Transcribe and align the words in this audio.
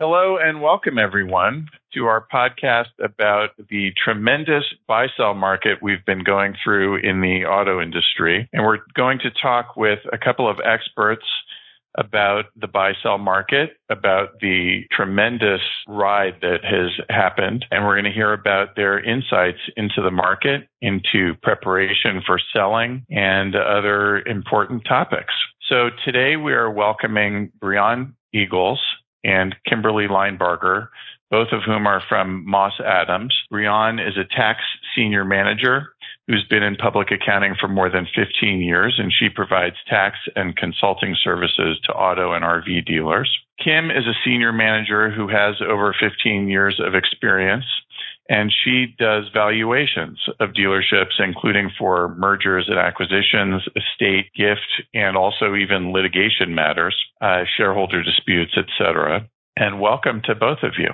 Hello 0.00 0.36
and 0.40 0.62
welcome 0.62 0.96
everyone 0.96 1.66
to 1.92 2.04
our 2.04 2.24
podcast 2.32 2.94
about 3.02 3.48
the 3.68 3.90
tremendous 4.04 4.62
buy 4.86 5.08
sell 5.16 5.34
market 5.34 5.82
we've 5.82 6.04
been 6.06 6.22
going 6.22 6.54
through 6.62 6.98
in 6.98 7.20
the 7.20 7.44
auto 7.44 7.82
industry. 7.82 8.48
And 8.52 8.62
we're 8.64 8.78
going 8.94 9.18
to 9.18 9.30
talk 9.42 9.76
with 9.76 9.98
a 10.12 10.16
couple 10.16 10.48
of 10.48 10.58
experts 10.64 11.24
about 11.96 12.44
the 12.54 12.68
buy 12.68 12.92
sell 13.02 13.18
market, 13.18 13.70
about 13.90 14.38
the 14.40 14.82
tremendous 14.92 15.62
ride 15.88 16.34
that 16.42 16.62
has 16.62 16.92
happened. 17.10 17.64
And 17.72 17.84
we're 17.84 17.96
going 18.00 18.04
to 18.04 18.12
hear 18.12 18.32
about 18.32 18.76
their 18.76 19.00
insights 19.00 19.58
into 19.76 20.00
the 20.00 20.12
market, 20.12 20.68
into 20.80 21.34
preparation 21.42 22.22
for 22.24 22.38
selling 22.52 23.04
and 23.10 23.56
other 23.56 24.20
important 24.20 24.84
topics. 24.88 25.34
So 25.68 25.90
today 26.04 26.36
we 26.36 26.52
are 26.52 26.70
welcoming 26.70 27.50
Breon 27.60 28.12
Eagles 28.32 28.80
and 29.28 29.54
Kimberly 29.68 30.06
Linebarger, 30.08 30.88
both 31.30 31.48
of 31.52 31.60
whom 31.66 31.86
are 31.86 32.02
from 32.08 32.44
Moss 32.46 32.72
Adams. 32.84 33.34
Breon 33.52 34.00
is 34.00 34.16
a 34.16 34.24
tax 34.24 34.60
senior 34.96 35.24
manager 35.24 35.88
who's 36.26 36.44
been 36.48 36.62
in 36.62 36.76
public 36.76 37.08
accounting 37.10 37.54
for 37.58 37.68
more 37.68 37.90
than 37.90 38.06
15 38.14 38.60
years, 38.60 38.94
and 38.98 39.12
she 39.12 39.28
provides 39.28 39.76
tax 39.88 40.16
and 40.36 40.56
consulting 40.56 41.14
services 41.22 41.78
to 41.84 41.92
auto 41.92 42.32
and 42.32 42.44
RV 42.44 42.86
dealers. 42.86 43.30
Kim 43.62 43.90
is 43.90 44.06
a 44.06 44.18
senior 44.24 44.52
manager 44.52 45.10
who 45.10 45.28
has 45.28 45.56
over 45.66 45.94
15 45.98 46.48
years 46.48 46.80
of 46.84 46.94
experience, 46.94 47.64
and 48.28 48.52
she 48.64 48.94
does 48.98 49.24
valuations 49.32 50.18
of 50.38 50.50
dealerships, 50.50 51.18
including 51.18 51.70
for 51.78 52.14
mergers 52.16 52.66
and 52.68 52.78
acquisitions, 52.78 53.62
estate, 53.74 54.26
gift, 54.36 54.88
and 54.92 55.16
also 55.16 55.54
even 55.54 55.92
litigation 55.92 56.54
matters, 56.54 56.94
uh, 57.20 57.44
shareholder 57.56 58.02
disputes, 58.02 58.52
etc. 58.56 59.28
And 59.56 59.80
welcome 59.80 60.22
to 60.26 60.34
both 60.34 60.58
of 60.62 60.72
you. 60.78 60.90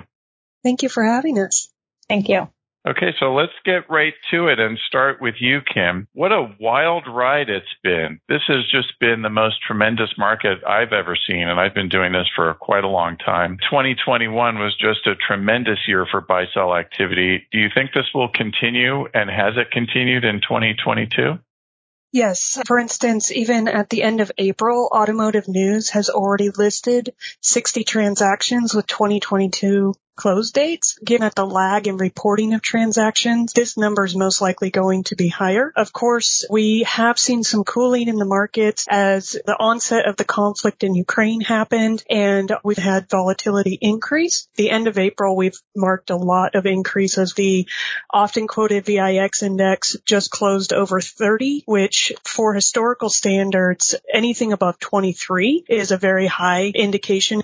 Thank 0.63 0.81
you 0.81 0.89
for 0.89 1.03
having 1.03 1.37
us. 1.39 1.69
Thank 2.07 2.29
you. 2.29 2.47
Okay, 2.87 3.15
so 3.19 3.33
let's 3.33 3.53
get 3.63 3.89
right 3.89 4.13
to 4.29 4.47
it 4.47 4.59
and 4.59 4.77
start 4.87 5.19
with 5.19 5.35
you, 5.39 5.61
Kim. 5.73 6.07
What 6.13 6.31
a 6.31 6.55
wild 6.59 7.05
ride 7.07 7.49
it's 7.49 7.65
been. 7.81 8.19
This 8.29 8.43
has 8.47 8.69
just 8.69 8.99
been 8.99 9.23
the 9.23 9.29
most 9.29 9.55
tremendous 9.65 10.11
market 10.19 10.59
I've 10.63 10.93
ever 10.93 11.17
seen, 11.27 11.47
and 11.47 11.59
I've 11.59 11.73
been 11.73 11.89
doing 11.89 12.11
this 12.11 12.27
for 12.35 12.53
quite 12.53 12.83
a 12.83 12.87
long 12.87 13.17
time. 13.17 13.57
2021 13.71 14.59
was 14.59 14.75
just 14.75 15.07
a 15.07 15.15
tremendous 15.15 15.79
year 15.87 16.05
for 16.11 16.21
buy 16.21 16.45
sell 16.53 16.75
activity. 16.75 17.47
Do 17.51 17.57
you 17.57 17.69
think 17.73 17.91
this 17.91 18.13
will 18.13 18.29
continue, 18.29 19.07
and 19.15 19.31
has 19.31 19.55
it 19.57 19.71
continued 19.71 20.23
in 20.23 20.41
2022? 20.41 21.39
Yes. 22.11 22.61
For 22.67 22.77
instance, 22.77 23.31
even 23.31 23.67
at 23.67 23.89
the 23.89 24.03
end 24.03 24.21
of 24.21 24.31
April, 24.37 24.91
Automotive 24.95 25.47
News 25.47 25.89
has 25.89 26.09
already 26.09 26.49
listed 26.49 27.15
60 27.41 27.83
transactions 27.83 28.75
with 28.75 28.85
2022 28.85 29.95
close 30.15 30.51
dates. 30.51 30.97
Given 31.03 31.29
the 31.35 31.45
lag 31.45 31.87
in 31.87 31.97
reporting 31.97 32.53
of 32.53 32.61
transactions, 32.61 33.53
this 33.53 33.77
number 33.77 34.05
is 34.05 34.15
most 34.15 34.41
likely 34.41 34.69
going 34.69 35.03
to 35.05 35.15
be 35.15 35.27
higher. 35.27 35.71
Of 35.75 35.93
course, 35.93 36.45
we 36.49 36.83
have 36.83 37.19
seen 37.19 37.43
some 37.43 37.63
cooling 37.63 38.07
in 38.07 38.17
the 38.17 38.25
markets 38.25 38.85
as 38.89 39.37
the 39.45 39.57
onset 39.59 40.07
of 40.07 40.17
the 40.17 40.23
conflict 40.23 40.83
in 40.83 40.95
Ukraine 40.95 41.41
happened 41.41 42.03
and 42.09 42.51
we've 42.63 42.77
had 42.77 43.09
volatility 43.09 43.77
increase. 43.81 44.47
The 44.55 44.69
end 44.69 44.87
of 44.87 44.97
April, 44.97 45.35
we've 45.35 45.59
marked 45.75 46.09
a 46.09 46.15
lot 46.15 46.55
of 46.55 46.65
increases. 46.65 47.33
The 47.33 47.67
often 48.09 48.47
quoted 48.47 48.85
VIX 48.85 49.43
index 49.43 49.97
just 50.05 50.31
closed 50.31 50.73
over 50.73 51.01
30, 51.01 51.63
which 51.65 52.13
for 52.23 52.53
historical 52.53 53.09
standards, 53.09 53.95
anything 54.11 54.53
above 54.53 54.79
23 54.79 55.65
is 55.67 55.91
a 55.91 55.97
very 55.97 56.27
high 56.27 56.71
indication 56.73 57.41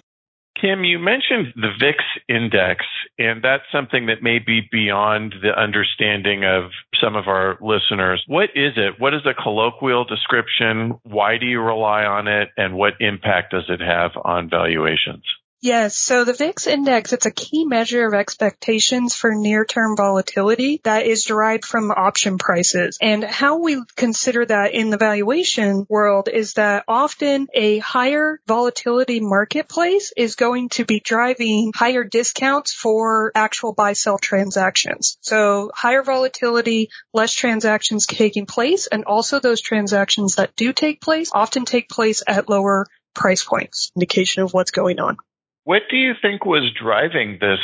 Kim, 0.62 0.84
you 0.84 1.00
mentioned 1.00 1.54
the 1.56 1.72
VIX 1.80 1.98
index, 2.30 2.86
and 3.18 3.44
that's 3.44 3.64
something 3.72 4.06
that 4.06 4.22
may 4.22 4.38
be 4.38 4.62
beyond 4.72 5.34
the 5.42 5.60
understanding 5.60 6.46
of 6.46 6.70
some 7.02 7.16
of 7.16 7.28
our 7.28 7.58
listeners. 7.62 8.24
What 8.28 8.50
is 8.54 8.74
it? 8.78 9.00
What 9.00 9.16
is 9.16 9.26
a 9.26 9.34
colloquial 9.34 10.06
description? 10.06 11.00
Why 11.02 11.40
do 11.40 11.48
you 11.48 11.62
rely 11.62 12.04
on 12.04 12.28
it? 12.28 12.50
And 12.58 12.76
what 12.76 12.94
impact 13.00 13.54
does 13.54 13.66
it 13.70 13.82
have 13.82 14.12
on 14.24 14.52
valuations? 14.52 15.24
Yes. 15.62 15.96
So 15.96 16.26
the 16.26 16.34
VIX 16.34 16.66
index, 16.66 17.14
it's 17.14 17.28
a 17.28 17.32
key 17.32 17.66
measure 17.66 18.08
of 18.08 18.16
expectations 18.16 19.14
for 19.14 19.36
near-term 19.36 19.96
volatility 19.96 20.82
that 20.86 21.06
is 21.06 21.24
derived 21.24 21.66
from 21.66 21.92
option 21.92 22.40
prices. 22.40 22.98
And 23.00 23.24
how 23.24 23.60
we 23.60 23.84
consider 23.96 24.44
that 24.44 24.74
in 24.74 24.90
the 24.90 24.98
valuation 24.98 25.86
world 25.88 26.30
is 26.34 26.54
that 26.54 26.86
often 26.88 27.48
a 27.54 27.78
higher 27.78 28.40
volatility 28.48 29.20
marketplace 29.20 30.12
is 30.18 30.36
going 30.36 30.70
to 30.70 30.86
be 30.86 31.00
driving 31.00 31.72
higher 31.76 32.04
discounts 32.04 32.74
for 32.74 33.32
actual 33.36 33.74
buy-sell 33.74 34.18
transactions. 34.18 35.20
So 35.22 35.70
higher 35.76 36.02
volatility, 36.02 36.90
less 37.14 37.34
transactions 37.36 38.08
taking 38.08 38.48
place, 38.48 38.88
and 38.88 39.06
also 39.06 39.40
those 39.40 39.62
transactions 39.62 40.36
that 40.38 40.56
do 40.56 40.74
take 40.74 41.02
place 41.02 41.30
often 41.32 41.66
take 41.66 41.88
place 41.88 42.24
at 42.26 42.50
lower 42.50 42.88
price 43.14 43.44
points, 43.44 43.92
indication 43.96 44.42
of 44.42 44.54
what's 44.54 44.72
going 44.72 45.00
on. 45.00 45.18
What 45.64 45.84
do 45.90 45.98
you 45.98 46.14
think 46.20 46.46
was 46.46 46.72
driving 46.74 47.38
this 47.40 47.60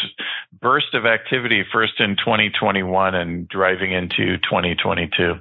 burst 0.62 0.94
of 0.94 1.06
activity 1.06 1.64
first 1.72 2.00
in 2.00 2.16
2021 2.18 3.16
and 3.16 3.48
driving 3.48 3.92
into 3.92 4.38
2022? 4.38 5.34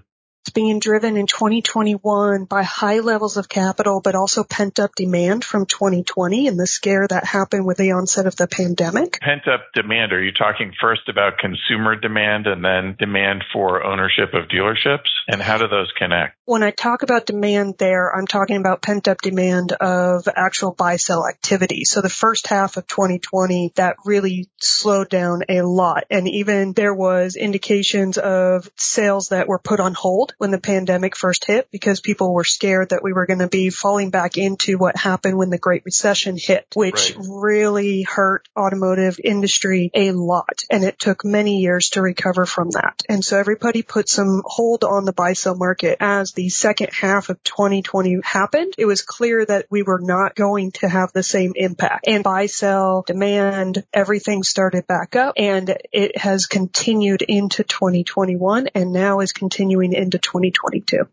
It's 0.46 0.52
being 0.52 0.78
driven 0.78 1.16
in 1.16 1.26
2021 1.26 2.44
by 2.44 2.62
high 2.62 3.00
levels 3.00 3.36
of 3.36 3.48
capital, 3.48 4.00
but 4.00 4.14
also 4.14 4.44
pent 4.44 4.78
up 4.78 4.94
demand 4.94 5.44
from 5.44 5.66
2020 5.66 6.46
and 6.46 6.56
the 6.56 6.68
scare 6.68 7.04
that 7.08 7.24
happened 7.24 7.66
with 7.66 7.78
the 7.78 7.90
onset 7.90 8.28
of 8.28 8.36
the 8.36 8.46
pandemic. 8.46 9.18
Pent 9.20 9.48
up 9.48 9.62
demand. 9.74 10.12
Are 10.12 10.22
you 10.22 10.30
talking 10.30 10.72
first 10.80 11.08
about 11.08 11.38
consumer 11.38 11.96
demand 11.96 12.46
and 12.46 12.64
then 12.64 12.94
demand 12.96 13.42
for 13.52 13.82
ownership 13.82 14.34
of 14.34 14.46
dealerships? 14.46 15.08
And 15.26 15.42
how 15.42 15.58
do 15.58 15.66
those 15.66 15.90
connect? 15.98 16.36
When 16.44 16.62
I 16.62 16.70
talk 16.70 17.02
about 17.02 17.26
demand 17.26 17.74
there, 17.78 18.14
I'm 18.14 18.28
talking 18.28 18.56
about 18.56 18.82
pent 18.82 19.08
up 19.08 19.20
demand 19.20 19.72
of 19.72 20.28
actual 20.28 20.70
buy 20.70 20.94
sell 20.94 21.26
activity. 21.26 21.84
So 21.84 22.02
the 22.02 22.08
first 22.08 22.46
half 22.46 22.76
of 22.76 22.86
2020, 22.86 23.72
that 23.74 23.96
really 24.04 24.48
slowed 24.58 25.08
down 25.08 25.42
a 25.48 25.62
lot. 25.62 26.04
And 26.08 26.28
even 26.28 26.72
there 26.72 26.94
was 26.94 27.34
indications 27.34 28.16
of 28.16 28.70
sales 28.76 29.30
that 29.30 29.48
were 29.48 29.58
put 29.58 29.80
on 29.80 29.94
hold 29.94 30.34
when 30.38 30.50
the 30.50 30.58
pandemic 30.58 31.16
first 31.16 31.44
hit 31.44 31.68
because 31.70 32.00
people 32.00 32.32
were 32.32 32.44
scared 32.44 32.90
that 32.90 33.02
we 33.02 33.12
were 33.12 33.26
going 33.26 33.38
to 33.38 33.48
be 33.48 33.70
falling 33.70 34.10
back 34.10 34.36
into 34.36 34.78
what 34.78 34.96
happened 34.96 35.36
when 35.36 35.50
the 35.50 35.58
Great 35.58 35.82
Recession 35.84 36.36
hit, 36.38 36.66
which 36.74 37.14
right. 37.16 37.26
really 37.28 38.02
hurt 38.02 38.48
automotive 38.56 39.18
industry 39.22 39.90
a 39.94 40.12
lot. 40.12 40.64
And 40.70 40.84
it 40.84 40.98
took 40.98 41.24
many 41.24 41.60
years 41.60 41.90
to 41.90 42.02
recover 42.02 42.46
from 42.46 42.70
that. 42.70 43.02
And 43.08 43.24
so 43.24 43.38
everybody 43.38 43.82
put 43.82 44.08
some 44.08 44.42
hold 44.44 44.84
on 44.84 45.04
the 45.04 45.12
buy 45.12 45.32
sell 45.32 45.56
market 45.56 45.98
as 46.00 46.32
the 46.32 46.48
second 46.48 46.90
half 46.92 47.28
of 47.28 47.42
2020 47.42 48.18
happened. 48.24 48.74
It 48.78 48.86
was 48.86 49.02
clear 49.02 49.44
that 49.44 49.66
we 49.70 49.82
were 49.82 50.00
not 50.00 50.34
going 50.34 50.72
to 50.72 50.88
have 50.88 51.12
the 51.12 51.22
same 51.22 51.52
impact 51.56 52.06
and 52.06 52.22
buy 52.22 52.46
sell 52.46 53.04
demand, 53.06 53.84
everything 53.92 54.42
started 54.42 54.86
back 54.86 55.16
up 55.16 55.34
and 55.36 55.76
it 55.92 56.16
has 56.18 56.46
continued 56.46 57.22
into 57.22 57.64
2021 57.64 58.68
and 58.74 58.92
now 58.92 59.20
is 59.20 59.32
continuing 59.32 59.92
into 59.92 60.18
2022. 60.26 61.08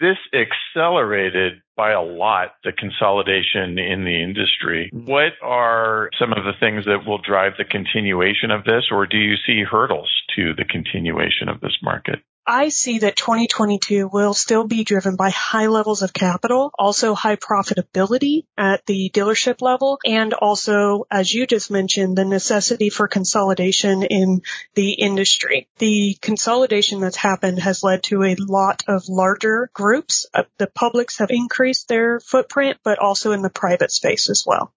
This 0.00 0.18
accelerated 0.32 1.54
by 1.76 1.90
a 1.90 2.02
lot 2.02 2.54
the 2.62 2.72
consolidation 2.72 3.78
in 3.78 4.04
the 4.04 4.22
industry. 4.22 4.90
What 4.92 5.32
are 5.42 6.10
some 6.18 6.32
of 6.32 6.44
the 6.44 6.52
things 6.60 6.84
that 6.84 7.04
will 7.06 7.18
drive 7.18 7.54
the 7.58 7.64
continuation 7.64 8.50
of 8.50 8.64
this, 8.64 8.86
or 8.92 9.06
do 9.06 9.16
you 9.16 9.34
see 9.44 9.64
hurdles 9.64 10.10
to 10.36 10.54
the 10.54 10.64
continuation 10.64 11.48
of 11.48 11.60
this 11.60 11.76
market? 11.82 12.20
I 12.50 12.70
see 12.70 13.00
that 13.00 13.14
2022 13.14 14.08
will 14.08 14.32
still 14.32 14.66
be 14.66 14.82
driven 14.82 15.16
by 15.16 15.28
high 15.28 15.66
levels 15.66 16.00
of 16.00 16.14
capital, 16.14 16.70
also 16.78 17.14
high 17.14 17.36
profitability 17.36 18.44
at 18.56 18.86
the 18.86 19.10
dealership 19.12 19.60
level, 19.60 19.98
and 20.06 20.32
also, 20.32 21.06
as 21.10 21.30
you 21.30 21.46
just 21.46 21.70
mentioned, 21.70 22.16
the 22.16 22.24
necessity 22.24 22.88
for 22.88 23.06
consolidation 23.06 24.02
in 24.02 24.40
the 24.74 24.92
industry. 24.92 25.68
The 25.76 26.16
consolidation 26.22 27.00
that's 27.00 27.18
happened 27.18 27.58
has 27.58 27.82
led 27.82 28.04
to 28.04 28.22
a 28.24 28.36
lot 28.38 28.82
of 28.88 29.10
larger 29.10 29.68
groups. 29.74 30.24
Uh, 30.32 30.44
the 30.56 30.68
publics 30.68 31.18
have 31.18 31.30
increased 31.30 31.86
their 31.88 32.18
footprint, 32.18 32.78
but 32.82 32.98
also 32.98 33.32
in 33.32 33.42
the 33.42 33.50
private 33.50 33.92
space 33.92 34.30
as 34.30 34.44
well. 34.46 34.72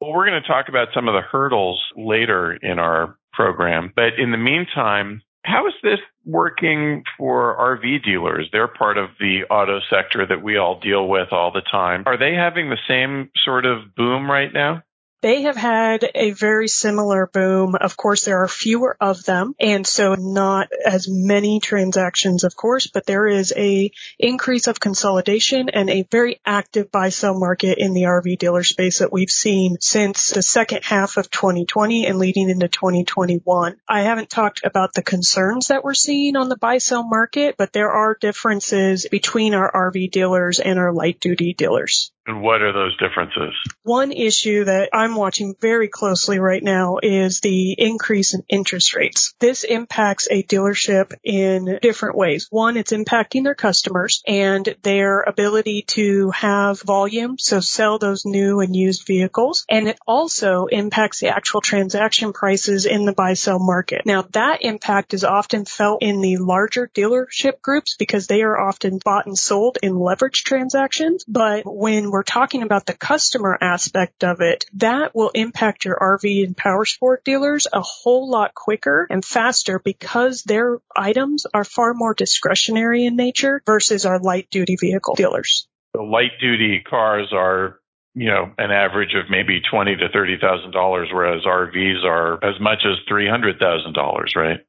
Well, 0.00 0.12
we're 0.12 0.26
going 0.26 0.42
to 0.42 0.48
talk 0.48 0.68
about 0.68 0.88
some 0.92 1.06
of 1.06 1.14
the 1.14 1.20
hurdles 1.20 1.80
later 1.96 2.52
in 2.52 2.80
our 2.80 3.16
program, 3.32 3.92
but 3.94 4.18
in 4.18 4.32
the 4.32 4.38
meantime, 4.38 5.22
how 5.44 5.68
is 5.68 5.74
this 5.84 6.00
working 6.24 7.04
for 7.18 7.56
RV 7.58 8.04
dealers? 8.04 8.48
They're 8.52 8.68
part 8.68 8.98
of 8.98 9.10
the 9.18 9.44
auto 9.50 9.80
sector 9.90 10.26
that 10.26 10.42
we 10.42 10.56
all 10.56 10.78
deal 10.80 11.08
with 11.08 11.32
all 11.32 11.50
the 11.52 11.62
time. 11.62 12.04
Are 12.06 12.18
they 12.18 12.34
having 12.34 12.70
the 12.70 12.78
same 12.88 13.30
sort 13.44 13.66
of 13.66 13.94
boom 13.94 14.30
right 14.30 14.52
now? 14.52 14.82
They 15.22 15.42
have 15.42 15.56
had 15.56 16.10
a 16.16 16.32
very 16.32 16.66
similar 16.66 17.28
boom. 17.28 17.76
Of 17.76 17.96
course, 17.96 18.24
there 18.24 18.42
are 18.42 18.48
fewer 18.48 18.96
of 19.00 19.22
them 19.22 19.54
and 19.60 19.86
so 19.86 20.16
not 20.16 20.68
as 20.84 21.08
many 21.08 21.60
transactions, 21.60 22.42
of 22.42 22.56
course, 22.56 22.88
but 22.88 23.06
there 23.06 23.28
is 23.28 23.54
a 23.56 23.92
increase 24.18 24.66
of 24.66 24.80
consolidation 24.80 25.68
and 25.68 25.88
a 25.88 26.08
very 26.10 26.40
active 26.44 26.90
buy 26.90 27.10
sell 27.10 27.38
market 27.38 27.78
in 27.78 27.94
the 27.94 28.02
RV 28.02 28.36
dealer 28.38 28.64
space 28.64 28.98
that 28.98 29.12
we've 29.12 29.30
seen 29.30 29.76
since 29.80 30.30
the 30.30 30.42
second 30.42 30.82
half 30.82 31.16
of 31.16 31.30
2020 31.30 32.04
and 32.06 32.18
leading 32.18 32.50
into 32.50 32.66
2021. 32.66 33.76
I 33.88 34.02
haven't 34.02 34.28
talked 34.28 34.62
about 34.64 34.92
the 34.92 35.04
concerns 35.04 35.68
that 35.68 35.84
we're 35.84 35.94
seeing 35.94 36.34
on 36.34 36.48
the 36.48 36.56
buy 36.56 36.78
sell 36.78 37.04
market, 37.04 37.54
but 37.56 37.72
there 37.72 37.92
are 37.92 38.16
differences 38.20 39.06
between 39.08 39.54
our 39.54 39.70
RV 39.70 40.10
dealers 40.10 40.58
and 40.58 40.80
our 40.80 40.92
light 40.92 41.20
duty 41.20 41.54
dealers. 41.54 42.10
And 42.26 42.40
what 42.40 42.62
are 42.62 42.72
those 42.72 42.96
differences? 42.98 43.52
One 43.82 44.12
issue 44.12 44.64
that 44.64 44.90
I'm 44.92 45.16
watching 45.16 45.56
very 45.60 45.88
closely 45.88 46.38
right 46.38 46.62
now 46.62 46.98
is 47.02 47.40
the 47.40 47.72
increase 47.76 48.32
in 48.34 48.44
interest 48.48 48.94
rates. 48.94 49.34
This 49.40 49.64
impacts 49.64 50.28
a 50.30 50.44
dealership 50.44 51.14
in 51.24 51.80
different 51.82 52.16
ways. 52.16 52.46
One, 52.50 52.76
it's 52.76 52.92
impacting 52.92 53.42
their 53.42 53.56
customers 53.56 54.22
and 54.24 54.76
their 54.82 55.22
ability 55.22 55.82
to 55.88 56.30
have 56.30 56.80
volume, 56.80 57.38
so 57.38 57.58
sell 57.58 57.98
those 57.98 58.24
new 58.24 58.60
and 58.60 58.76
used 58.76 59.04
vehicles. 59.04 59.64
And 59.68 59.88
it 59.88 59.98
also 60.06 60.66
impacts 60.66 61.18
the 61.18 61.28
actual 61.28 61.60
transaction 61.60 62.32
prices 62.32 62.86
in 62.86 63.04
the 63.04 63.12
buy 63.12 63.34
sell 63.34 63.58
market. 63.58 64.02
Now 64.06 64.22
that 64.32 64.58
impact 64.62 65.12
is 65.12 65.24
often 65.24 65.64
felt 65.64 66.02
in 66.02 66.20
the 66.20 66.36
larger 66.36 66.88
dealership 66.94 67.60
groups 67.62 67.96
because 67.98 68.28
they 68.28 68.42
are 68.42 68.60
often 68.60 69.00
bought 69.04 69.26
and 69.26 69.36
sold 69.36 69.78
in 69.82 69.98
leverage 69.98 70.44
transactions. 70.44 71.24
But 71.26 71.62
when 71.66 72.11
we're 72.12 72.22
talking 72.22 72.62
about 72.62 72.84
the 72.84 72.92
customer 72.92 73.56
aspect 73.58 74.22
of 74.22 74.42
it, 74.42 74.66
that 74.74 75.14
will 75.14 75.30
impact 75.30 75.86
your 75.86 75.96
RV 75.96 76.44
and 76.44 76.54
power 76.54 76.84
sport 76.84 77.24
dealers 77.24 77.66
a 77.72 77.80
whole 77.80 78.30
lot 78.30 78.54
quicker 78.54 79.06
and 79.08 79.24
faster 79.24 79.78
because 79.78 80.42
their 80.42 80.76
items 80.94 81.46
are 81.54 81.64
far 81.64 81.94
more 81.94 82.12
discretionary 82.12 83.06
in 83.06 83.16
nature 83.16 83.62
versus 83.64 84.04
our 84.04 84.18
light 84.18 84.46
duty 84.50 84.76
vehicle 84.78 85.14
dealers. 85.14 85.66
The 85.94 86.02
light 86.02 86.32
duty 86.38 86.82
cars 86.86 87.32
are 87.32 87.80
you 88.14 88.26
know, 88.26 88.52
an 88.58 88.70
average 88.70 89.14
of 89.14 89.30
maybe 89.30 89.62
twenty 89.70 89.96
to 89.96 90.08
thirty 90.12 90.36
thousand 90.38 90.72
dollars, 90.72 91.08
whereas 91.10 91.44
RVs 91.46 92.04
are 92.04 92.44
as 92.44 92.60
much 92.60 92.80
as 92.84 92.98
three 93.08 93.26
hundred 93.26 93.58
thousand 93.58 93.94
dollars, 93.94 94.34
right? 94.36 94.60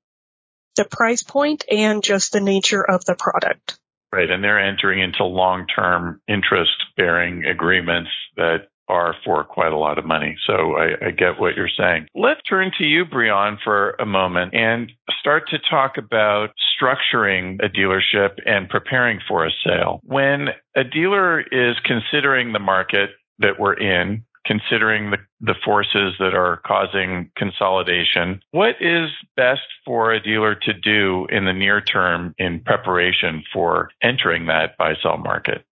The 0.77 0.85
price 0.85 1.23
point 1.23 1.65
and 1.69 2.01
just 2.01 2.31
the 2.31 2.39
nature 2.39 2.89
of 2.89 3.03
the 3.03 3.15
product. 3.15 3.77
Right. 4.13 4.29
And 4.29 4.43
they're 4.43 4.59
entering 4.59 5.01
into 5.01 5.23
long 5.23 5.65
term 5.65 6.21
interest 6.27 6.69
bearing 6.95 7.45
agreements 7.45 8.11
that 8.37 8.67
are 8.87 9.15
for 9.25 9.43
quite 9.43 9.71
a 9.71 9.77
lot 9.77 9.97
of 9.97 10.05
money. 10.05 10.35
So 10.45 10.75
I, 10.77 11.07
I, 11.07 11.11
get 11.11 11.39
what 11.39 11.55
you're 11.55 11.67
saying. 11.75 12.05
Let's 12.13 12.41
turn 12.47 12.71
to 12.77 12.83
you, 12.83 13.05
Breon, 13.05 13.57
for 13.63 13.95
a 13.99 14.05
moment 14.05 14.53
and 14.53 14.91
start 15.19 15.49
to 15.49 15.57
talk 15.67 15.93
about 15.97 16.49
structuring 16.79 17.57
a 17.63 17.69
dealership 17.69 18.35
and 18.45 18.69
preparing 18.69 19.19
for 19.27 19.47
a 19.47 19.51
sale. 19.65 19.99
When 20.03 20.49
a 20.75 20.83
dealer 20.83 21.41
is 21.41 21.75
considering 21.83 22.53
the 22.53 22.59
market 22.59 23.09
that 23.39 23.59
we're 23.59 23.73
in, 23.73 24.25
considering 24.45 25.11
the, 25.11 25.17
the 25.41 25.55
forces 25.63 26.13
that 26.19 26.33
are 26.33 26.61
causing 26.65 27.31
consolidation. 27.35 28.41
What 28.51 28.75
is 28.81 29.09
best 29.35 29.61
for 29.85 30.11
a 30.11 30.21
dealer 30.21 30.55
to 30.55 30.73
do 30.73 31.27
in 31.29 31.45
the 31.45 31.53
near 31.53 31.81
term 31.81 32.35
in 32.37 32.59
preparation 32.59 33.43
for 33.53 33.89
entering 34.01 34.47
that 34.47 34.77
buy 34.77 34.95
sell 35.01 35.17
market? 35.17 35.65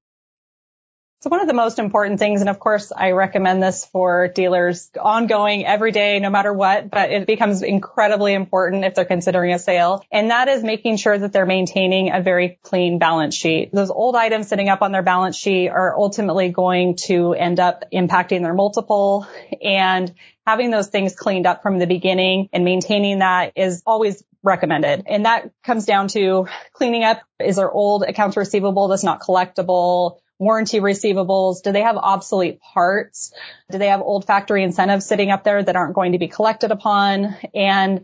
So 1.21 1.29
one 1.29 1.39
of 1.39 1.47
the 1.47 1.53
most 1.53 1.77
important 1.77 2.17
things, 2.17 2.41
and 2.41 2.49
of 2.49 2.57
course 2.57 2.91
I 2.91 3.11
recommend 3.11 3.61
this 3.61 3.85
for 3.85 4.27
dealers 4.27 4.89
ongoing 4.99 5.67
every 5.67 5.91
day, 5.91 6.17
no 6.17 6.31
matter 6.31 6.51
what, 6.51 6.89
but 6.89 7.11
it 7.11 7.27
becomes 7.27 7.61
incredibly 7.61 8.33
important 8.33 8.85
if 8.85 8.95
they're 8.95 9.05
considering 9.05 9.53
a 9.53 9.59
sale. 9.59 10.03
And 10.11 10.31
that 10.31 10.47
is 10.47 10.63
making 10.63 10.97
sure 10.97 11.15
that 11.15 11.31
they're 11.31 11.45
maintaining 11.45 12.11
a 12.11 12.23
very 12.23 12.57
clean 12.63 12.97
balance 12.97 13.35
sheet. 13.35 13.69
Those 13.71 13.91
old 13.91 14.15
items 14.15 14.47
sitting 14.47 14.67
up 14.67 14.81
on 14.81 14.91
their 14.91 15.03
balance 15.03 15.35
sheet 15.35 15.69
are 15.69 15.95
ultimately 15.95 16.49
going 16.49 16.95
to 17.03 17.35
end 17.35 17.59
up 17.59 17.83
impacting 17.93 18.41
their 18.41 18.55
multiple 18.55 19.27
and 19.63 20.11
having 20.47 20.71
those 20.71 20.87
things 20.87 21.15
cleaned 21.15 21.45
up 21.45 21.61
from 21.61 21.77
the 21.77 21.85
beginning 21.85 22.49
and 22.51 22.65
maintaining 22.65 23.19
that 23.19 23.53
is 23.55 23.83
always 23.85 24.23
recommended. 24.41 25.03
And 25.05 25.25
that 25.25 25.51
comes 25.63 25.85
down 25.85 26.07
to 26.09 26.47
cleaning 26.73 27.03
up. 27.03 27.21
Is 27.39 27.57
there 27.57 27.71
old 27.71 28.01
accounts 28.01 28.37
receivable 28.37 28.87
that's 28.87 29.03
not 29.03 29.21
collectible? 29.21 30.17
Warranty 30.41 30.79
receivables? 30.79 31.61
Do 31.61 31.71
they 31.71 31.83
have 31.83 31.97
obsolete 31.97 32.59
parts? 32.61 33.31
Do 33.69 33.77
they 33.77 33.87
have 33.87 34.01
old 34.01 34.25
factory 34.25 34.63
incentives 34.63 35.05
sitting 35.05 35.29
up 35.29 35.43
there 35.43 35.61
that 35.61 35.75
aren't 35.75 35.93
going 35.93 36.13
to 36.13 36.17
be 36.17 36.27
collected 36.27 36.71
upon? 36.71 37.35
And 37.53 38.03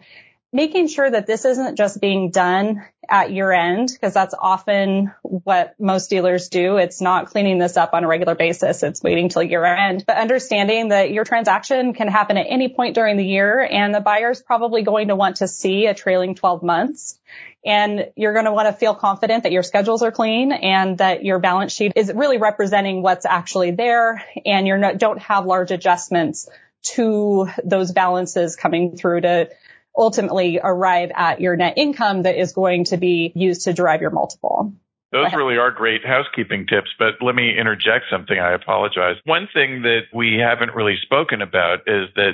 making 0.54 0.88
sure 0.88 1.10
that 1.10 1.28
this 1.28 1.46
isn't 1.46 1.76
just 1.76 2.00
being 2.00 2.32
done 2.32 2.84
at 3.10 3.32
year 3.32 3.52
end, 3.52 3.90
because 3.92 4.14
that's 4.14 4.34
often 4.38 5.12
what 5.22 5.76
most 5.80 6.10
dealers 6.10 6.50
do. 6.50 6.78
It's 6.78 7.02
not 7.02 7.28
cleaning 7.28 7.58
this 7.58 7.78
up 7.78 7.94
on 7.94 8.04
a 8.04 8.08
regular 8.08 8.36
basis. 8.36 8.84
It's 8.84 9.02
waiting 9.02 9.30
till 9.30 9.44
year 9.44 9.64
end, 9.64 10.04
but 10.06 10.18
understanding 10.18 10.90
that 10.90 11.12
your 11.12 11.24
transaction 11.24 11.94
can 11.94 12.08
happen 12.08 12.38
at 12.38 12.48
any 12.50 12.70
point 12.70 12.96
during 12.96 13.18
the 13.18 13.26
year 13.26 13.62
and 13.62 13.94
the 13.94 14.02
buyer's 14.02 14.42
probably 14.42 14.84
going 14.84 15.10
to 15.10 15.16
want 15.16 15.38
to 15.38 15.48
see 15.48 15.86
a 15.86 15.94
trailing 15.94 16.36
12 16.36 16.64
months 16.64 17.20
and 17.66 18.12
you're 18.16 18.34
going 18.34 18.46
to 18.46 18.54
want 18.54 18.68
to 18.68 18.74
feel 18.74 18.96
confident 18.96 19.44
that 19.44 19.52
your 19.52 19.64
schedules 19.64 20.02
are 20.02 20.12
clean 20.12 20.52
and 20.52 21.00
that 21.00 21.26
your 21.26 21.40
balance 21.40 21.74
sheet 21.74 21.94
is 21.96 22.12
really 22.14 22.38
representing 22.38 23.02
what's 23.02 23.26
actually 23.26 23.72
there 23.72 24.24
and 24.46 24.68
you 24.68 24.80
don't 24.98 25.20
have 25.20 25.46
large 25.46 25.72
adjustments 25.72 26.48
to 26.84 27.50
those 27.64 27.92
balances 27.92 28.56
coming 28.56 28.96
through 28.96 29.22
to 29.22 29.50
ultimately 29.98 30.60
arrive 30.64 31.12
at 31.16 31.42
your 31.42 31.56
net 31.56 31.74
income 31.78 32.24
that 32.24 32.40
is 32.40 32.54
going 32.54 32.86
to 32.86 32.98
be 32.98 33.32
used 33.36 33.64
to 33.64 33.74
drive 33.74 34.02
your 34.02 34.12
multiple. 34.12 34.74
Those 35.12 35.34
really 35.34 35.58
are 35.58 35.72
great 35.72 36.06
housekeeping 36.06 36.68
tips, 36.68 36.90
but 37.00 37.16
let 37.22 37.34
me 37.34 37.58
interject 37.58 38.06
something. 38.12 38.38
I 38.38 38.52
apologize. 38.52 39.16
One 39.24 39.48
thing 39.54 39.84
that 39.84 40.02
we 40.14 40.38
haven't 40.38 40.76
really 40.76 40.98
spoken 41.02 41.42
about 41.42 41.80
is 41.88 42.10
that 42.16 42.34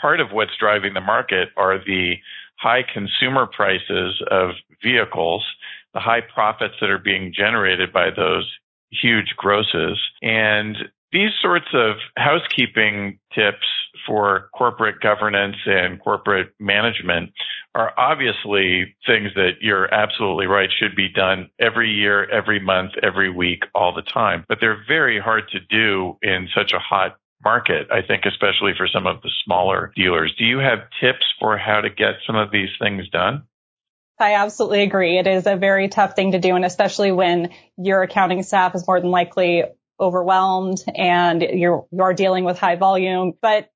part 0.00 0.20
of 0.20 0.32
what's 0.32 0.56
driving 0.58 0.94
the 0.94 1.02
market 1.02 1.50
are 1.58 1.78
the 1.78 2.14
high 2.56 2.82
consumer 2.90 3.46
prices 3.46 4.22
of 4.30 4.50
vehicles, 4.82 5.44
the 5.92 6.00
high 6.00 6.22
profits 6.22 6.74
that 6.80 6.88
are 6.88 6.98
being 6.98 7.34
generated 7.36 7.92
by 7.92 8.08
those 8.10 8.50
huge 8.90 9.34
grosses. 9.36 9.98
And 10.22 10.76
these 11.12 11.30
sorts 11.42 11.66
of 11.74 11.96
housekeeping 12.16 13.18
tips 13.34 13.66
for 14.06 14.48
corporate 14.56 15.00
governance 15.00 15.56
and 15.66 16.00
corporate 16.00 16.52
management 16.58 17.30
are 17.74 17.92
obviously 17.98 18.94
things 19.06 19.30
that 19.34 19.54
you're 19.60 19.92
absolutely 19.92 20.46
right 20.46 20.70
should 20.78 20.94
be 20.94 21.08
done 21.08 21.50
every 21.58 21.90
year, 21.90 22.28
every 22.30 22.60
month, 22.60 22.92
every 23.02 23.30
week, 23.30 23.64
all 23.74 23.94
the 23.94 24.02
time. 24.02 24.44
But 24.48 24.58
they're 24.60 24.82
very 24.86 25.20
hard 25.20 25.44
to 25.50 25.60
do 25.60 26.16
in 26.22 26.48
such 26.54 26.72
a 26.72 26.78
hot 26.78 27.16
market, 27.44 27.88
I 27.90 28.02
think, 28.02 28.24
especially 28.26 28.72
for 28.76 28.86
some 28.86 29.06
of 29.06 29.22
the 29.22 29.30
smaller 29.44 29.92
dealers. 29.96 30.34
Do 30.38 30.44
you 30.44 30.58
have 30.58 30.80
tips 31.00 31.24
for 31.38 31.56
how 31.56 31.80
to 31.80 31.90
get 31.90 32.16
some 32.26 32.36
of 32.36 32.50
these 32.50 32.70
things 32.80 33.08
done? 33.08 33.44
I 34.18 34.34
absolutely 34.34 34.82
agree. 34.82 35.18
It 35.18 35.26
is 35.26 35.46
a 35.46 35.56
very 35.56 35.88
tough 35.88 36.14
thing 36.14 36.32
to 36.32 36.38
do, 36.38 36.54
and 36.54 36.64
especially 36.64 37.10
when 37.10 37.50
your 37.78 38.02
accounting 38.02 38.42
staff 38.42 38.74
is 38.74 38.86
more 38.86 39.00
than 39.00 39.10
likely 39.10 39.64
overwhelmed 40.00 40.82
and 40.94 41.42
you're 41.42 41.86
you're 41.92 42.14
dealing 42.14 42.44
with 42.44 42.58
high 42.58 42.76
volume. 42.76 43.34
But 43.40 43.70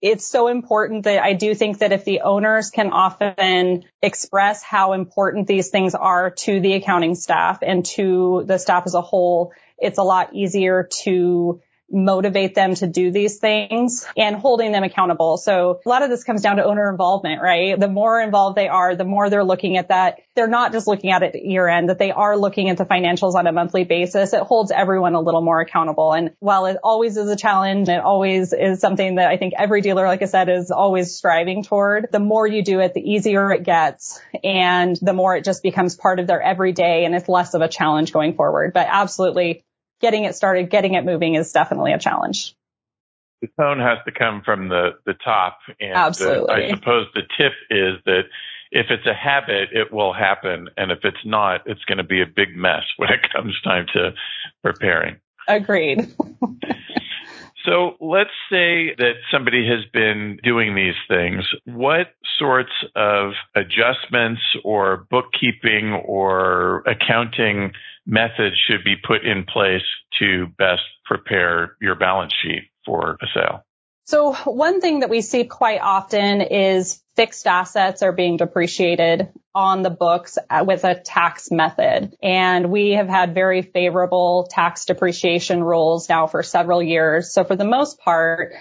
it's 0.00 0.26
so 0.26 0.48
important 0.48 1.04
that 1.04 1.22
I 1.22 1.32
do 1.32 1.54
think 1.54 1.78
that 1.78 1.92
if 1.92 2.04
the 2.04 2.20
owners 2.20 2.70
can 2.70 2.90
often 2.90 3.84
express 4.02 4.62
how 4.62 4.92
important 4.92 5.46
these 5.46 5.70
things 5.70 5.94
are 5.94 6.30
to 6.30 6.60
the 6.60 6.74
accounting 6.74 7.14
staff 7.14 7.60
and 7.62 7.84
to 7.96 8.44
the 8.46 8.58
staff 8.58 8.82
as 8.84 8.94
a 8.94 9.00
whole, 9.00 9.52
it's 9.78 9.98
a 9.98 10.02
lot 10.02 10.34
easier 10.34 10.88
to 11.04 11.62
motivate 11.90 12.54
them 12.54 12.74
to 12.74 12.86
do 12.86 13.10
these 13.10 13.38
things 13.38 14.06
and 14.16 14.36
holding 14.36 14.72
them 14.72 14.82
accountable. 14.82 15.36
So 15.36 15.80
a 15.84 15.88
lot 15.88 16.02
of 16.02 16.10
this 16.10 16.24
comes 16.24 16.42
down 16.42 16.56
to 16.56 16.64
owner 16.64 16.90
involvement, 16.90 17.42
right? 17.42 17.78
The 17.78 17.88
more 17.88 18.20
involved 18.20 18.56
they 18.56 18.68
are, 18.68 18.96
the 18.96 19.04
more 19.04 19.30
they're 19.30 19.44
looking 19.44 19.76
at 19.76 19.88
that. 19.88 20.20
They're 20.34 20.48
not 20.48 20.72
just 20.72 20.86
looking 20.86 21.10
at 21.10 21.22
it 21.22 21.34
year 21.34 21.68
end, 21.68 21.90
that 21.90 21.98
they 21.98 22.10
are 22.10 22.36
looking 22.36 22.68
at 22.68 22.78
the 22.78 22.84
financials 22.84 23.34
on 23.34 23.46
a 23.46 23.52
monthly 23.52 23.84
basis. 23.84 24.32
It 24.32 24.40
holds 24.40 24.72
everyone 24.72 25.14
a 25.14 25.20
little 25.20 25.42
more 25.42 25.60
accountable. 25.60 26.12
And 26.12 26.32
while 26.40 26.66
it 26.66 26.78
always 26.82 27.16
is 27.16 27.28
a 27.28 27.36
challenge, 27.36 27.88
it 27.88 28.00
always 28.00 28.52
is 28.52 28.80
something 28.80 29.16
that 29.16 29.28
I 29.28 29.36
think 29.36 29.54
every 29.56 29.80
dealer, 29.80 30.06
like 30.06 30.22
I 30.22 30.26
said, 30.26 30.48
is 30.48 30.70
always 30.70 31.14
striving 31.14 31.62
toward. 31.62 32.08
The 32.10 32.18
more 32.18 32.46
you 32.46 32.64
do 32.64 32.80
it, 32.80 32.94
the 32.94 33.00
easier 33.00 33.52
it 33.52 33.62
gets 33.62 34.20
and 34.42 34.98
the 35.00 35.12
more 35.12 35.36
it 35.36 35.44
just 35.44 35.62
becomes 35.62 35.94
part 35.94 36.18
of 36.18 36.26
their 36.26 36.42
everyday 36.42 37.04
and 37.04 37.14
it's 37.14 37.28
less 37.28 37.54
of 37.54 37.60
a 37.60 37.68
challenge 37.68 38.12
going 38.12 38.34
forward. 38.34 38.72
But 38.72 38.88
absolutely 38.90 39.64
getting 40.04 40.24
it 40.24 40.36
started, 40.36 40.68
getting 40.68 40.92
it 40.92 41.02
moving 41.06 41.34
is 41.34 41.50
definitely 41.50 41.94
a 41.94 41.98
challenge. 41.98 42.54
The 43.40 43.48
tone 43.58 43.78
has 43.78 43.96
to 44.04 44.12
come 44.12 44.42
from 44.44 44.68
the, 44.68 44.90
the 45.06 45.14
top. 45.14 45.60
And 45.80 45.94
Absolutely. 45.94 46.56
The, 46.56 46.66
I 46.66 46.74
suppose 46.74 47.06
the 47.14 47.22
tip 47.38 47.52
is 47.70 47.94
that 48.04 48.24
if 48.70 48.86
it's 48.90 49.06
a 49.06 49.14
habit, 49.14 49.70
it 49.72 49.90
will 49.94 50.12
happen. 50.12 50.68
And 50.76 50.92
if 50.92 50.98
it's 51.04 51.24
not, 51.24 51.62
it's 51.64 51.82
going 51.86 51.96
to 51.96 52.04
be 52.04 52.20
a 52.20 52.26
big 52.26 52.54
mess 52.54 52.82
when 52.98 53.08
it 53.08 53.20
comes 53.34 53.58
time 53.62 53.86
to 53.94 54.10
preparing. 54.62 55.16
Agreed. 55.48 56.14
So 57.64 57.96
let's 58.00 58.30
say 58.50 58.94
that 58.98 59.14
somebody 59.30 59.66
has 59.68 59.84
been 59.92 60.38
doing 60.42 60.74
these 60.74 60.94
things. 61.08 61.44
What 61.64 62.08
sorts 62.38 62.72
of 62.94 63.32
adjustments 63.54 64.42
or 64.64 65.06
bookkeeping 65.10 65.92
or 65.92 66.82
accounting 66.86 67.72
methods 68.06 68.56
should 68.66 68.84
be 68.84 68.96
put 68.96 69.24
in 69.24 69.44
place 69.44 69.82
to 70.18 70.46
best 70.58 70.82
prepare 71.06 71.76
your 71.80 71.94
balance 71.94 72.34
sheet 72.42 72.70
for 72.84 73.16
a 73.22 73.26
sale? 73.34 73.64
So 74.06 74.34
one 74.34 74.80
thing 74.80 75.00
that 75.00 75.10
we 75.10 75.22
see 75.22 75.44
quite 75.44 75.80
often 75.80 76.42
is 76.42 77.00
fixed 77.16 77.46
assets 77.46 78.02
are 78.02 78.12
being 78.12 78.36
depreciated 78.36 79.30
on 79.54 79.82
the 79.82 79.90
books 79.90 80.36
uh, 80.50 80.64
with 80.66 80.84
a 80.84 80.94
tax 80.94 81.50
method. 81.50 82.14
And 82.22 82.70
we 82.70 82.90
have 82.90 83.08
had 83.08 83.34
very 83.34 83.62
favorable 83.62 84.46
tax 84.50 84.84
depreciation 84.84 85.62
rules 85.62 86.08
now 86.08 86.26
for 86.26 86.42
several 86.42 86.82
years. 86.82 87.32
So 87.32 87.44
for 87.44 87.56
the 87.56 87.64
most 87.64 87.98
part, 87.98 88.52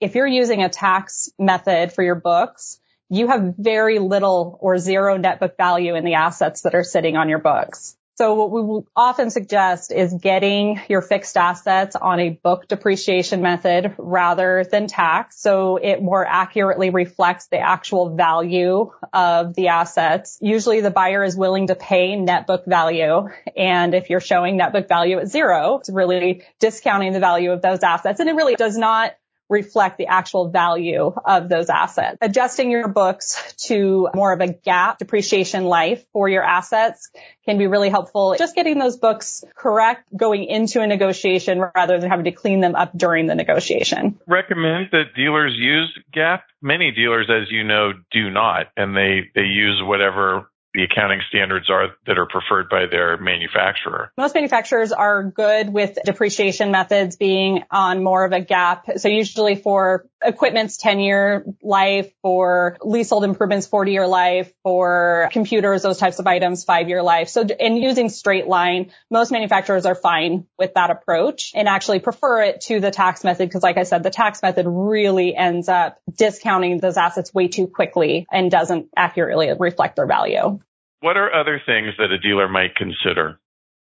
if 0.00 0.14
you're 0.14 0.26
using 0.26 0.62
a 0.62 0.68
tax 0.68 1.30
method 1.38 1.92
for 1.92 2.02
your 2.02 2.16
books, 2.16 2.78
you 3.08 3.28
have 3.28 3.54
very 3.56 3.98
little 3.98 4.58
or 4.60 4.78
zero 4.78 5.16
net 5.16 5.38
book 5.38 5.56
value 5.56 5.94
in 5.94 6.04
the 6.04 6.14
assets 6.14 6.62
that 6.62 6.74
are 6.74 6.84
sitting 6.84 7.16
on 7.16 7.28
your 7.28 7.38
books. 7.38 7.96
So 8.14 8.34
what 8.34 8.50
we 8.50 8.60
will 8.60 8.86
often 8.94 9.30
suggest 9.30 9.90
is 9.90 10.12
getting 10.12 10.80
your 10.88 11.00
fixed 11.00 11.36
assets 11.36 11.96
on 11.96 12.20
a 12.20 12.30
book 12.30 12.68
depreciation 12.68 13.40
method 13.40 13.94
rather 13.96 14.64
than 14.70 14.86
tax. 14.86 15.40
So 15.40 15.76
it 15.76 16.02
more 16.02 16.26
accurately 16.26 16.90
reflects 16.90 17.46
the 17.46 17.58
actual 17.58 18.14
value 18.14 18.92
of 19.12 19.54
the 19.54 19.68
assets. 19.68 20.38
Usually 20.40 20.82
the 20.82 20.90
buyer 20.90 21.24
is 21.24 21.36
willing 21.36 21.68
to 21.68 21.74
pay 21.74 22.16
net 22.16 22.46
book 22.46 22.64
value. 22.66 23.28
And 23.56 23.94
if 23.94 24.10
you're 24.10 24.20
showing 24.20 24.58
net 24.58 24.72
book 24.72 24.88
value 24.88 25.18
at 25.18 25.28
zero, 25.28 25.78
it's 25.78 25.90
really 25.90 26.42
discounting 26.60 27.14
the 27.14 27.20
value 27.20 27.52
of 27.52 27.62
those 27.62 27.82
assets. 27.82 28.20
And 28.20 28.28
it 28.28 28.34
really 28.34 28.56
does 28.56 28.76
not 28.76 29.12
reflect 29.52 29.98
the 29.98 30.06
actual 30.06 30.48
value 30.48 31.12
of 31.24 31.48
those 31.48 31.68
assets. 31.68 32.18
Adjusting 32.20 32.70
your 32.70 32.88
books 32.88 33.54
to 33.68 34.08
more 34.14 34.32
of 34.32 34.40
a 34.40 34.48
GAAP 34.48 34.98
depreciation 34.98 35.64
life 35.64 36.04
for 36.12 36.28
your 36.28 36.42
assets 36.42 37.10
can 37.44 37.58
be 37.58 37.66
really 37.66 37.90
helpful. 37.90 38.34
Just 38.38 38.54
getting 38.54 38.78
those 38.78 38.96
books 38.96 39.44
correct 39.54 40.04
going 40.16 40.44
into 40.44 40.80
a 40.80 40.86
negotiation 40.86 41.62
rather 41.74 42.00
than 42.00 42.10
having 42.10 42.24
to 42.24 42.32
clean 42.32 42.60
them 42.60 42.74
up 42.74 42.96
during 42.96 43.26
the 43.26 43.34
negotiation. 43.34 44.18
Recommend 44.26 44.88
that 44.92 45.14
dealers 45.14 45.54
use 45.56 45.96
GAAP. 46.14 46.40
Many 46.60 46.92
dealers, 46.92 47.28
as 47.28 47.50
you 47.50 47.64
know, 47.64 47.92
do 48.10 48.30
not, 48.30 48.68
and 48.76 48.96
they, 48.96 49.30
they 49.34 49.42
use 49.42 49.82
whatever 49.82 50.48
the 50.74 50.84
accounting 50.84 51.20
standards 51.28 51.68
are 51.68 51.88
that 52.06 52.18
are 52.18 52.26
preferred 52.26 52.68
by 52.68 52.86
their 52.86 53.18
manufacturer. 53.18 54.10
Most 54.16 54.34
manufacturers 54.34 54.92
are 54.92 55.22
good 55.22 55.70
with 55.70 55.98
depreciation 56.04 56.70
methods 56.70 57.16
being 57.16 57.64
on 57.70 58.02
more 58.02 58.24
of 58.24 58.32
a 58.32 58.40
GAAP. 58.40 58.98
So 58.98 59.08
usually 59.08 59.56
for 59.56 60.06
equipment's 60.24 60.76
10 60.78 61.00
year 61.00 61.44
life, 61.62 62.10
for 62.22 62.78
leasehold 62.82 63.24
improvements, 63.24 63.66
40 63.66 63.92
year 63.92 64.06
life, 64.06 64.52
for 64.62 65.28
computers, 65.32 65.82
those 65.82 65.98
types 65.98 66.18
of 66.18 66.26
items, 66.26 66.64
five 66.64 66.88
year 66.88 67.02
life. 67.02 67.28
So 67.28 67.42
in 67.42 67.76
using 67.76 68.08
straight 68.08 68.46
line, 68.46 68.92
most 69.10 69.30
manufacturers 69.30 69.84
are 69.84 69.94
fine 69.94 70.46
with 70.58 70.74
that 70.74 70.90
approach 70.90 71.52
and 71.54 71.68
actually 71.68 71.98
prefer 71.98 72.42
it 72.42 72.62
to 72.62 72.80
the 72.80 72.90
tax 72.90 73.24
method 73.24 73.48
because 73.48 73.62
like 73.62 73.76
I 73.76 73.82
said, 73.82 74.02
the 74.02 74.10
tax 74.10 74.42
method 74.42 74.66
really 74.66 75.36
ends 75.36 75.68
up 75.68 75.98
discounting 76.10 76.78
those 76.78 76.96
assets 76.96 77.34
way 77.34 77.48
too 77.48 77.66
quickly 77.66 78.26
and 78.32 78.50
doesn't 78.50 78.88
accurately 78.96 79.50
reflect 79.58 79.96
their 79.96 80.06
value. 80.06 80.60
What 81.02 81.16
are 81.16 81.34
other 81.34 81.60
things 81.66 81.94
that 81.98 82.12
a 82.12 82.18
dealer 82.18 82.48
might 82.48 82.76
consider? 82.76 83.40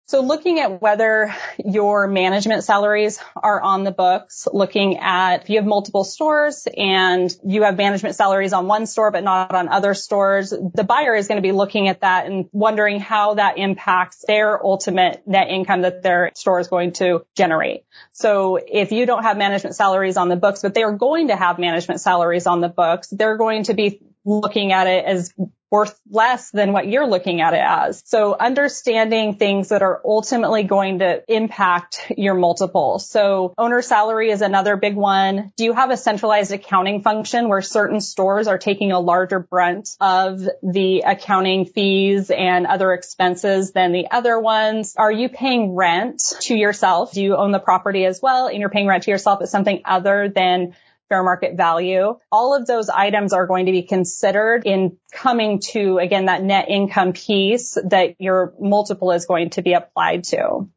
So 0.06 0.22
looking 0.22 0.60
at 0.60 0.82
whether 0.82 1.36
your 1.58 2.08
management 2.08 2.64
salaries 2.64 3.20
are 3.36 3.60
on 3.60 3.84
the 3.84 3.92
books, 3.92 4.48
looking 4.54 5.00
at 5.00 5.42
if 5.42 5.50
you 5.50 5.58
have 5.58 5.66
multiple 5.66 6.04
stores 6.04 6.66
and 6.78 7.30
you 7.44 7.64
have 7.64 7.76
management 7.76 8.16
salaries 8.16 8.54
on 8.54 8.68
one 8.68 8.86
store 8.86 9.12
but 9.12 9.24
not 9.24 9.54
on 9.54 9.68
other 9.68 9.96
stores, 9.96 10.52
the 10.52 10.86
buyer 10.86 11.16
is 11.16 11.28
going 11.28 11.40
to 11.40 11.42
be 11.42 11.52
looking 11.52 11.90
at 11.90 12.02
that 12.02 12.28
and 12.28 12.48
wondering 12.54 13.00
how 13.00 13.34
that 13.34 13.58
impacts 13.58 14.24
their 14.26 14.64
ultimate 14.64 15.24
net 15.26 15.50
income 15.50 15.82
that 15.82 16.04
their 16.04 16.32
store 16.36 16.60
is 16.60 16.68
going 16.68 16.94
to 16.94 17.26
generate. 17.36 17.84
So 18.14 18.58
if 18.66 18.94
you 18.94 19.08
don't 19.08 19.24
have 19.24 19.38
management 19.38 19.76
salaries 19.76 20.16
on 20.16 20.30
the 20.30 20.38
books, 20.38 20.62
but 20.62 20.76
they 20.76 20.84
are 20.84 20.96
going 20.96 21.30
to 21.30 21.36
have 21.36 21.58
management 21.58 22.00
salaries 22.00 22.46
on 22.46 22.62
the 22.62 22.70
books, 22.70 23.10
they're 23.10 23.38
going 23.38 23.64
to 23.64 23.74
be 23.74 24.02
looking 24.28 24.74
at 24.74 24.88
it 24.88 25.06
as 25.06 25.34
worth 25.70 26.00
less 26.10 26.52
than 26.52 26.72
what 26.72 26.88
you're 26.88 27.08
looking 27.08 27.42
at 27.42 27.54
it 27.54 27.62
as. 27.62 28.02
So 28.06 28.36
understanding 28.38 29.36
things 29.36 29.70
that 29.70 29.82
are 29.82 30.02
ultimately 30.06 30.64
going 30.64 31.00
to 31.00 31.24
impact 31.28 32.12
your 32.18 32.36
multiple. 32.36 33.00
So 33.00 33.54
owner 33.58 33.82
salary 33.82 34.30
is 34.30 34.42
another 34.42 34.78
big 34.78 34.96
one. 34.96 35.52
Do 35.58 35.66
you 35.66 35.74
have 35.74 35.90
a 35.90 35.98
centralized 35.98 36.52
accounting 36.52 37.02
function 37.02 37.50
where 37.50 37.62
certain 37.62 38.00
stores 38.00 38.48
are 38.48 38.58
taking 38.58 38.92
a 38.92 39.00
larger 39.00 39.40
brunt 39.40 39.90
of 40.00 40.48
the 40.64 41.04
accounting 41.06 41.66
fees 41.66 42.32
and 42.32 42.66
other 42.66 42.94
expenses 42.94 43.72
than 43.72 43.92
the 43.92 44.10
other 44.10 44.40
ones? 44.40 44.96
Are 44.98 45.12
you 45.12 45.28
paying 45.28 45.76
rent 45.76 46.34
to 46.42 46.56
yourself? 46.56 47.12
Do 47.12 47.22
you 47.22 47.36
own 47.36 47.52
the 47.52 47.60
property 47.60 48.06
as 48.06 48.22
well 48.22 48.48
and 48.48 48.60
you're 48.60 48.70
paying 48.70 48.88
rent 48.88 49.04
to 49.04 49.12
yourself 49.12 49.42
as 49.42 49.52
something 49.52 49.82
other 49.84 50.30
than 50.30 50.76
fair 51.10 51.24
market 51.24 51.56
value. 51.56 52.18
All 52.32 52.56
of 52.56 52.66
those 52.66 52.90
items 52.90 53.34
are 53.34 53.48
going 53.48 53.66
to 53.68 53.72
be 53.72 53.84
considered 53.84 54.66
in 54.66 54.98
coming 55.12 55.60
to, 55.72 55.98
again, 56.00 56.26
that 56.26 56.44
net 56.44 56.70
income 56.70 57.14
piece 57.14 57.78
that 57.90 58.16
your 58.20 58.54
multiple 58.60 59.12
is 59.12 59.26
going 59.26 59.52
to 59.52 59.62
be 59.62 59.74
applied 59.74 60.26
to. 60.26 60.70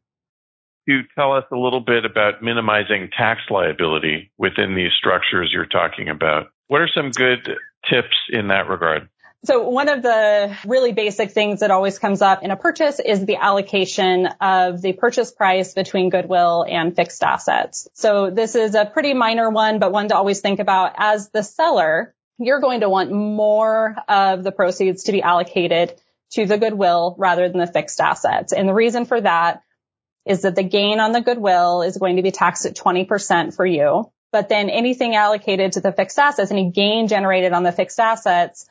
You 0.87 1.01
tell 1.15 1.33
us 1.33 1.45
a 1.51 1.57
little 1.57 1.79
bit 1.79 2.05
about 2.05 2.41
minimizing 2.41 3.09
tax 3.15 3.41
liability 3.49 4.31
within 4.37 4.75
these 4.75 4.91
structures 4.97 5.51
you're 5.53 5.65
talking 5.65 6.09
about. 6.09 6.47
What 6.67 6.81
are 6.81 6.89
some 6.93 7.11
good 7.11 7.47
tips 7.89 8.15
in 8.29 8.47
that 8.47 8.67
regard? 8.67 9.09
So 9.43 9.69
one 9.69 9.89
of 9.89 10.03
the 10.03 10.55
really 10.67 10.91
basic 10.91 11.31
things 11.31 11.61
that 11.61 11.71
always 11.71 11.97
comes 11.97 12.21
up 12.21 12.43
in 12.43 12.51
a 12.51 12.55
purchase 12.55 12.99
is 12.99 13.25
the 13.25 13.37
allocation 13.37 14.27
of 14.39 14.83
the 14.83 14.93
purchase 14.93 15.31
price 15.31 15.73
between 15.73 16.11
goodwill 16.11 16.63
and 16.69 16.95
fixed 16.95 17.23
assets. 17.23 17.87
So 17.93 18.29
this 18.29 18.53
is 18.53 18.75
a 18.75 18.85
pretty 18.85 19.15
minor 19.15 19.49
one, 19.49 19.79
but 19.79 19.91
one 19.91 20.09
to 20.09 20.15
always 20.15 20.41
think 20.41 20.59
about 20.59 20.93
as 20.97 21.31
the 21.31 21.41
seller, 21.41 22.13
you're 22.37 22.59
going 22.59 22.81
to 22.81 22.89
want 22.89 23.11
more 23.11 23.95
of 24.07 24.43
the 24.43 24.51
proceeds 24.51 25.03
to 25.03 25.11
be 25.11 25.23
allocated 25.23 25.95
to 26.33 26.45
the 26.45 26.59
goodwill 26.59 27.15
rather 27.17 27.49
than 27.49 27.59
the 27.59 27.67
fixed 27.67 27.99
assets. 27.99 28.53
And 28.53 28.69
the 28.69 28.75
reason 28.75 29.05
for 29.05 29.19
that 29.21 29.63
is 30.23 30.43
that 30.43 30.53
the 30.53 30.63
gain 30.63 30.99
on 30.99 31.13
the 31.13 31.21
goodwill 31.21 31.81
is 31.81 31.97
going 31.97 32.17
to 32.17 32.21
be 32.21 32.31
taxed 32.31 32.67
at 32.67 32.75
20% 32.75 33.55
for 33.55 33.65
you. 33.65 34.11
But 34.31 34.49
then 34.49 34.69
anything 34.69 35.15
allocated 35.15 35.73
to 35.73 35.81
the 35.81 35.91
fixed 35.91 36.19
assets, 36.19 36.51
any 36.51 36.69
gain 36.69 37.07
generated 37.07 37.53
on 37.53 37.63
the 37.63 37.71
fixed 37.71 37.99
assets 37.99 38.67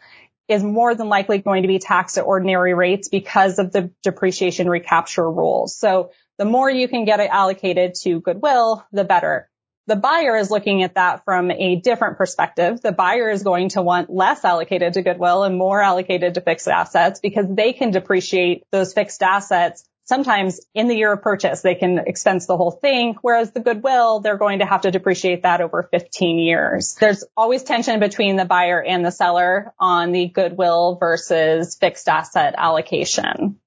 is 0.50 0.62
more 0.64 0.95
than 0.95 1.09
likely 1.09 1.38
going 1.38 1.62
to 1.62 1.69
be 1.69 1.78
taxed 1.78 2.19
at 2.19 2.25
ordinary 2.25 2.75
rates 2.75 3.09
because 3.09 3.59
of 3.59 3.71
the 3.71 3.90
depreciation 4.02 4.69
recapture 4.69 5.30
rules. 5.30 5.76
So 5.76 6.11
the 6.38 6.45
more 6.45 6.69
you 6.69 6.88
can 6.88 7.04
get 7.04 7.21
it 7.21 7.30
allocated 7.30 7.95
to 8.02 8.21
goodwill, 8.21 8.85
the 8.90 9.04
better. 9.04 9.49
The 9.87 9.97
buyer 9.97 10.37
is 10.37 10.50
looking 10.50 10.83
at 10.83 10.97
that 10.97 11.25
from 11.25 11.50
a 11.50 11.76
different 11.76 12.19
perspective. 12.19 12.80
The 12.80 12.92
buyer 12.92 13.30
is 13.30 13.42
going 13.42 13.71
to 13.71 13.83
want 13.83 14.11
less 14.11 14.45
allocated 14.45 14.95
to 14.95 15.02
goodwill 15.02 15.45
and 15.45 15.57
more 15.57 15.80
allocated 15.80 16.35
to 16.35 16.40
fixed 16.40 16.69
assets 16.69 17.21
because 17.21 17.47
they 17.49 17.73
can 17.73 17.90
depreciate 17.90 18.64
those 18.73 18.92
fixed 18.92 19.23
assets 19.23 19.85
sometimes 20.11 20.61
in 20.75 20.88
the 20.88 20.97
year 20.97 21.12
of 21.12 21.23
purchase, 21.23 21.62
they 21.62 21.76
can 21.76 21.99
expense 21.99 22.47
the 22.47 22.57
whole 22.57 22.73
thing. 22.73 23.14
Whereas 23.23 23.52
the 23.52 23.61
goodwill, 23.61 24.19
they're 24.19 24.37
going 24.37 24.59
to 24.59 24.67
have 24.67 24.81
to 24.81 24.90
depreciate 24.90 25.45
that 25.45 25.61
over 25.61 25.88
15 25.88 26.38
years. 26.40 26.97
There's 27.00 27.25
always 27.37 27.62
tension 27.62 28.00
between 28.00 28.35
the 28.35 28.45
buyer 28.45 28.83
and 28.83 29.07
the 29.07 29.12
seller 29.12 29.73
on 29.79 30.11
the 30.11 30.26
goodwill 30.26 30.97
versus 30.99 31.76
fixed 31.76 32.09
asset 32.09 32.55
allocation. 32.59 33.61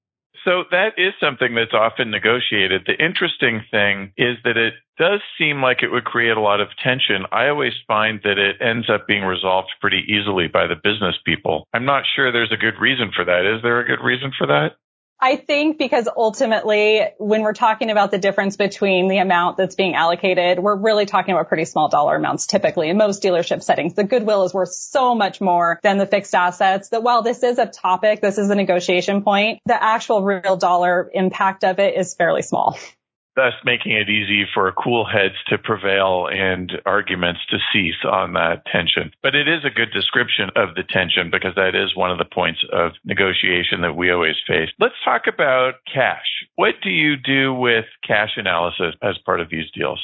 So 0.44 0.64
that 0.70 0.98
is 0.98 1.14
something 1.18 1.54
that's 1.54 1.72
often 1.72 2.10
negotiated. 2.10 2.82
The 2.86 3.02
interesting 3.02 3.62
thing 3.70 4.12
is 4.18 4.36
that 4.44 4.58
it 4.58 4.74
does 4.98 5.20
seem 5.38 5.62
like 5.62 5.82
it 5.82 5.90
would 5.90 6.04
create 6.04 6.36
a 6.36 6.40
lot 6.40 6.60
of 6.60 6.68
tension. 6.82 7.24
I 7.32 7.48
always 7.48 7.72
find 7.88 8.20
that 8.24 8.36
it 8.36 8.56
ends 8.60 8.90
up 8.90 9.06
being 9.08 9.24
resolved 9.24 9.72
pretty 9.80 10.04
easily 10.06 10.48
by 10.48 10.66
the 10.66 10.76
business 10.76 11.16
people. 11.24 11.66
I'm 11.72 11.86
not 11.86 12.04
sure 12.14 12.30
there's 12.30 12.52
a 12.52 12.60
good 12.60 12.78
reason 12.78 13.10
for 13.16 13.24
that. 13.24 13.56
Is 13.56 13.62
there 13.62 13.80
a 13.80 13.86
good 13.86 14.04
reason 14.04 14.32
for 14.36 14.46
that? 14.48 14.76
I 15.20 15.36
think 15.36 15.78
because 15.78 16.08
ultimately 16.14 17.00
when 17.18 17.42
we're 17.42 17.54
talking 17.54 17.90
about 17.90 18.10
the 18.10 18.18
difference 18.18 18.56
between 18.56 19.08
the 19.08 19.18
amount 19.18 19.56
that's 19.56 19.74
being 19.74 19.94
allocated, 19.94 20.58
we're 20.58 20.76
really 20.76 21.06
talking 21.06 21.34
about 21.34 21.48
pretty 21.48 21.64
small 21.64 21.88
dollar 21.88 22.16
amounts 22.16 22.46
typically 22.46 22.90
in 22.90 22.98
most 22.98 23.22
dealership 23.22 23.62
settings. 23.62 23.94
The 23.94 24.04
goodwill 24.04 24.44
is 24.44 24.52
worth 24.52 24.72
so 24.72 25.14
much 25.14 25.40
more 25.40 25.80
than 25.82 25.98
the 25.98 26.06
fixed 26.06 26.34
assets 26.34 26.90
that 26.90 27.02
while 27.02 27.22
this 27.22 27.42
is 27.42 27.58
a 27.58 27.66
topic, 27.66 28.20
this 28.20 28.38
is 28.38 28.50
a 28.50 28.54
negotiation 28.54 29.22
point, 29.22 29.60
the 29.66 29.82
actual 29.82 30.22
real 30.22 30.56
dollar 30.56 31.10
impact 31.14 31.64
of 31.64 31.78
it 31.78 31.96
is 31.96 32.14
fairly 32.14 32.42
small 32.42 32.78
thus 33.36 33.54
making 33.64 33.92
it 33.92 34.08
easy 34.08 34.46
for 34.52 34.70
cool 34.72 35.04
heads 35.04 35.34
to 35.48 35.58
prevail 35.58 36.28
and 36.32 36.72
arguments 36.86 37.40
to 37.50 37.58
cease 37.72 38.04
on 38.04 38.34
that 38.34 38.64
tension. 38.66 39.12
But 39.22 39.34
it 39.34 39.48
is 39.48 39.64
a 39.64 39.70
good 39.70 39.90
description 39.92 40.50
of 40.56 40.74
the 40.74 40.82
tension 40.82 41.30
because 41.30 41.54
that 41.56 41.74
is 41.74 41.96
one 41.96 42.10
of 42.10 42.18
the 42.18 42.24
points 42.24 42.64
of 42.72 42.92
negotiation 43.04 43.80
that 43.82 43.96
we 43.96 44.10
always 44.10 44.36
face. 44.46 44.70
Let's 44.78 44.94
talk 45.04 45.22
about 45.26 45.74
cash. 45.92 46.46
What 46.56 46.74
do 46.82 46.90
you 46.90 47.16
do 47.16 47.52
with 47.54 47.86
cash 48.06 48.32
analysis 48.36 48.94
as 49.02 49.18
part 49.24 49.40
of 49.40 49.50
these 49.50 49.70
deals? 49.72 50.00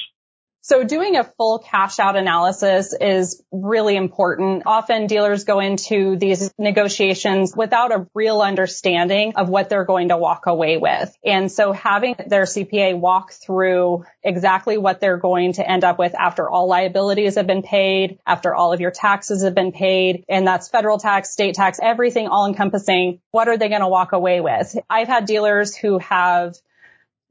So 0.62 0.84
doing 0.84 1.16
a 1.16 1.24
full 1.24 1.58
cash 1.58 1.98
out 1.98 2.16
analysis 2.16 2.92
is 2.92 3.42
really 3.50 3.96
important. 3.96 4.64
Often 4.66 5.06
dealers 5.06 5.44
go 5.44 5.58
into 5.58 6.16
these 6.16 6.52
negotiations 6.58 7.56
without 7.56 7.92
a 7.92 8.06
real 8.14 8.42
understanding 8.42 9.32
of 9.36 9.48
what 9.48 9.70
they're 9.70 9.86
going 9.86 10.08
to 10.08 10.18
walk 10.18 10.44
away 10.46 10.76
with. 10.76 11.16
And 11.24 11.50
so 11.50 11.72
having 11.72 12.14
their 12.26 12.42
CPA 12.42 12.98
walk 12.98 13.32
through 13.32 14.04
exactly 14.22 14.76
what 14.76 15.00
they're 15.00 15.16
going 15.16 15.54
to 15.54 15.68
end 15.68 15.82
up 15.82 15.98
with 15.98 16.14
after 16.14 16.48
all 16.48 16.68
liabilities 16.68 17.36
have 17.36 17.46
been 17.46 17.62
paid, 17.62 18.18
after 18.26 18.54
all 18.54 18.74
of 18.74 18.80
your 18.80 18.90
taxes 18.90 19.42
have 19.42 19.54
been 19.54 19.72
paid, 19.72 20.24
and 20.28 20.46
that's 20.46 20.68
federal 20.68 20.98
tax, 20.98 21.30
state 21.30 21.54
tax, 21.54 21.78
everything 21.82 22.28
all 22.28 22.46
encompassing. 22.46 23.20
What 23.30 23.48
are 23.48 23.56
they 23.56 23.70
going 23.70 23.80
to 23.80 23.88
walk 23.88 24.12
away 24.12 24.42
with? 24.42 24.76
I've 24.90 25.08
had 25.08 25.24
dealers 25.24 25.74
who 25.74 25.98
have 25.98 26.54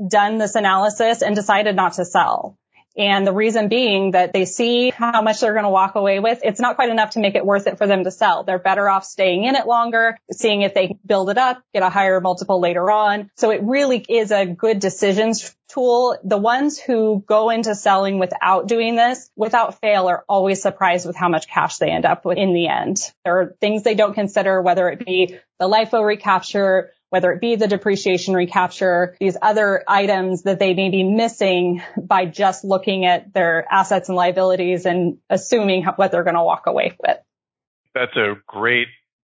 done 0.06 0.40
this 0.40 0.56
analysis 0.56 1.22
and 1.22 1.36
decided 1.36 1.76
not 1.76 1.94
to 1.94 2.06
sell. 2.06 2.58
And 3.00 3.25
the 3.25 3.32
reason 3.32 3.70
being 3.70 4.12
that 4.12 4.34
they 4.34 4.44
see 4.44 4.89
how 4.89 5.22
much 5.22 5.39
they're 5.39 5.53
going 5.53 5.63
to 5.63 5.70
walk 5.70 5.96
away 5.96 6.20
with. 6.20 6.41
It's 6.44 6.60
not 6.60 6.75
quite 6.75 6.89
enough 6.89 7.12
to 7.12 7.22
make 7.22 7.36
it 7.36 7.46
worth 7.46 7.65
it 7.65 7.77
for 7.77 7.88
them 7.88 8.03
to 8.03 8.12
sell. 8.12 8.44
They're 8.44 8.60
better 8.60 8.89
off 8.89 9.06
staying 9.06 9.46
in 9.46 9.56
it 9.56 9.65
longer, 9.65 10.18
seeing 10.34 10.63
if 10.63 10.74
they 10.74 10.98
build 11.06 11.29
it 11.29 11.38
up, 11.38 11.63
get 11.74 11.82
a 11.82 11.89
higher 11.89 12.20
multiple 12.20 12.60
later 12.60 12.91
on. 12.91 13.32
So 13.38 13.51
it 13.51 13.63
really 13.63 14.06
is 14.10 14.32
a 14.32 14.46
good 14.46 14.79
decisions 14.79 15.56
tool. 15.70 16.18
The 16.25 16.38
ones 16.38 16.77
who 16.77 17.24
go 17.25 17.50
into 17.51 17.74
selling 17.74 18.20
without 18.20 18.68
doing 18.68 18.98
this, 18.98 19.29
without 19.36 19.79
fail, 19.79 20.08
are 20.08 20.25
always 20.27 20.62
surprised 20.62 21.08
with 21.08 21.15
how 21.15 21.29
much 21.29 21.48
cash 21.48 21.77
they 21.77 21.91
end 21.91 22.06
up 22.06 22.25
with 22.25 22.38
in 22.38 22.53
the 22.53 22.68
end. 22.68 22.98
There 23.24 23.39
are 23.39 23.56
things 23.62 23.84
they 23.84 23.96
don't 23.96 24.13
consider, 24.13 24.62
whether 24.62 24.89
it 24.89 25.06
be 25.06 25.38
the 25.58 25.70
LIFO 25.70 26.06
recapture, 26.06 26.91
whether 27.10 27.32
it 27.32 27.42
be 27.42 27.56
the 27.56 27.68
depreciation 27.68 28.34
recapture, 28.34 29.16
these 29.20 29.38
other 29.42 29.84
items 29.88 30.44
that 30.44 30.60
they 30.60 30.74
may 30.74 30.89
be 30.89 31.04
missing 31.04 31.82
by 31.98 32.25
just 32.25 32.63
looking 32.63 33.06
at 33.06 33.34
their 33.34 33.66
assets 33.72 34.10
and 34.10 34.16
liabilities 34.16 34.86
and 34.86 35.18
assuming 35.30 35.84
what 35.96 36.12
they're 36.12 36.24
going 36.24 36.36
to 36.36 36.44
walk 36.44 36.68
away 36.68 36.96
with. 37.00 37.18
That's 37.96 38.16
a 38.16 38.36
great 38.48 38.88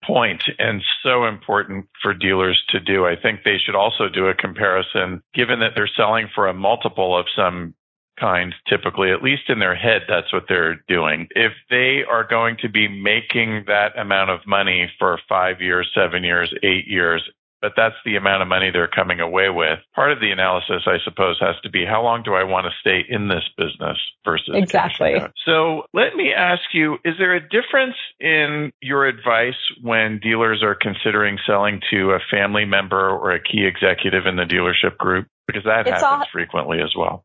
point 0.06 0.42
and 0.58 0.82
so 1.02 1.24
important 1.24 1.86
for 2.02 2.14
dealers 2.14 2.62
to 2.68 2.80
do. 2.80 3.06
I 3.06 3.16
think 3.20 3.40
they 3.44 3.56
should 3.64 3.74
also 3.74 4.08
do 4.08 4.26
a 4.26 4.34
comparison 4.34 5.22
given 5.34 5.60
that 5.60 5.72
they're 5.74 5.90
selling 5.96 6.28
for 6.34 6.46
a 6.46 6.54
multiple 6.54 7.18
of 7.18 7.26
some 7.34 7.74
kind 8.18 8.54
typically 8.68 9.10
at 9.10 9.24
least 9.24 9.42
in 9.48 9.58
their 9.58 9.74
head 9.74 10.02
that's 10.08 10.32
what 10.32 10.44
they're 10.48 10.76
doing 10.86 11.26
if 11.30 11.50
they 11.68 12.02
are 12.08 12.24
going 12.24 12.56
to 12.62 12.68
be 12.68 12.86
making 12.86 13.64
that 13.66 13.98
amount 13.98 14.30
of 14.30 14.38
money 14.46 14.88
for 15.00 15.18
5 15.28 15.60
years 15.60 15.90
7 15.96 16.22
years 16.22 16.54
8 16.62 16.86
years 16.86 17.28
but 17.64 17.72
that's 17.78 17.96
the 18.04 18.16
amount 18.16 18.42
of 18.42 18.48
money 18.48 18.70
they're 18.70 18.86
coming 18.86 19.20
away 19.20 19.48
with. 19.48 19.78
Part 19.94 20.12
of 20.12 20.20
the 20.20 20.30
analysis, 20.30 20.82
I 20.84 20.98
suppose, 21.02 21.38
has 21.40 21.54
to 21.62 21.70
be 21.70 21.86
how 21.86 22.02
long 22.02 22.22
do 22.22 22.34
I 22.34 22.44
want 22.44 22.66
to 22.66 22.72
stay 22.78 23.02
in 23.08 23.28
this 23.28 23.44
business 23.56 23.96
versus 24.22 24.50
exactly. 24.52 25.16
So 25.46 25.84
let 25.94 26.14
me 26.14 26.30
ask 26.36 26.60
you, 26.74 26.98
is 27.06 27.14
there 27.18 27.34
a 27.34 27.40
difference 27.40 27.96
in 28.20 28.70
your 28.82 29.06
advice 29.06 29.56
when 29.80 30.20
dealers 30.22 30.62
are 30.62 30.74
considering 30.74 31.38
selling 31.46 31.80
to 31.90 32.10
a 32.10 32.18
family 32.30 32.66
member 32.66 33.08
or 33.08 33.32
a 33.32 33.42
key 33.42 33.64
executive 33.64 34.26
in 34.26 34.36
the 34.36 34.44
dealership 34.44 34.98
group? 34.98 35.26
Because 35.46 35.64
that 35.64 35.86
it's 35.86 36.02
happens 36.02 36.20
all, 36.20 36.26
frequently 36.30 36.82
as 36.82 36.92
well. 36.94 37.24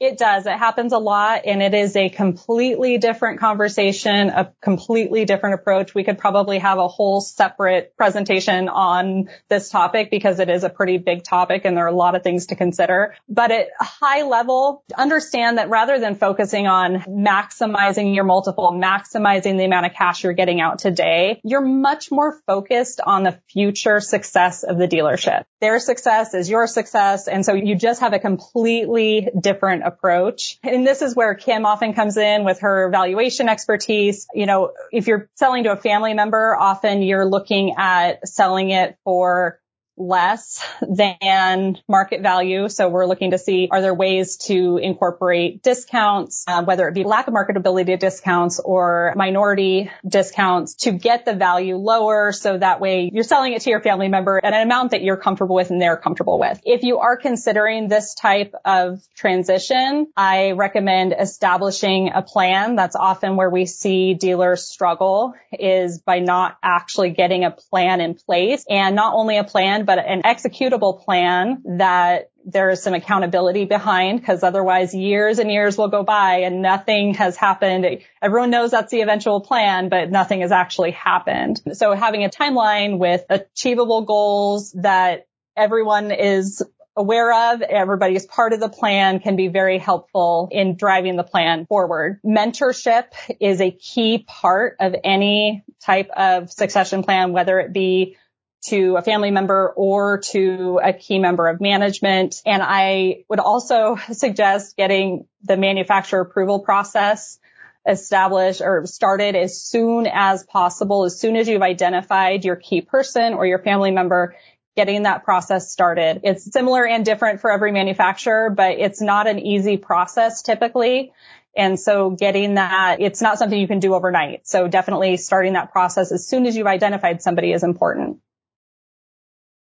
It 0.00 0.18
does. 0.18 0.44
It 0.46 0.58
happens 0.58 0.92
a 0.92 0.98
lot 0.98 1.42
and 1.44 1.62
it 1.62 1.72
is 1.72 1.94
a 1.94 2.08
completely 2.08 2.98
different 2.98 3.38
conversation, 3.38 4.28
a 4.28 4.52
completely 4.60 5.24
different 5.24 5.54
approach. 5.54 5.94
We 5.94 6.02
could 6.02 6.18
probably 6.18 6.58
have 6.58 6.78
a 6.78 6.88
whole 6.88 7.20
separate 7.20 7.96
presentation 7.96 8.68
on 8.68 9.28
this 9.48 9.70
topic 9.70 10.10
because 10.10 10.40
it 10.40 10.50
is 10.50 10.64
a 10.64 10.68
pretty 10.68 10.98
big 10.98 11.22
topic 11.22 11.64
and 11.64 11.76
there 11.76 11.84
are 11.84 11.88
a 11.88 11.94
lot 11.94 12.16
of 12.16 12.22
things 12.22 12.46
to 12.46 12.56
consider. 12.56 13.14
But 13.28 13.52
at 13.52 13.68
high 13.78 14.22
level, 14.22 14.82
understand 14.96 15.58
that 15.58 15.70
rather 15.70 16.00
than 16.00 16.16
focusing 16.16 16.66
on 16.66 17.00
maximizing 17.02 18.14
your 18.14 18.24
multiple, 18.24 18.72
maximizing 18.72 19.58
the 19.58 19.64
amount 19.64 19.86
of 19.86 19.92
cash 19.92 20.24
you're 20.24 20.32
getting 20.32 20.60
out 20.60 20.80
today, 20.80 21.40
you're 21.44 21.64
much 21.64 22.10
more 22.10 22.40
focused 22.46 23.00
on 23.00 23.22
the 23.22 23.38
future 23.48 24.00
success 24.00 24.64
of 24.64 24.76
the 24.76 24.88
dealership. 24.88 25.44
Their 25.64 25.78
success 25.78 26.34
is 26.34 26.50
your 26.50 26.66
success. 26.66 27.26
And 27.26 27.42
so 27.42 27.54
you 27.54 27.74
just 27.74 28.02
have 28.02 28.12
a 28.12 28.18
completely 28.18 29.30
different 29.40 29.82
approach. 29.82 30.58
And 30.62 30.86
this 30.86 31.00
is 31.00 31.16
where 31.16 31.34
Kim 31.34 31.64
often 31.64 31.94
comes 31.94 32.18
in 32.18 32.44
with 32.44 32.60
her 32.60 32.90
valuation 32.90 33.48
expertise. 33.48 34.26
You 34.34 34.44
know, 34.44 34.72
if 34.92 35.06
you're 35.06 35.30
selling 35.36 35.64
to 35.64 35.72
a 35.72 35.76
family 35.78 36.12
member, 36.12 36.54
often 36.54 37.00
you're 37.00 37.24
looking 37.24 37.76
at 37.78 38.28
selling 38.28 38.72
it 38.72 38.98
for 39.04 39.58
less 39.96 40.62
than 40.82 41.78
market 41.88 42.22
value. 42.22 42.68
So 42.68 42.88
we're 42.88 43.06
looking 43.06 43.30
to 43.30 43.38
see 43.38 43.68
are 43.70 43.80
there 43.80 43.94
ways 43.94 44.36
to 44.48 44.78
incorporate 44.78 45.62
discounts, 45.62 46.44
uh, 46.46 46.64
whether 46.64 46.88
it 46.88 46.94
be 46.94 47.04
lack 47.04 47.28
of 47.28 47.34
marketability 47.34 47.98
discounts 47.98 48.60
or 48.60 49.12
minority 49.16 49.90
discounts 50.06 50.74
to 50.74 50.92
get 50.92 51.24
the 51.24 51.34
value 51.34 51.76
lower. 51.76 52.32
So 52.32 52.58
that 52.58 52.80
way 52.80 53.10
you're 53.12 53.24
selling 53.24 53.52
it 53.52 53.62
to 53.62 53.70
your 53.70 53.80
family 53.80 54.08
member 54.08 54.40
at 54.42 54.52
an 54.52 54.62
amount 54.62 54.92
that 54.92 55.02
you're 55.02 55.16
comfortable 55.16 55.56
with 55.56 55.70
and 55.70 55.80
they're 55.80 55.96
comfortable 55.96 56.38
with. 56.38 56.60
If 56.64 56.82
you 56.82 56.98
are 56.98 57.16
considering 57.16 57.88
this 57.88 58.14
type 58.14 58.54
of 58.64 59.00
transition, 59.14 60.08
I 60.16 60.52
recommend 60.52 61.14
establishing 61.18 62.10
a 62.14 62.22
plan. 62.22 62.76
That's 62.76 62.96
often 62.96 63.36
where 63.36 63.50
we 63.50 63.66
see 63.66 64.14
dealers 64.14 64.64
struggle 64.64 65.34
is 65.52 66.00
by 66.00 66.18
not 66.18 66.58
actually 66.62 67.10
getting 67.10 67.44
a 67.44 67.50
plan 67.50 68.00
in 68.00 68.14
place 68.14 68.64
and 68.68 68.96
not 68.96 69.14
only 69.14 69.38
a 69.38 69.44
but 69.84 69.98
an 69.98 70.22
executable 70.22 71.04
plan 71.04 71.62
that 71.78 72.30
there 72.44 72.70
is 72.70 72.82
some 72.82 72.94
accountability 72.94 73.64
behind 73.64 74.20
because 74.20 74.42
otherwise 74.42 74.94
years 74.94 75.38
and 75.38 75.50
years 75.50 75.78
will 75.78 75.88
go 75.88 76.02
by 76.02 76.40
and 76.40 76.60
nothing 76.60 77.14
has 77.14 77.36
happened. 77.36 78.02
Everyone 78.20 78.50
knows 78.50 78.70
that's 78.70 78.90
the 78.90 79.00
eventual 79.00 79.40
plan, 79.40 79.88
but 79.88 80.10
nothing 80.10 80.40
has 80.40 80.52
actually 80.52 80.90
happened. 80.90 81.62
So 81.72 81.94
having 81.94 82.24
a 82.24 82.28
timeline 82.28 82.98
with 82.98 83.24
achievable 83.30 84.02
goals 84.02 84.72
that 84.72 85.26
everyone 85.56 86.10
is 86.10 86.62
aware 86.96 87.52
of, 87.52 87.62
everybody 87.62 88.14
is 88.14 88.26
part 88.26 88.52
of 88.52 88.60
the 88.60 88.68
plan 88.68 89.20
can 89.20 89.36
be 89.36 89.48
very 89.48 89.78
helpful 89.78 90.48
in 90.52 90.76
driving 90.76 91.16
the 91.16 91.24
plan 91.24 91.66
forward. 91.66 92.20
Mentorship 92.24 93.06
is 93.40 93.60
a 93.60 93.70
key 93.70 94.24
part 94.26 94.76
of 94.80 94.94
any 95.02 95.64
type 95.82 96.10
of 96.16 96.52
succession 96.52 97.02
plan, 97.02 97.32
whether 97.32 97.58
it 97.58 97.72
be 97.72 98.16
to 98.64 98.96
a 98.96 99.02
family 99.02 99.30
member 99.30 99.72
or 99.76 100.18
to 100.18 100.80
a 100.82 100.92
key 100.92 101.18
member 101.18 101.48
of 101.48 101.60
management. 101.60 102.40
And 102.46 102.62
I 102.64 103.24
would 103.28 103.40
also 103.40 103.96
suggest 104.12 104.76
getting 104.76 105.26
the 105.42 105.56
manufacturer 105.56 106.20
approval 106.20 106.60
process 106.60 107.38
established 107.86 108.62
or 108.62 108.86
started 108.86 109.36
as 109.36 109.60
soon 109.60 110.06
as 110.06 110.42
possible, 110.44 111.04
as 111.04 111.20
soon 111.20 111.36
as 111.36 111.46
you've 111.46 111.62
identified 111.62 112.44
your 112.44 112.56
key 112.56 112.80
person 112.80 113.34
or 113.34 113.46
your 113.46 113.58
family 113.58 113.90
member, 113.90 114.34
getting 114.74 115.02
that 115.02 115.24
process 115.24 115.70
started. 115.70 116.20
It's 116.24 116.50
similar 116.50 116.86
and 116.86 117.04
different 117.04 117.40
for 117.40 117.52
every 117.52 117.72
manufacturer, 117.72 118.48
but 118.48 118.78
it's 118.78 119.02
not 119.02 119.26
an 119.26 119.38
easy 119.38 119.76
process 119.76 120.40
typically. 120.42 121.12
And 121.54 121.78
so 121.78 122.10
getting 122.10 122.54
that, 122.54 122.96
it's 123.00 123.20
not 123.20 123.38
something 123.38 123.58
you 123.58 123.68
can 123.68 123.78
do 123.78 123.94
overnight. 123.94 124.48
So 124.48 124.66
definitely 124.66 125.18
starting 125.18 125.52
that 125.52 125.70
process 125.70 126.10
as 126.10 126.26
soon 126.26 126.46
as 126.46 126.56
you've 126.56 126.66
identified 126.66 127.22
somebody 127.22 127.52
is 127.52 127.62
important 127.62 128.18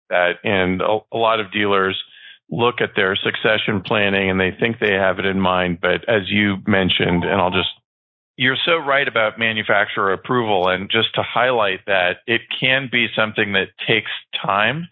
that. 0.09 0.33
And 0.43 0.81
a, 0.81 0.99
a 1.11 1.17
lot 1.17 1.39
of 1.39 1.51
dealers 1.51 2.01
look 2.49 2.75
at 2.79 2.91
their 2.95 3.15
succession 3.15 3.81
planning 3.81 4.29
and 4.29 4.39
they 4.39 4.51
think 4.51 4.77
they 4.79 4.93
have 4.93 5.19
it 5.19 5.25
in 5.25 5.39
mind. 5.39 5.79
But 5.81 6.07
as 6.07 6.29
you 6.29 6.57
mentioned, 6.67 7.23
and 7.23 7.41
I'll 7.41 7.51
just 7.51 7.69
you're 8.37 8.57
so 8.65 8.77
right 8.77 9.07
about 9.07 9.39
manufacturer 9.39 10.11
approval. 10.11 10.67
And 10.67 10.89
just 10.89 11.13
to 11.15 11.23
highlight 11.23 11.85
that, 11.87 12.17
it 12.27 12.41
can 12.59 12.89
be 12.91 13.07
something 13.15 13.53
that 13.53 13.69
takes 13.87 14.11
time. 14.45 14.87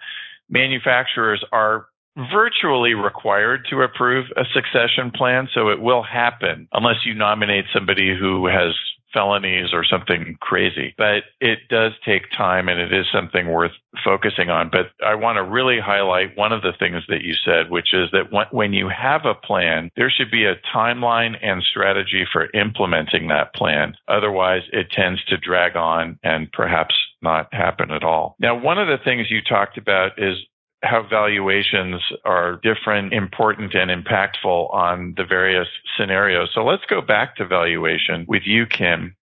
Manufacturers 0.50 1.44
are 1.52 1.88
virtually 2.32 2.94
required 2.94 3.66
to 3.70 3.82
approve 3.82 4.28
a 4.38 4.46
succession 4.54 5.12
plan, 5.12 5.50
so 5.54 5.70
it 5.70 5.82
will 5.82 6.04
happen 6.04 6.68
unless 6.72 7.06
you 7.06 7.14
nominate 7.14 7.66
somebody 7.74 8.16
who 8.18 8.46
has 8.46 8.74
felonies 9.14 9.74
or 9.74 9.84
something 9.86 10.38
crazy. 10.42 10.94
But 10.98 11.24
it 11.40 11.60
does 11.70 11.94
take 12.06 12.32
time 12.36 12.68
and 12.68 12.80
it 12.80 12.92
is 12.92 13.06
something 13.14 13.50
worth 13.50 13.72
focusing 14.04 14.50
on. 14.50 14.70
But 14.72 14.92
I 15.06 15.16
want 15.16 15.38
to 15.38 15.44
really 15.44 15.80
highlight 15.80 16.36
one 16.38 16.52
of 16.52 16.62
the 16.62 16.74
things 16.78 17.04
that 17.08 17.22
you 17.22 17.36
said, 17.46 17.70
which 17.70 17.94
is 17.94 18.10
that 18.12 18.48
when 18.52 18.74
you 18.74 18.90
have 18.90 19.26
a 19.26 19.36
plan, 19.36 19.90
there 19.96 20.10
should 20.10 20.32
be 20.32 20.46
a 20.46 20.56
timeline 20.76 21.36
and 21.42 21.64
strategy 21.64 22.26
for 22.32 22.50
implementing 22.54 23.28
that 23.28 23.54
plan. 23.54 23.96
Otherwise, 24.08 24.64
it 24.72 24.92
tends 24.92 25.24
to 25.26 25.38
drag 25.38 25.76
on 25.76 26.20
and 26.24 26.52
perhaps 26.52 26.96
not 27.22 27.54
happen 27.54 27.92
at 27.92 28.04
all. 28.04 28.36
Now, 28.40 28.60
one 28.60 28.78
of 28.78 28.88
the 28.88 29.04
things 29.04 29.32
you 29.32 29.42
talked 29.42 29.78
about 29.78 30.12
is 30.18 30.38
how 30.84 31.02
valuations 31.10 32.02
are 32.26 32.60
different, 32.62 33.14
important, 33.14 33.74
and 33.74 33.90
impactful 33.90 34.74
on 34.74 35.14
the 35.18 35.24
various 35.24 35.68
scenarios. 35.98 36.50
So 36.54 36.64
let's 36.64 36.86
go 36.90 37.02
back 37.02 37.38
to 37.38 37.46
valuation 37.48 38.26
with 38.28 38.44
you, 38.46 38.66
Kim. 38.66 39.16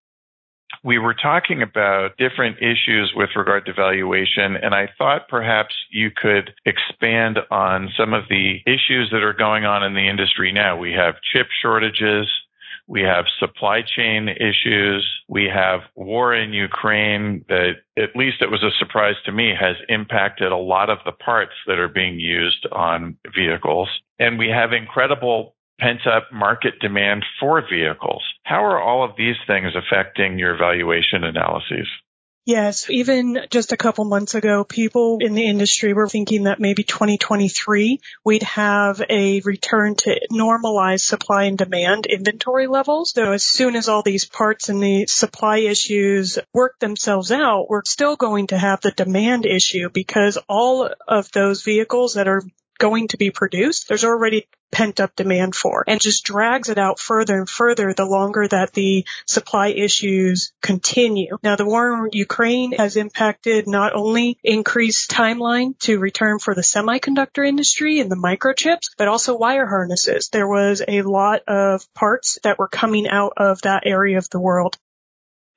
we 0.83 0.97
were 0.97 1.13
talking 1.13 1.61
about 1.61 2.17
different 2.17 2.57
issues 2.57 3.13
with 3.15 3.29
regard 3.35 3.65
to 3.65 3.73
valuation, 3.73 4.55
and 4.55 4.73
I 4.73 4.89
thought 4.97 5.27
perhaps 5.29 5.75
you 5.91 6.09
could 6.09 6.53
expand 6.65 7.37
on 7.51 7.89
some 7.95 8.13
of 8.13 8.23
the 8.29 8.61
issues 8.65 9.09
that 9.11 9.23
are 9.23 9.33
going 9.33 9.65
on 9.65 9.83
in 9.83 9.93
the 9.93 10.07
industry 10.09 10.51
now. 10.51 10.77
We 10.77 10.93
have 10.93 11.15
chip 11.21 11.47
shortages. 11.61 12.27
We 12.91 13.03
have 13.03 13.23
supply 13.39 13.83
chain 13.83 14.27
issues. 14.27 15.07
We 15.29 15.45
have 15.45 15.79
war 15.95 16.35
in 16.35 16.51
Ukraine 16.51 17.45
that, 17.47 17.75
at 17.97 18.17
least 18.17 18.41
it 18.41 18.51
was 18.51 18.63
a 18.63 18.77
surprise 18.77 19.15
to 19.25 19.31
me, 19.31 19.53
has 19.57 19.77
impacted 19.87 20.51
a 20.51 20.57
lot 20.57 20.89
of 20.89 20.97
the 21.05 21.13
parts 21.13 21.53
that 21.67 21.79
are 21.79 21.87
being 21.87 22.19
used 22.19 22.67
on 22.73 23.15
vehicles. 23.33 23.87
And 24.19 24.37
we 24.37 24.49
have 24.49 24.73
incredible 24.73 25.55
pent 25.79 26.05
up 26.05 26.27
market 26.33 26.79
demand 26.81 27.23
for 27.39 27.63
vehicles. 27.65 28.23
How 28.43 28.61
are 28.65 28.83
all 28.83 29.05
of 29.05 29.15
these 29.17 29.37
things 29.47 29.71
affecting 29.73 30.37
your 30.37 30.57
valuation 30.57 31.23
analyses? 31.23 31.87
Yes, 32.45 32.89
even 32.89 33.37
just 33.51 33.71
a 33.71 33.77
couple 33.77 34.03
months 34.05 34.33
ago, 34.33 34.63
people 34.63 35.19
in 35.21 35.35
the 35.35 35.47
industry 35.47 35.93
were 35.93 36.09
thinking 36.09 36.43
that 36.43 36.59
maybe 36.59 36.83
2023 36.83 37.99
we'd 38.25 38.43
have 38.43 38.99
a 39.07 39.41
return 39.41 39.93
to 39.97 40.19
normalized 40.31 41.05
supply 41.05 41.43
and 41.43 41.57
demand 41.57 42.07
inventory 42.07 42.65
levels. 42.65 43.11
So 43.11 43.33
as 43.33 43.43
soon 43.43 43.75
as 43.75 43.87
all 43.87 44.01
these 44.01 44.25
parts 44.25 44.69
and 44.69 44.81
the 44.81 45.05
supply 45.05 45.59
issues 45.59 46.39
work 46.51 46.79
themselves 46.79 47.31
out, 47.31 47.69
we're 47.69 47.83
still 47.85 48.15
going 48.15 48.47
to 48.47 48.57
have 48.57 48.81
the 48.81 48.91
demand 48.91 49.45
issue 49.45 49.89
because 49.89 50.39
all 50.49 50.89
of 51.07 51.31
those 51.31 51.61
vehicles 51.61 52.15
that 52.15 52.27
are 52.27 52.41
going 52.79 53.09
to 53.09 53.17
be 53.17 53.29
produced, 53.29 53.87
there's 53.87 54.03
already 54.03 54.47
pent 54.71 54.99
up 54.99 55.15
demand 55.15 55.55
for 55.55 55.83
and 55.87 55.99
just 55.99 56.23
drags 56.23 56.69
it 56.69 56.77
out 56.77 56.99
further 56.99 57.37
and 57.37 57.49
further 57.49 57.93
the 57.93 58.05
longer 58.05 58.47
that 58.47 58.73
the 58.73 59.05
supply 59.25 59.67
issues 59.67 60.53
continue. 60.61 61.37
Now 61.43 61.55
the 61.55 61.65
war 61.65 62.05
in 62.05 62.09
Ukraine 62.13 62.73
has 62.73 62.95
impacted 62.95 63.67
not 63.67 63.93
only 63.93 64.37
increased 64.43 65.11
timeline 65.11 65.77
to 65.79 65.99
return 65.99 66.39
for 66.39 66.55
the 66.55 66.61
semiconductor 66.61 67.47
industry 67.47 67.99
and 67.99 68.11
the 68.11 68.15
microchips, 68.15 68.91
but 68.97 69.07
also 69.07 69.37
wire 69.37 69.67
harnesses. 69.67 70.29
There 70.29 70.47
was 70.47 70.81
a 70.87 71.01
lot 71.01 71.41
of 71.47 71.93
parts 71.93 72.39
that 72.43 72.57
were 72.57 72.67
coming 72.67 73.07
out 73.07 73.33
of 73.37 73.61
that 73.63 73.83
area 73.85 74.17
of 74.17 74.29
the 74.29 74.39
world 74.39 74.77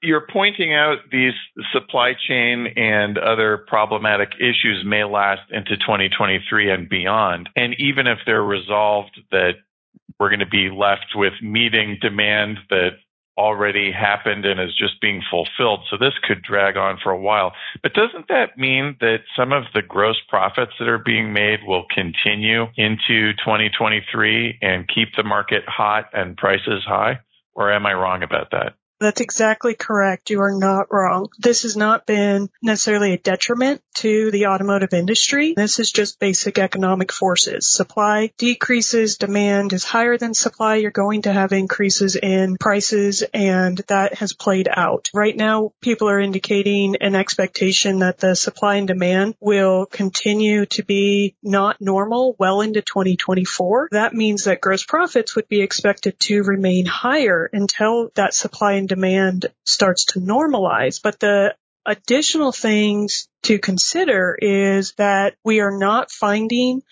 you're 0.05 0.27
pointing 0.33 0.75
out 0.75 0.99
these 1.11 1.33
supply 1.73 2.13
chain 2.29 2.67
and 2.77 3.19
other 3.19 3.65
problematic 3.67 4.33
issues 4.39 4.85
may 4.85 5.05
last 5.05 5.43
into 5.51 5.77
2023 5.77 6.71
and 6.71 6.89
beyond. 6.89 7.49
And 7.57 7.75
even 7.79 8.07
if 8.07 8.19
they're 8.27 8.43
resolved, 8.43 9.21
that 9.31 9.53
we're 10.21 10.29
going 10.29 10.41
to 10.41 10.47
be 10.47 10.71
left 10.71 11.07
with 11.15 11.33
meeting 11.43 11.99
demand 12.01 12.59
that 12.71 12.91
already 13.37 13.91
happened 13.91 14.45
and 14.45 14.61
is 14.61 14.77
just 14.77 15.01
being 15.01 15.21
fulfilled. 15.29 15.81
So 15.91 15.97
this 15.99 16.13
could 16.23 16.43
drag 16.43 16.77
on 16.77 16.99
for 17.03 17.11
a 17.11 17.21
while. 17.21 17.53
But 17.83 17.95
doesn't 17.95 18.29
that 18.29 18.57
mean 18.57 18.97
that 19.01 19.21
some 19.37 19.53
of 19.53 19.65
the 19.75 19.83
gross 19.83 20.17
profits 20.29 20.73
that 20.79 20.89
are 20.89 20.99
being 20.99 21.33
made 21.33 21.61
will 21.67 21.85
continue 21.93 22.67
into 22.77 23.33
2023 23.33 24.59
and 24.63 24.89
keep 24.89 25.09
the 25.17 25.25
market 25.25 25.65
hot 25.67 26.11
and 26.13 26.37
prices 26.37 26.85
high? 26.87 27.21
Or 27.55 27.73
am 27.73 27.87
I 27.87 27.95
wrong 27.95 28.23
about 28.23 28.51
that? 28.53 28.75
That's 29.01 29.21
exactly 29.21 29.75
correct. 29.75 30.31
You 30.31 30.41
are 30.43 30.57
not 30.57 30.93
wrong. 30.93 31.29
This 31.39 31.63
has 31.63 31.77
not 31.77 32.07
been 32.07 32.49
necessarily 32.63 33.13
a 33.13 33.19
detriment 33.19 33.83
to 33.97 34.31
the 34.31 34.47
automotive 34.47 34.93
industry. 34.93 35.55
This 35.57 35.79
is 35.79 35.91
just 35.91 36.19
basic 36.19 36.59
economic 36.59 37.13
forces. 37.13 37.69
Supply 37.69 38.31
decreases, 38.39 39.19
demand 39.19 39.73
is 39.73 39.85
higher 39.85 40.17
than 40.17 40.35
supply. 40.35 40.77
You're 40.77 40.91
going 40.91 41.23
to 41.23 41.33
have 41.33 41.53
increases 41.53 42.17
in 42.17 42.57
prices 42.59 43.23
and 43.35 43.79
that 43.89 44.15
has 44.15 44.33
played 44.33 44.69
out. 44.71 45.11
Right 45.13 45.37
now, 45.37 45.73
people 45.81 46.09
are 46.09 46.21
indicating 46.21 46.97
an 46.97 47.15
expectation 47.15 48.01
that 48.01 48.19
the 48.19 48.35
supply 48.35 48.77
and 48.77 48.89
demand 48.89 49.35
will 49.41 49.87
continue 49.87 50.67
to 50.67 50.85
be 50.85 51.37
not 51.43 51.81
normal 51.81 52.37
well 52.39 52.61
into 52.61 52.83
2024. 52.83 53.89
That 53.93 54.15
means 54.15 54.45
that 54.45 54.61
gross 54.61 54.85
profits 54.85 55.37
would 55.37 55.49
be 55.49 55.63
expected 55.63 56.19
to 56.21 56.43
remain 56.43 56.87
higher 56.87 57.49
until 57.53 58.11
that 58.15 58.35
supply 58.35 58.73
and 58.75 58.89
demand 58.95 59.47
starts 59.65 60.07
to 60.07 60.21
normalize. 60.21 61.01
But 61.03 61.21
the 61.21 61.55
additional 61.87 62.53
things 62.53 63.29
to 63.43 63.59
consider 63.59 64.37
is 64.41 64.93
that 64.93 65.35
we 65.45 65.61
are 65.61 65.77
not 65.77 66.11
finding 66.11 66.83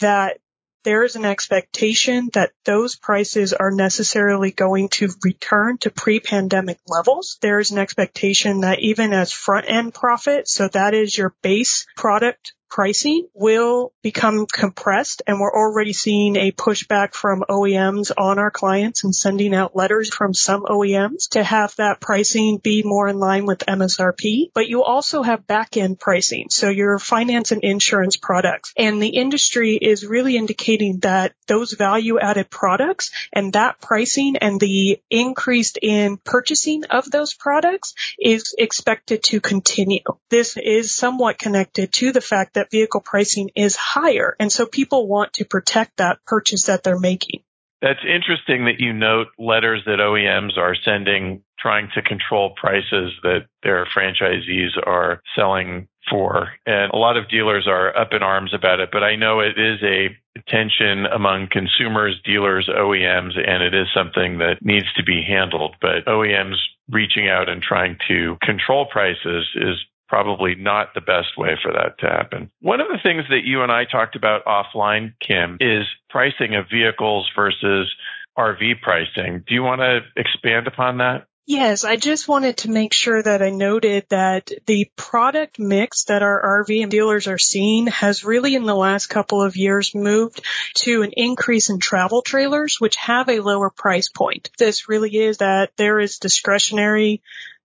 that 0.00 0.38
there 0.84 1.02
is 1.02 1.16
an 1.16 1.24
expectation 1.24 2.28
that 2.34 2.52
those 2.64 2.94
prices 2.94 3.54
are 3.54 3.70
necessarily 3.70 4.50
going 4.50 4.88
to 4.90 5.08
return 5.22 5.78
to 5.78 5.90
pre-pandemic 5.90 6.78
levels. 6.86 7.38
There 7.40 7.58
is 7.58 7.70
an 7.70 7.78
expectation 7.78 8.60
that 8.60 8.80
even 8.80 9.14
as 9.14 9.32
front 9.32 9.66
end 9.68 9.94
profit, 9.94 10.46
so 10.46 10.68
that 10.68 10.92
is 10.92 11.16
your 11.16 11.34
base 11.42 11.86
product 11.96 12.52
pricing 12.68 13.28
will 13.34 13.92
become 14.02 14.46
compressed 14.46 15.22
and 15.26 15.40
we're 15.40 15.54
already 15.54 15.92
seeing 15.92 16.36
a 16.36 16.52
pushback 16.52 17.14
from 17.14 17.44
OEMs 17.48 18.10
on 18.16 18.38
our 18.38 18.50
clients 18.50 19.04
and 19.04 19.14
sending 19.14 19.54
out 19.54 19.76
letters 19.76 20.12
from 20.12 20.34
some 20.34 20.62
OEMs 20.62 21.30
to 21.30 21.42
have 21.44 21.74
that 21.76 22.00
pricing 22.00 22.58
be 22.58 22.82
more 22.82 23.08
in 23.08 23.18
line 23.18 23.46
with 23.46 23.60
MSRP. 23.60 24.50
But 24.54 24.68
you 24.68 24.82
also 24.82 25.22
have 25.22 25.46
back 25.46 25.76
end 25.76 26.00
pricing. 26.00 26.46
So 26.50 26.68
your 26.68 26.98
finance 26.98 27.52
and 27.52 27.62
insurance 27.62 28.16
products 28.16 28.72
and 28.76 29.02
the 29.02 29.08
industry 29.08 29.76
is 29.76 30.04
really 30.04 30.36
indicating 30.36 30.98
that 31.00 31.34
those 31.46 31.72
value 31.72 32.18
added 32.18 32.50
products 32.50 33.10
and 33.32 33.52
that 33.52 33.80
pricing 33.80 34.36
and 34.36 34.58
the 34.58 35.00
increased 35.10 35.78
in 35.80 36.16
purchasing 36.16 36.84
of 36.86 37.10
those 37.10 37.34
products 37.34 37.94
is 38.18 38.54
expected 38.58 39.22
to 39.24 39.40
continue. 39.40 40.00
This 40.30 40.56
is 40.56 40.94
somewhat 40.94 41.38
connected 41.38 41.92
to 41.94 42.12
the 42.12 42.20
fact 42.20 42.54
that 42.54 42.63
that 42.64 42.70
vehicle 42.70 43.00
pricing 43.00 43.50
is 43.54 43.76
higher. 43.76 44.36
And 44.40 44.50
so 44.50 44.66
people 44.66 45.06
want 45.06 45.34
to 45.34 45.44
protect 45.44 45.98
that 45.98 46.18
purchase 46.26 46.64
that 46.64 46.82
they're 46.82 46.98
making. 46.98 47.42
That's 47.82 48.00
interesting 48.02 48.64
that 48.64 48.80
you 48.80 48.94
note 48.94 49.28
letters 49.38 49.82
that 49.84 49.98
OEMs 49.98 50.56
are 50.56 50.74
sending 50.84 51.42
trying 51.58 51.88
to 51.94 52.02
control 52.02 52.54
prices 52.56 53.12
that 53.22 53.46
their 53.62 53.86
franchisees 53.86 54.70
are 54.86 55.20
selling 55.36 55.88
for. 56.10 56.48
And 56.66 56.92
a 56.92 56.96
lot 56.96 57.16
of 57.16 57.28
dealers 57.28 57.66
are 57.66 57.96
up 57.96 58.12
in 58.12 58.22
arms 58.22 58.52
about 58.54 58.80
it, 58.80 58.90
but 58.92 59.02
I 59.02 59.16
know 59.16 59.40
it 59.40 59.58
is 59.58 59.82
a 59.82 60.16
tension 60.48 61.06
among 61.06 61.48
consumers, 61.50 62.20
dealers, 62.24 62.68
OEMs, 62.68 63.32
and 63.36 63.62
it 63.62 63.74
is 63.74 63.86
something 63.94 64.38
that 64.38 64.58
needs 64.60 64.90
to 64.94 65.02
be 65.02 65.22
handled. 65.26 65.76
But 65.80 66.04
OEMs 66.06 66.56
reaching 66.90 67.28
out 67.28 67.48
and 67.48 67.62
trying 67.62 67.98
to 68.08 68.36
control 68.42 68.86
prices 68.86 69.46
is 69.54 69.76
probably 70.14 70.54
not 70.54 70.94
the 70.94 71.00
best 71.00 71.36
way 71.36 71.58
for 71.60 71.72
that 71.72 71.98
to 71.98 72.06
happen. 72.06 72.48
One 72.60 72.80
of 72.80 72.86
the 72.86 73.00
things 73.02 73.24
that 73.30 73.40
you 73.42 73.64
and 73.64 73.72
I 73.72 73.84
talked 73.84 74.14
about 74.14 74.44
offline, 74.44 75.14
Kim, 75.18 75.56
is 75.58 75.82
pricing 76.08 76.54
of 76.54 76.66
vehicles 76.70 77.28
versus 77.34 77.92
RV 78.38 78.80
pricing. 78.80 79.42
Do 79.44 79.54
you 79.54 79.64
want 79.64 79.80
to 79.80 80.02
expand 80.16 80.68
upon 80.68 80.98
that? 80.98 81.26
Yes, 81.46 81.82
I 81.82 81.96
just 81.96 82.28
wanted 82.28 82.58
to 82.58 82.70
make 82.70 82.92
sure 82.92 83.20
that 83.20 83.42
I 83.42 83.50
noted 83.50 84.06
that 84.10 84.52
the 84.66 84.88
product 84.94 85.58
mix 85.58 86.04
that 86.04 86.22
our 86.22 86.64
RV 86.64 86.88
dealers 86.90 87.26
are 87.26 87.36
seeing 87.36 87.88
has 87.88 88.24
really 88.24 88.54
in 88.54 88.66
the 88.66 88.74
last 88.76 89.08
couple 89.08 89.42
of 89.42 89.56
years 89.56 89.96
moved 89.96 90.42
to 90.76 91.02
an 91.02 91.10
increase 91.16 91.70
in 91.70 91.80
travel 91.80 92.22
trailers, 92.22 92.76
which 92.80 92.94
have 92.96 93.28
a 93.28 93.40
lower 93.40 93.68
price 93.68 94.08
point. 94.08 94.50
This 94.58 94.88
really 94.88 95.16
is 95.16 95.38
that 95.38 95.72
there 95.76 95.98
is 95.98 96.18
discretionary 96.18 97.20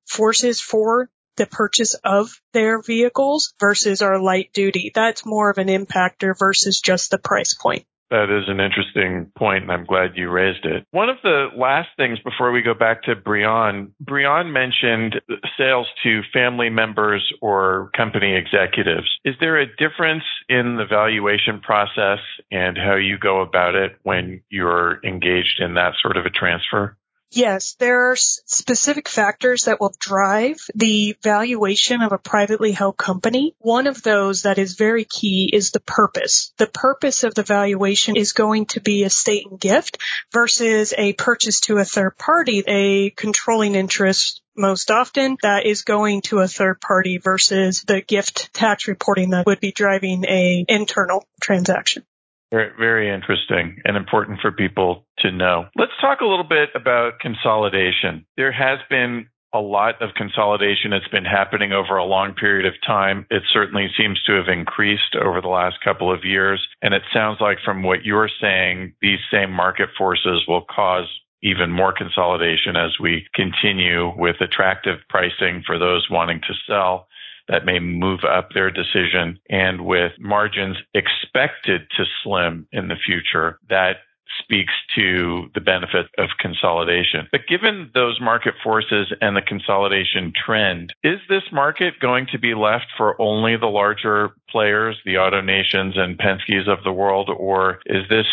forces 0.07 0.59
for 0.59 1.11
the 1.39 1.47
purchase 1.47 1.95
of 2.03 2.39
their 2.53 2.81
vehicles 2.81 3.53
versus 3.59 4.03
our 4.03 4.19
light 4.19 4.51
duty. 4.53 4.91
That's 4.93 5.25
more 5.25 5.49
of 5.49 5.57
an 5.57 5.67
impactor 5.67 6.37
versus 6.37 6.79
just 6.79 7.09
the 7.09 7.17
price 7.17 7.55
point. 7.55 7.85
That 8.09 8.31
is 8.31 8.49
an 8.49 8.59
interesting 8.59 9.31
point, 9.37 9.63
and 9.63 9.71
I'm 9.71 9.85
glad 9.85 10.15
you 10.15 10.31
raised 10.31 10.65
it. 10.65 10.83
One 10.89 11.09
of 11.09 11.17
the 11.21 11.49
last 11.55 11.89
things 11.95 12.17
before 12.23 12.51
we 12.51 12.63
go 12.63 12.73
back 12.73 13.03
to 13.03 13.15
Breon, 13.15 13.91
Breon 14.03 14.51
mentioned 14.51 15.21
sales 15.57 15.85
to 16.03 16.21
family 16.33 16.69
members 16.69 17.23
or 17.39 17.91
company 17.95 18.35
executives. 18.35 19.07
Is 19.23 19.35
there 19.39 19.59
a 19.59 19.67
difference 19.67 20.23
in 20.47 20.75
the 20.77 20.85
valuation 20.89 21.61
process 21.61 22.19
and 22.51 22.77
how 22.77 22.95
you 22.95 23.19
go 23.19 23.41
about 23.41 23.75
it 23.75 23.97
when 24.01 24.41
you're 24.49 24.99
engaged 25.05 25.59
in 25.59 25.75
that 25.75 25.93
sort 26.01 26.17
of 26.17 26.25
a 26.25 26.31
transfer? 26.31 26.97
Yes, 27.31 27.75
there 27.77 28.09
are 28.09 28.15
specific 28.15 29.07
factors 29.07 29.65
that 29.65 29.79
will 29.79 29.93
drive 29.99 30.57
the 30.73 31.15
valuation 31.21 32.01
of 32.01 32.11
a 32.11 32.17
privately 32.17 32.71
held 32.71 32.97
company. 32.97 33.55
One 33.59 33.85
of 33.85 34.01
those 34.01 34.43
that 34.43 34.57
is 34.57 34.73
very 34.73 35.05
key 35.05 35.49
is 35.51 35.69
the 35.69 35.79
purpose. 35.79 36.51
The 36.57 36.67
purpose 36.67 37.23
of 37.23 37.35
the 37.35 37.43
valuation 37.43 38.15
is 38.15 38.33
going 38.33 38.65
to 38.67 38.81
be 38.81 39.03
estate 39.03 39.45
and 39.49 39.59
gift 39.59 39.99
versus 40.33 40.93
a 40.97 41.13
purchase 41.13 41.59
to 41.61 41.77
a 41.77 41.85
third 41.85 42.17
party, 42.17 42.63
a 42.67 43.11
controlling 43.11 43.75
interest 43.75 44.41
most 44.57 44.91
often 44.91 45.37
that 45.41 45.65
is 45.65 45.83
going 45.83 46.21
to 46.21 46.39
a 46.39 46.47
third 46.47 46.81
party 46.81 47.17
versus 47.17 47.83
the 47.83 48.01
gift 48.01 48.53
tax 48.53 48.87
reporting 48.87 49.29
that 49.29 49.45
would 49.45 49.59
be 49.59 49.71
driving 49.71 50.25
a 50.25 50.65
internal 50.67 51.25
transaction. 51.39 52.03
Very, 52.51 52.71
very 52.79 53.13
interesting 53.13 53.77
and 53.85 53.95
important 53.95 54.39
for 54.41 54.51
people 54.51 55.05
to 55.19 55.31
know. 55.31 55.65
Let's 55.75 55.91
talk 56.01 56.21
a 56.21 56.25
little 56.25 56.47
bit 56.47 56.69
about 56.73 57.19
consolidation. 57.19 58.25
There 58.37 58.51
has 58.51 58.79
been 58.89 59.27
a 59.53 59.59
lot 59.59 60.01
of 60.01 60.13
consolidation. 60.15 60.93
It's 60.93 61.07
been 61.07 61.25
happening 61.25 61.73
over 61.73 61.97
a 61.97 62.05
long 62.05 62.33
period 62.33 62.65
of 62.65 62.73
time. 62.85 63.25
It 63.29 63.43
certainly 63.51 63.87
seems 63.97 64.21
to 64.23 64.33
have 64.33 64.47
increased 64.47 65.15
over 65.19 65.41
the 65.41 65.47
last 65.47 65.77
couple 65.83 66.13
of 66.13 66.23
years. 66.23 66.65
And 66.81 66.93
it 66.93 67.03
sounds 67.13 67.37
like 67.39 67.57
from 67.63 67.83
what 67.83 68.03
you're 68.03 68.29
saying, 68.41 68.93
these 69.01 69.19
same 69.31 69.51
market 69.51 69.89
forces 69.97 70.43
will 70.47 70.65
cause 70.69 71.07
even 71.41 71.71
more 71.71 71.93
consolidation 71.93 72.75
as 72.75 72.99
we 72.99 73.25
continue 73.33 74.11
with 74.17 74.41
attractive 74.41 74.99
pricing 75.07 75.63
for 75.65 75.79
those 75.79 76.07
wanting 76.09 76.41
to 76.41 76.53
sell 76.67 77.07
that 77.49 77.65
may 77.65 77.79
move 77.79 78.21
up 78.23 78.49
their 78.53 78.71
decision 78.71 79.39
and 79.49 79.85
with 79.85 80.13
margins 80.19 80.77
expected 80.93 81.81
to 81.97 82.05
slim 82.23 82.67
in 82.71 82.87
the 82.87 82.95
future 82.95 83.59
that 83.69 83.97
speaks 84.39 84.73
to 84.95 85.49
the 85.53 85.61
benefit 85.61 86.05
of 86.17 86.29
consolidation. 86.39 87.27
But 87.31 87.47
given 87.47 87.89
those 87.93 88.21
market 88.21 88.53
forces 88.63 89.11
and 89.21 89.35
the 89.35 89.41
consolidation 89.41 90.33
trend, 90.33 90.93
is 91.03 91.19
this 91.27 91.43
market 91.51 91.99
going 91.99 92.27
to 92.31 92.39
be 92.39 92.53
left 92.53 92.85
for 92.95 93.19
only 93.19 93.57
the 93.57 93.67
larger 93.67 94.29
players, 94.49 94.97
the 95.03 95.15
AutoNations 95.15 95.97
and 95.97 96.17
Penske's 96.17 96.67
of 96.67 96.83
the 96.83 96.93
world, 96.93 97.29
or 97.35 97.79
is 97.85 98.07
this 98.09 98.27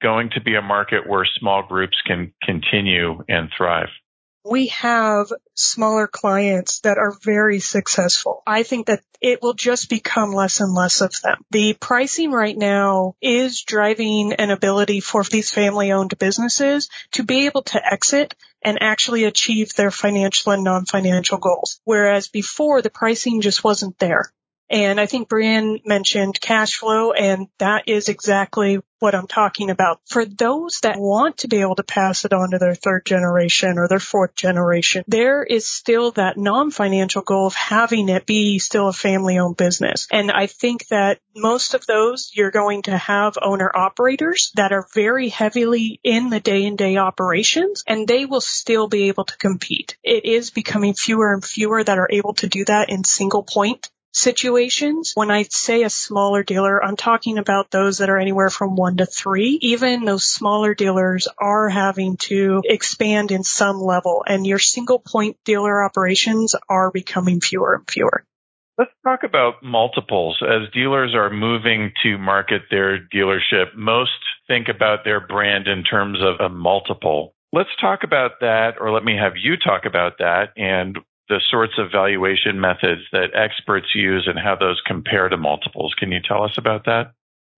going 0.00 0.30
to 0.30 0.40
be 0.40 0.54
a 0.54 0.62
market 0.62 1.08
where 1.08 1.24
small 1.24 1.62
groups 1.62 2.00
can 2.06 2.32
continue 2.42 3.22
and 3.28 3.50
thrive? 3.56 3.88
We 4.44 4.66
have 4.68 5.32
smaller 5.54 6.06
clients 6.06 6.80
that 6.80 6.98
are 6.98 7.16
very 7.22 7.60
successful. 7.60 8.42
I 8.46 8.62
think 8.62 8.86
that 8.86 9.02
it 9.20 9.42
will 9.42 9.54
just 9.54 9.88
become 9.88 10.32
less 10.32 10.60
and 10.60 10.74
less 10.74 11.00
of 11.00 11.18
them. 11.22 11.44
The 11.50 11.72
pricing 11.72 12.30
right 12.30 12.56
now 12.56 13.16
is 13.22 13.62
driving 13.62 14.34
an 14.34 14.50
ability 14.50 15.00
for 15.00 15.24
these 15.24 15.50
family 15.50 15.92
owned 15.92 16.18
businesses 16.18 16.90
to 17.12 17.22
be 17.22 17.46
able 17.46 17.62
to 17.62 17.92
exit 17.92 18.34
and 18.60 18.82
actually 18.82 19.24
achieve 19.24 19.74
their 19.74 19.90
financial 19.90 20.52
and 20.52 20.62
non-financial 20.62 21.38
goals. 21.38 21.80
Whereas 21.84 22.28
before 22.28 22.82
the 22.82 22.90
pricing 22.90 23.40
just 23.40 23.64
wasn't 23.64 23.98
there. 23.98 24.30
And 24.70 24.98
I 24.98 25.06
think 25.06 25.28
Breon 25.28 25.84
mentioned 25.84 26.40
cash 26.40 26.74
flow, 26.74 27.12
and 27.12 27.48
that 27.58 27.84
is 27.86 28.08
exactly 28.08 28.80
what 28.98 29.14
I'm 29.14 29.26
talking 29.26 29.68
about. 29.68 30.00
For 30.06 30.24
those 30.24 30.78
that 30.82 30.98
want 30.98 31.38
to 31.38 31.48
be 31.48 31.60
able 31.60 31.74
to 31.74 31.82
pass 31.82 32.24
it 32.24 32.32
on 32.32 32.52
to 32.52 32.58
their 32.58 32.74
third 32.74 33.04
generation 33.04 33.76
or 33.78 33.86
their 33.86 34.00
fourth 34.00 34.34
generation, 34.34 35.04
there 35.06 35.42
is 35.42 35.66
still 35.66 36.12
that 36.12 36.38
non-financial 36.38 37.20
goal 37.20 37.46
of 37.46 37.54
having 37.54 38.08
it 38.08 38.24
be 38.24 38.58
still 38.58 38.88
a 38.88 38.94
family 38.94 39.38
owned 39.38 39.58
business. 39.58 40.08
And 40.10 40.30
I 40.32 40.46
think 40.46 40.86
that 40.88 41.18
most 41.36 41.74
of 41.74 41.84
those 41.84 42.30
you're 42.34 42.50
going 42.50 42.82
to 42.82 42.96
have 42.96 43.36
owner 43.42 43.70
operators 43.74 44.52
that 44.54 44.72
are 44.72 44.86
very 44.94 45.28
heavily 45.28 46.00
in 46.02 46.30
the 46.30 46.40
day 46.40 46.64
and 46.64 46.78
day 46.78 46.96
operations 46.96 47.82
and 47.86 48.08
they 48.08 48.24
will 48.24 48.40
still 48.40 48.88
be 48.88 49.08
able 49.08 49.24
to 49.24 49.36
compete. 49.36 49.98
It 50.02 50.24
is 50.24 50.50
becoming 50.50 50.94
fewer 50.94 51.34
and 51.34 51.44
fewer 51.44 51.82
that 51.82 51.98
are 51.98 52.08
able 52.10 52.34
to 52.34 52.48
do 52.48 52.64
that 52.66 52.88
in 52.88 53.04
single 53.04 53.42
point 53.42 53.90
situations. 54.14 55.12
When 55.14 55.30
I 55.30 55.44
say 55.50 55.82
a 55.82 55.90
smaller 55.90 56.42
dealer, 56.42 56.82
I'm 56.82 56.96
talking 56.96 57.38
about 57.38 57.70
those 57.70 57.98
that 57.98 58.08
are 58.08 58.18
anywhere 58.18 58.50
from 58.50 58.76
one 58.76 58.96
to 58.98 59.06
three. 59.06 59.58
Even 59.60 60.04
those 60.04 60.24
smaller 60.24 60.74
dealers 60.74 61.28
are 61.38 61.68
having 61.68 62.16
to 62.28 62.62
expand 62.64 63.32
in 63.32 63.42
some 63.42 63.80
level 63.80 64.24
and 64.26 64.46
your 64.46 64.58
single 64.58 64.98
point 64.98 65.36
dealer 65.44 65.84
operations 65.84 66.54
are 66.68 66.90
becoming 66.90 67.40
fewer 67.40 67.74
and 67.74 67.90
fewer. 67.90 68.24
Let's 68.76 68.90
talk 69.04 69.20
about 69.22 69.62
multiples. 69.62 70.42
As 70.42 70.68
dealers 70.72 71.14
are 71.14 71.30
moving 71.30 71.92
to 72.02 72.18
market 72.18 72.62
their 72.70 72.98
dealership, 72.98 73.74
most 73.76 74.10
think 74.48 74.66
about 74.68 75.04
their 75.04 75.24
brand 75.24 75.68
in 75.68 75.84
terms 75.84 76.18
of 76.20 76.44
a 76.44 76.48
multiple. 76.48 77.34
Let's 77.52 77.70
talk 77.80 78.00
about 78.02 78.40
that, 78.40 78.72
or 78.80 78.90
let 78.90 79.04
me 79.04 79.16
have 79.16 79.34
you 79.36 79.56
talk 79.56 79.84
about 79.86 80.18
that 80.18 80.48
and 80.56 80.98
the 81.28 81.40
sorts 81.50 81.74
of 81.78 81.90
valuation 81.90 82.60
methods 82.60 83.02
that 83.12 83.34
experts 83.34 83.86
use 83.94 84.26
and 84.26 84.38
how 84.38 84.56
those 84.56 84.80
compare 84.86 85.28
to 85.28 85.36
multiples. 85.36 85.94
Can 85.98 86.12
you 86.12 86.20
tell 86.26 86.42
us 86.42 86.56
about 86.58 86.84
that? 86.84 87.12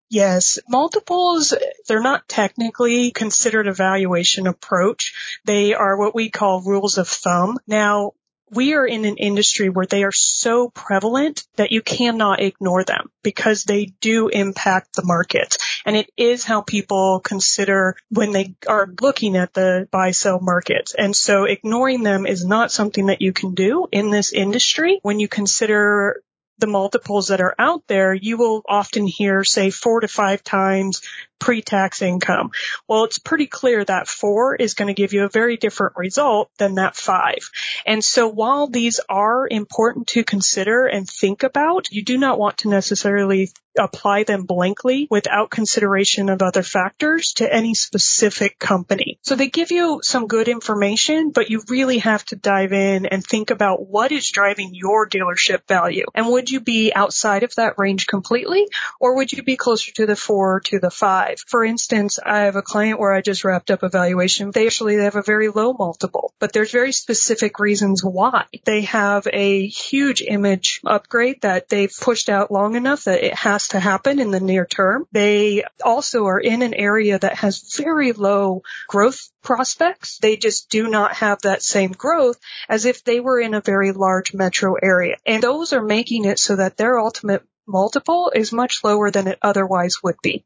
Yes, 0.08 0.60
multiples, 0.68 1.52
they're 1.88 2.00
not 2.00 2.28
technically 2.28 3.10
considered 3.10 3.66
a 3.66 3.72
valuation 3.72 4.46
approach. 4.46 5.40
They 5.44 5.74
are 5.74 5.96
what 5.96 6.14
we 6.14 6.30
call 6.30 6.62
rules 6.62 6.96
of 6.96 7.08
thumb. 7.08 7.58
Now, 7.66 8.12
we 8.50 8.74
are 8.74 8.86
in 8.86 9.04
an 9.04 9.16
industry 9.16 9.68
where 9.68 9.86
they 9.86 10.04
are 10.04 10.12
so 10.12 10.68
prevalent 10.68 11.44
that 11.56 11.72
you 11.72 11.82
cannot 11.82 12.40
ignore 12.40 12.84
them 12.84 13.10
because 13.22 13.64
they 13.64 13.86
do 14.00 14.28
impact 14.28 14.94
the 14.94 15.04
market. 15.04 15.56
And 15.84 15.96
it 15.96 16.10
is 16.16 16.44
how 16.44 16.62
people 16.62 17.20
consider 17.20 17.96
when 18.10 18.32
they 18.32 18.54
are 18.68 18.88
looking 19.00 19.36
at 19.36 19.52
the 19.52 19.88
buy 19.90 20.12
sell 20.12 20.40
market. 20.40 20.92
And 20.96 21.14
so 21.14 21.44
ignoring 21.44 22.02
them 22.02 22.26
is 22.26 22.44
not 22.44 22.70
something 22.70 23.06
that 23.06 23.22
you 23.22 23.32
can 23.32 23.54
do 23.54 23.88
in 23.90 24.10
this 24.10 24.32
industry. 24.32 25.00
When 25.02 25.18
you 25.18 25.28
consider 25.28 26.22
the 26.58 26.66
multiples 26.66 27.28
that 27.28 27.40
are 27.40 27.54
out 27.58 27.82
there, 27.86 28.14
you 28.14 28.36
will 28.36 28.62
often 28.66 29.06
hear 29.06 29.44
say 29.44 29.70
four 29.70 30.00
to 30.00 30.08
five 30.08 30.42
times 30.42 31.02
pre-tax 31.38 32.02
income. 32.02 32.50
Well, 32.88 33.04
it's 33.04 33.18
pretty 33.18 33.46
clear 33.46 33.84
that 33.84 34.08
four 34.08 34.54
is 34.54 34.74
going 34.74 34.88
to 34.88 35.00
give 35.00 35.12
you 35.12 35.24
a 35.24 35.28
very 35.28 35.56
different 35.56 35.96
result 35.96 36.50
than 36.58 36.76
that 36.76 36.96
five. 36.96 37.50
And 37.84 38.04
so 38.04 38.28
while 38.28 38.66
these 38.66 39.00
are 39.08 39.46
important 39.48 40.08
to 40.08 40.24
consider 40.24 40.86
and 40.86 41.08
think 41.08 41.42
about, 41.42 41.90
you 41.90 42.02
do 42.02 42.18
not 42.18 42.38
want 42.38 42.58
to 42.58 42.68
necessarily 42.68 43.50
apply 43.78 44.24
them 44.24 44.44
blankly 44.44 45.06
without 45.10 45.50
consideration 45.50 46.28
of 46.28 46.42
other 46.42 46.62
factors 46.62 47.34
to 47.34 47.52
any 47.52 47.74
specific 47.74 48.58
company. 48.58 49.18
So 49.22 49.34
they 49.34 49.48
give 49.48 49.70
you 49.70 50.00
some 50.02 50.26
good 50.26 50.48
information, 50.48 51.30
but 51.30 51.50
you 51.50 51.62
really 51.68 51.98
have 51.98 52.24
to 52.26 52.36
dive 52.36 52.72
in 52.72 53.06
and 53.06 53.24
think 53.24 53.50
about 53.50 53.86
what 53.86 54.12
is 54.12 54.30
driving 54.30 54.70
your 54.72 55.08
dealership 55.08 55.66
value. 55.68 56.06
And 56.14 56.28
would 56.28 56.50
you 56.50 56.60
be 56.60 56.92
outside 56.94 57.42
of 57.42 57.54
that 57.56 57.74
range 57.78 58.06
completely 58.06 58.66
or 59.00 59.16
would 59.16 59.32
you 59.32 59.42
be 59.42 59.56
closer 59.56 59.92
to 59.92 60.06
the 60.06 60.16
four 60.16 60.60
to 60.60 60.78
the 60.78 60.90
five? 60.90 61.25
Five. 61.26 61.40
For 61.46 61.64
instance, 61.64 62.18
I 62.24 62.40
have 62.40 62.56
a 62.56 62.62
client 62.62 62.98
where 62.98 63.12
I 63.12 63.20
just 63.20 63.44
wrapped 63.44 63.70
up 63.70 63.82
a 63.82 63.88
valuation. 63.88 64.50
They 64.50 64.66
actually 64.66 64.96
have 64.96 65.16
a 65.16 65.22
very 65.22 65.48
low 65.48 65.72
multiple, 65.72 66.32
but 66.38 66.52
there's 66.52 66.70
very 66.70 66.92
specific 66.92 67.58
reasons 67.58 68.04
why. 68.04 68.46
They 68.64 68.82
have 68.82 69.26
a 69.32 69.66
huge 69.66 70.22
image 70.22 70.80
upgrade 70.84 71.42
that 71.42 71.68
they've 71.68 71.92
pushed 72.00 72.28
out 72.28 72.50
long 72.50 72.76
enough 72.76 73.04
that 73.04 73.24
it 73.24 73.34
has 73.34 73.68
to 73.68 73.80
happen 73.80 74.20
in 74.20 74.30
the 74.30 74.40
near 74.40 74.66
term. 74.66 75.06
They 75.12 75.64
also 75.84 76.26
are 76.26 76.40
in 76.40 76.62
an 76.62 76.74
area 76.74 77.18
that 77.18 77.36
has 77.38 77.74
very 77.76 78.12
low 78.12 78.62
growth 78.88 79.28
prospects. 79.42 80.18
They 80.18 80.36
just 80.36 80.70
do 80.70 80.88
not 80.88 81.14
have 81.14 81.42
that 81.42 81.62
same 81.62 81.92
growth 81.92 82.38
as 82.68 82.84
if 82.84 83.04
they 83.04 83.20
were 83.20 83.40
in 83.40 83.54
a 83.54 83.60
very 83.60 83.92
large 83.92 84.34
metro 84.34 84.74
area. 84.74 85.16
And 85.24 85.42
those 85.42 85.72
are 85.72 85.82
making 85.82 86.24
it 86.24 86.38
so 86.38 86.56
that 86.56 86.76
their 86.76 86.98
ultimate 86.98 87.42
multiple 87.66 88.32
is 88.34 88.52
much 88.52 88.84
lower 88.84 89.10
than 89.10 89.26
it 89.26 89.38
otherwise 89.42 90.02
would 90.02 90.16
be 90.22 90.44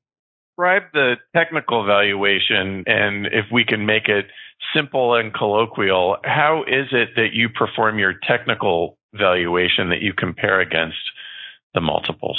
describe 0.57 0.83
the 0.93 1.15
technical 1.35 1.87
valuation 1.87 2.85
and 2.87 3.27
if 3.27 3.47
we 3.53 3.65
can 3.65 3.87
make 3.87 4.09
it 4.09 4.27
simple 4.75 5.15
and 5.15 5.33
colloquial, 5.33 6.17
how 6.25 6.65
is 6.67 6.87
it 6.93 7.11
that 7.17 7.29
you 7.33 7.49
perform 7.49 7.99
your 7.99 8.15
technical 8.29 8.99
valuation 9.15 9.91
that 9.91 10.01
you 10.01 10.13
compare 10.13 10.61
against 10.61 10.99
the 11.75 11.81
multiples? 11.81 12.39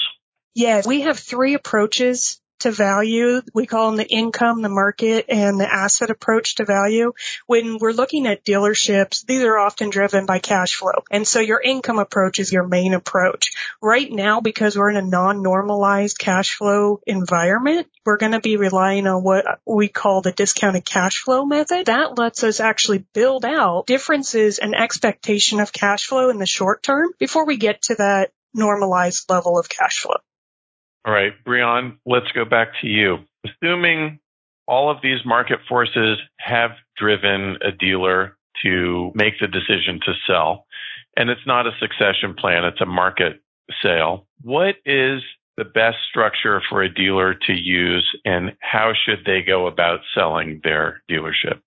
Yes, 0.53 0.85
we 0.85 1.01
have 1.01 1.17
three 1.17 1.53
approaches 1.53 2.40
to 2.61 2.71
value. 2.71 3.41
We 3.53 3.65
call 3.65 3.87
them 3.87 3.97
the 3.97 4.07
income, 4.07 4.61
the 4.61 4.69
market, 4.69 5.25
and 5.29 5.59
the 5.59 5.71
asset 5.71 6.09
approach 6.09 6.55
to 6.55 6.65
value. 6.65 7.13
When 7.47 7.77
we're 7.77 7.91
looking 7.91 8.27
at 8.27 8.43
dealerships, 8.43 9.25
these 9.25 9.43
are 9.43 9.57
often 9.57 9.89
driven 9.89 10.25
by 10.25 10.39
cash 10.39 10.75
flow. 10.75 11.03
And 11.11 11.27
so 11.27 11.39
your 11.39 11.61
income 11.61 11.99
approach 11.99 12.39
is 12.39 12.51
your 12.51 12.67
main 12.67 12.93
approach. 12.93 13.51
Right 13.81 14.11
now, 14.11 14.41
because 14.41 14.77
we're 14.77 14.89
in 14.89 14.97
a 14.97 15.01
non-normalized 15.01 16.17
cash 16.17 16.55
flow 16.55 17.01
environment, 17.05 17.87
we're 18.05 18.17
going 18.17 18.31
to 18.31 18.39
be 18.39 18.57
relying 18.57 19.07
on 19.07 19.23
what 19.23 19.45
we 19.65 19.87
call 19.87 20.21
the 20.21 20.31
discounted 20.31 20.85
cash 20.85 21.21
flow 21.21 21.45
method. 21.45 21.85
That 21.87 22.17
lets 22.17 22.43
us 22.43 22.59
actually 22.59 23.05
build 23.13 23.45
out 23.45 23.85
differences 23.87 24.59
and 24.59 24.75
expectation 24.75 25.59
of 25.59 25.71
cash 25.73 26.05
flow 26.05 26.29
in 26.29 26.37
the 26.37 26.45
short 26.45 26.83
term 26.83 27.11
before 27.19 27.45
we 27.45 27.57
get 27.57 27.83
to 27.83 27.95
that 27.95 28.31
normalized 28.53 29.29
level 29.29 29.57
of 29.57 29.69
cash 29.69 29.99
flow. 29.99 30.15
All 31.05 31.13
right, 31.13 31.33
Breon, 31.45 31.97
let's 32.05 32.31
go 32.33 32.45
back 32.45 32.69
to 32.81 32.87
you. 32.87 33.19
Assuming 33.45 34.19
all 34.67 34.91
of 34.91 34.97
these 35.01 35.25
market 35.25 35.59
forces 35.67 36.19
have 36.37 36.71
driven 36.95 37.57
a 37.61 37.71
dealer 37.71 38.37
to 38.63 39.11
make 39.15 39.39
the 39.39 39.47
decision 39.47 39.99
to 40.05 40.13
sell, 40.27 40.65
and 41.17 41.29
it's 41.29 41.45
not 41.47 41.65
a 41.65 41.71
succession 41.79 42.35
plan, 42.35 42.63
it's 42.65 42.81
a 42.81 42.85
market 42.85 43.41
sale. 43.81 44.27
What 44.43 44.75
is 44.85 45.21
the 45.57 45.65
best 45.65 45.97
structure 46.09 46.61
for 46.69 46.83
a 46.83 46.93
dealer 46.93 47.33
to 47.33 47.53
use 47.53 48.07
and 48.25 48.55
how 48.61 48.93
should 48.93 49.25
they 49.25 49.41
go 49.41 49.67
about 49.67 49.99
selling 50.13 50.61
their 50.63 51.01
dealership? 51.09 51.59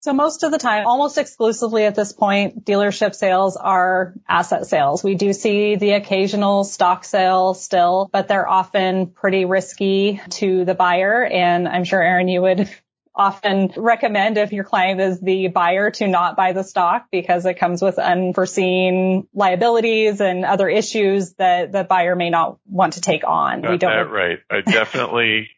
So 0.00 0.14
most 0.14 0.44
of 0.44 0.50
the 0.50 0.58
time, 0.58 0.86
almost 0.86 1.18
exclusively 1.18 1.84
at 1.84 1.94
this 1.94 2.12
point, 2.12 2.64
dealership 2.64 3.14
sales 3.14 3.56
are 3.56 4.14
asset 4.26 4.66
sales. 4.66 5.04
We 5.04 5.14
do 5.14 5.34
see 5.34 5.76
the 5.76 5.92
occasional 5.92 6.64
stock 6.64 7.04
sale 7.04 7.52
still, 7.52 8.08
but 8.10 8.26
they're 8.26 8.48
often 8.48 9.08
pretty 9.08 9.44
risky 9.44 10.18
to 10.30 10.64
the 10.64 10.74
buyer. 10.74 11.22
And 11.22 11.68
I'm 11.68 11.84
sure 11.84 12.02
Aaron, 12.02 12.28
you 12.28 12.40
would 12.40 12.70
often 13.14 13.72
recommend 13.76 14.38
if 14.38 14.52
your 14.52 14.64
client 14.64 15.00
is 15.00 15.20
the 15.20 15.48
buyer 15.48 15.90
to 15.90 16.08
not 16.08 16.34
buy 16.34 16.52
the 16.52 16.62
stock 16.62 17.08
because 17.12 17.44
it 17.44 17.54
comes 17.54 17.82
with 17.82 17.98
unforeseen 17.98 19.28
liabilities 19.34 20.22
and 20.22 20.46
other 20.46 20.68
issues 20.68 21.34
that 21.34 21.72
the 21.72 21.84
buyer 21.84 22.16
may 22.16 22.30
not 22.30 22.58
want 22.66 22.94
to 22.94 23.02
take 23.02 23.24
on. 23.26 23.60
Got 23.60 23.70
we 23.70 23.76
don't 23.76 23.90
that 23.90 24.10
right. 24.10 24.38
I 24.48 24.60
definitely 24.66 25.50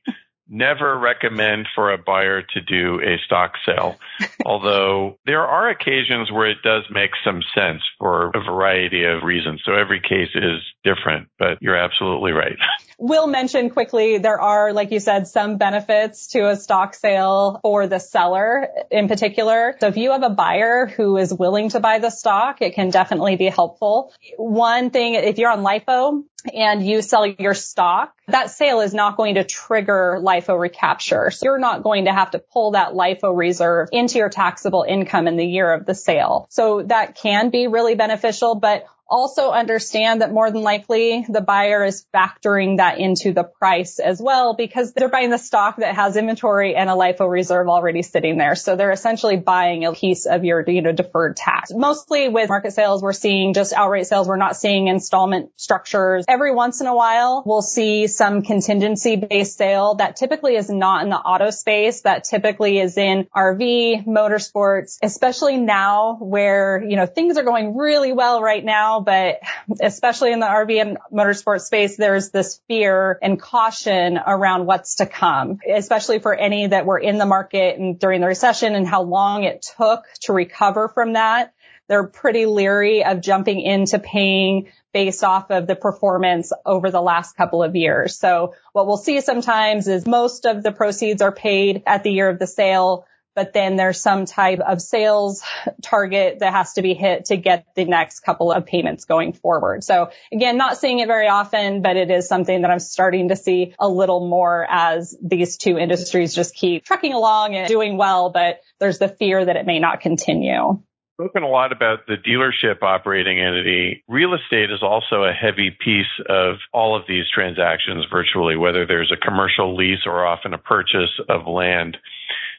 never 0.49 0.99
recommend 0.99 1.69
for 1.75 1.93
a 1.93 1.99
buyer 1.99 2.43
to 2.43 2.61
do 2.61 3.01
a 3.01 3.19
stock 3.25 3.55
sale. 3.65 3.97
Although 4.47 5.19
there 5.27 5.47
are 5.47 5.71
occasions 5.71 6.31
where 6.31 6.49
it 6.49 6.59
does 6.63 6.85
make 6.91 7.11
some 7.25 7.43
sense 7.55 7.83
for 7.99 8.31
a 8.35 8.41
variety 8.45 9.05
of 9.05 9.23
reasons. 9.23 9.63
So 9.65 9.75
every 9.75 10.01
case 10.01 10.31
is 10.35 10.61
different, 10.85 11.29
but 11.39 11.59
you're 11.61 11.77
absolutely 11.77 12.33
right. 12.33 12.57
We'll 13.05 13.27
mention 13.27 13.71
quickly 13.71 14.19
there 14.19 14.41
are, 14.41 14.73
like 14.73 14.93
you 14.93 15.01
said, 15.01 15.27
some 15.27 15.57
benefits 15.57 16.29
to 16.29 16.51
a 16.51 16.57
stock 16.57 16.95
sale 16.95 17.59
for 17.61 17.89
the 17.89 17.99
seller 17.99 18.69
in 18.93 19.09
particular. 19.09 19.75
So 19.81 19.89
if 19.89 19.97
you 19.97 20.13
have 20.13 20.23
a 20.23 20.31
buyer 20.31 20.87
who 20.87 21.17
is 21.17 21.35
willing 21.35 21.71
to 21.71 21.81
buy 21.81 21.99
the 21.99 22.11
stock, 22.11 22.63
it 22.63 22.75
can 22.75 22.91
definitely 22.91 23.35
be 23.35 23.49
helpful. 23.49 24.13
One 24.37 24.91
thing, 24.91 25.15
if 25.15 25.39
you're 25.39 25.51
on 25.51 25.65
LIFO, 25.65 26.23
and 26.53 26.87
you 26.87 27.03
sell 27.03 27.27
your 27.27 27.55
stock, 27.55 28.15
that 28.29 28.51
sale 28.51 28.81
is 28.81 28.95
not 28.95 29.17
going 29.17 29.35
to 29.37 29.45
trigger 29.45 30.19
LIFO 30.21 30.59
recapture. 30.59 31.31
So 31.31 31.45
you're 31.45 31.59
not 31.59 31.83
going 31.83 32.07
to 32.07 32.13
have 32.13 32.33
to 32.33 32.39
pull 32.39 32.73
that 32.73 32.93
LIFO 32.93 33.37
reserve 33.37 33.89
into 33.93 34.19
your 34.19 34.29
taxable 34.29 34.85
income 34.87 35.29
in 35.29 35.37
the 35.37 35.47
year 35.47 35.73
of 35.73 35.87
the 35.87 35.95
sale. 35.95 36.47
So 36.51 36.83
that 36.83 37.15
can 37.15 37.51
be 37.51 37.67
really 37.67 37.95
beneficial, 37.95 38.55
but 38.55 38.87
also 39.13 39.51
understand 39.51 40.23
that 40.23 40.33
more 40.33 40.51
than 40.51 40.63
likely 40.63 41.27
the 41.29 41.43
buyer 41.43 41.85
is 41.85 42.07
factoring 42.15 42.79
that 42.79 42.99
into 42.99 43.33
the 43.33 43.45
price 43.45 43.99
as 43.99 44.21
well 44.21 44.55
because 44.55 44.95
they're 44.95 45.11
buying 45.11 45.29
the 45.29 45.39
stock 45.39 45.77
that 45.77 45.95
has 45.95 46.17
inventory 46.17 46.75
and 46.75 46.89
a 46.89 46.95
LIFO 46.95 47.29
reserve 47.29 47.69
already 47.69 48.03
sitting 48.03 48.39
there. 48.39 48.55
So 48.55 48.75
they're 48.75 48.91
essentially 48.91 49.37
buying 49.37 49.85
a 49.85 49.93
piece 49.93 50.25
of 50.25 50.45
your, 50.45 50.65
you 50.67 50.81
know, 50.81 50.93
deferred 50.93 51.37
tax. 51.37 51.71
Mostly 51.75 52.31
with 52.31 52.49
market 52.49 52.73
sales, 52.73 53.03
we're 53.03 53.13
seeing 53.13 53.53
just 53.53 53.75
outright 53.75 54.07
sales. 54.07 54.27
We're 54.27 54.37
not 54.37 54.57
seeing 54.57 54.89
installment 54.89 55.51
structures. 55.57 56.25
Every 56.27 56.55
once 56.55 56.81
in 56.81 56.87
a 56.87 56.97
while, 56.97 57.43
we'll 57.45 57.61
see 57.61 58.07
some 58.07 58.41
contingency 58.43 59.17
based 59.17 59.59
sale 59.59 59.97
that 59.97 60.17
typically 60.17 60.57
is 60.57 60.71
not 60.71 61.05
in 61.05 61.11
the 61.11 61.17
auto 61.17 61.51
space. 61.51 62.01
That 62.01 62.25
typically 62.25 62.79
is 62.79 62.97
in 62.97 63.29
RV, 63.37 64.07
motorsports, 64.07 64.97
especially 65.03 65.59
now 65.59 66.17
where, 66.19 66.83
you 66.83 66.97
know, 66.97 67.05
things 67.05 67.37
are 67.37 67.43
going 67.43 67.77
really 67.77 68.13
well 68.13 68.41
right 68.41 68.65
now 68.65 69.02
but 69.03 69.41
especially 69.81 70.33
in 70.33 70.41
the 70.41 70.47
RV 70.47 70.81
and 70.81 70.99
motorsport 71.13 71.61
space, 71.61 71.97
there's 71.97 72.31
this 72.31 72.61
fear 72.69 73.19
and 73.23 73.41
caution 73.41 74.19
around 74.19 74.67
what's 74.67 74.97
to 74.97 75.07
come, 75.07 75.59
especially 75.69 76.19
for 76.19 76.35
any 76.35 76.69
that 76.69 76.87
were 76.87 76.99
in 76.99 77.19
the 77.19 77.27
market 77.27 77.79
and 77.79 77.99
during 77.99 78.21
the 78.21 78.27
recession 78.27 78.75
and 78.75 78.87
how 78.87 79.03
long 79.03 79.45
it 79.45 79.67
took 79.77 80.05
to 80.23 80.33
recover 80.33 80.89
from 80.89 81.15
that. 81.15 81.53
They're 81.89 82.07
pretty 82.07 82.47
leery 82.47 83.05
of 83.05 83.21
jumping 83.21 83.61
into 83.61 83.99
paying 83.99 84.69
based 84.93 85.25
off 85.25 85.51
of 85.51 85.67
the 85.67 85.77
performance 85.77 86.53
over 86.65 86.91
the 86.91 87.03
last 87.03 87.37
couple 87.37 87.63
of 87.63 87.77
years. 87.77 88.17
So 88.17 88.55
what 88.73 88.87
we'll 88.87 88.97
see 88.97 89.21
sometimes 89.21 89.89
is 89.89 90.07
most 90.07 90.47
of 90.47 90.63
the 90.63 90.73
proceeds 90.73 91.23
are 91.23 91.33
paid 91.33 91.83
at 91.87 92.03
the 92.03 92.11
year 92.11 92.29
of 92.29 92.39
the 92.39 92.47
sale 92.47 93.07
but 93.35 93.53
then 93.53 93.77
there's 93.77 94.01
some 94.01 94.27
type 94.27 94.61
of 94.61 94.81
sales 94.81 95.43
target 95.83 96.41
that 96.41 96.53
has 96.53 96.75
to 96.75 96.83
be 96.83 96.95
hit 96.95 97.27
to 97.27 97.37
get 97.37 97.67
the 97.75 97.85
next 97.85 98.21
couple 98.21 98.53
of 98.53 98.67
payments 98.67 99.05
going 99.05 99.33
forward. 99.33 99.85
So 99.85 100.11
again, 100.33 100.57
not 100.57 100.79
seeing 100.79 100.99
it 100.99 101.07
very 101.07 101.29
often, 101.29 101.83
but 101.83 101.97
it 101.97 102.11
is 102.11 102.29
something 102.29 102.63
that 102.63 102.71
I'm 102.71 102.79
starting 102.79 103.29
to 103.29 103.37
see 103.37 103.75
a 103.79 103.89
little 103.89 104.29
more 104.29 104.67
as 104.69 105.17
these 105.23 105.57
two 105.57 105.79
industries 105.79 106.35
just 106.35 106.55
keep 106.55 106.85
trucking 106.85 107.13
along 107.13 107.55
and 107.55 107.69
doing 107.69 107.97
well, 107.97 108.31
but 108.31 108.61
there's 108.81 108.99
the 108.99 109.09
fear 109.09 109.45
that 109.45 109.57
it 109.57 109.67
may 109.67 109.79
not 109.79 110.01
continue 110.01 110.83
spoken 111.23 111.43
a 111.43 111.49
lot 111.49 111.73
about 111.73 112.07
the 112.07 112.17
dealership 112.17 112.83
operating 112.83 113.39
entity. 113.39 114.03
Real 114.09 114.35
estate 114.35 114.71
is 114.73 114.83
also 114.83 115.23
a 115.23 115.33
heavy 115.33 115.71
piece 115.71 116.07
of 116.29 116.57
all 116.73 116.97
of 116.97 117.03
these 117.07 117.25
transactions 117.33 118.05
virtually, 118.11 118.57
whether 118.57 118.87
there's 118.87 119.13
a 119.13 119.25
commercial 119.25 119.77
lease 119.77 120.01
or 120.07 120.27
often 120.27 120.53
a 120.53 120.59
purchase 120.59 121.21
of 121.29 121.47
land. 121.47 121.97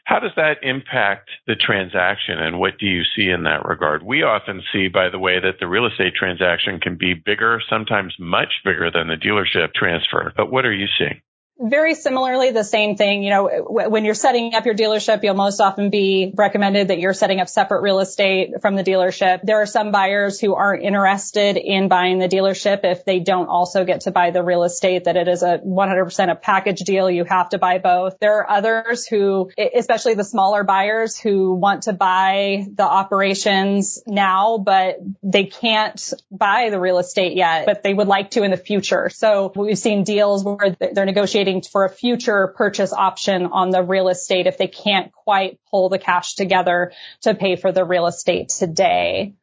How 0.04 0.20
does 0.20 0.32
that 0.36 0.58
impact 0.62 1.30
the 1.46 1.56
transaction 1.56 2.38
and 2.38 2.58
what 2.60 2.78
do 2.78 2.86
you 2.86 3.02
see 3.16 3.30
in 3.30 3.44
that 3.44 3.64
regard? 3.64 4.02
We 4.02 4.22
often 4.22 4.62
see, 4.70 4.88
by 4.88 5.08
the 5.08 5.18
way, 5.18 5.40
that 5.40 5.60
the 5.60 5.66
real 5.66 5.86
estate 5.86 6.14
transaction 6.14 6.78
can 6.78 6.96
be 6.96 7.14
bigger, 7.14 7.60
sometimes 7.70 8.14
much 8.18 8.52
bigger 8.64 8.90
than 8.90 9.08
the 9.08 9.16
dealership 9.16 9.72
transfer. 9.74 10.32
But 10.36 10.52
what 10.52 10.66
are 10.66 10.74
you 10.74 10.88
seeing? 10.98 11.22
Very 11.56 11.94
similarly, 11.94 12.50
the 12.50 12.64
same 12.64 12.96
thing. 12.96 13.22
You 13.22 13.30
know, 13.30 13.48
when 13.68 14.04
you're 14.04 14.14
setting 14.14 14.54
up 14.54 14.66
your 14.66 14.74
dealership, 14.74 15.22
you'll 15.22 15.34
most 15.34 15.60
often 15.60 15.88
be 15.88 16.32
recommended 16.34 16.88
that 16.88 16.98
you're 16.98 17.14
setting 17.14 17.38
up 17.38 17.48
separate 17.48 17.80
real 17.82 18.00
estate 18.00 18.60
from 18.60 18.74
the 18.74 18.82
dealership. 18.82 19.40
There 19.44 19.62
are 19.62 19.66
some 19.66 19.92
buyers 19.92 20.40
who 20.40 20.54
aren't 20.54 20.82
interested 20.82 21.56
in 21.56 21.86
buying 21.86 22.18
the 22.18 22.26
dealership 22.26 22.80
if 22.82 23.04
they 23.04 23.20
don't 23.20 23.46
also 23.46 23.84
get 23.84 24.00
to 24.02 24.10
buy 24.10 24.32
the 24.32 24.42
real 24.42 24.64
estate, 24.64 25.04
that 25.04 25.16
it 25.16 25.28
is 25.28 25.44
a 25.44 25.58
100% 25.58 26.30
a 26.30 26.34
package 26.34 26.80
deal. 26.80 27.08
You 27.08 27.22
have 27.22 27.50
to 27.50 27.58
buy 27.58 27.78
both. 27.78 28.18
There 28.18 28.38
are 28.38 28.50
others 28.50 29.06
who, 29.06 29.48
especially 29.56 30.14
the 30.14 30.24
smaller 30.24 30.64
buyers 30.64 31.16
who 31.16 31.54
want 31.54 31.84
to 31.84 31.92
buy 31.92 32.66
the 32.74 32.82
operations 32.82 34.02
now, 34.08 34.58
but 34.58 34.98
they 35.22 35.44
can't 35.44 36.12
buy 36.32 36.70
the 36.70 36.80
real 36.80 36.98
estate 36.98 37.36
yet, 37.36 37.64
but 37.64 37.84
they 37.84 37.94
would 37.94 38.08
like 38.08 38.32
to 38.32 38.42
in 38.42 38.50
the 38.50 38.56
future. 38.56 39.08
So 39.08 39.52
we've 39.54 39.78
seen 39.78 40.02
deals 40.02 40.42
where 40.42 40.74
they're 40.80 41.04
negotiating 41.04 41.43
for 41.70 41.84
a 41.84 41.90
future 41.90 42.48
purchase 42.56 42.92
option 42.92 43.46
on 43.46 43.70
the 43.70 43.82
real 43.82 44.08
estate 44.08 44.46
if 44.46 44.58
they 44.58 44.68
can't 44.68 45.12
quite 45.12 45.58
pull 45.70 45.88
the 45.88 45.98
cash 45.98 46.34
together 46.34 46.92
to 47.22 47.34
pay 47.34 47.56
for 47.56 47.72
the 47.72 47.84
real 47.84 48.06
estate 48.06 48.48
today. 48.48 49.34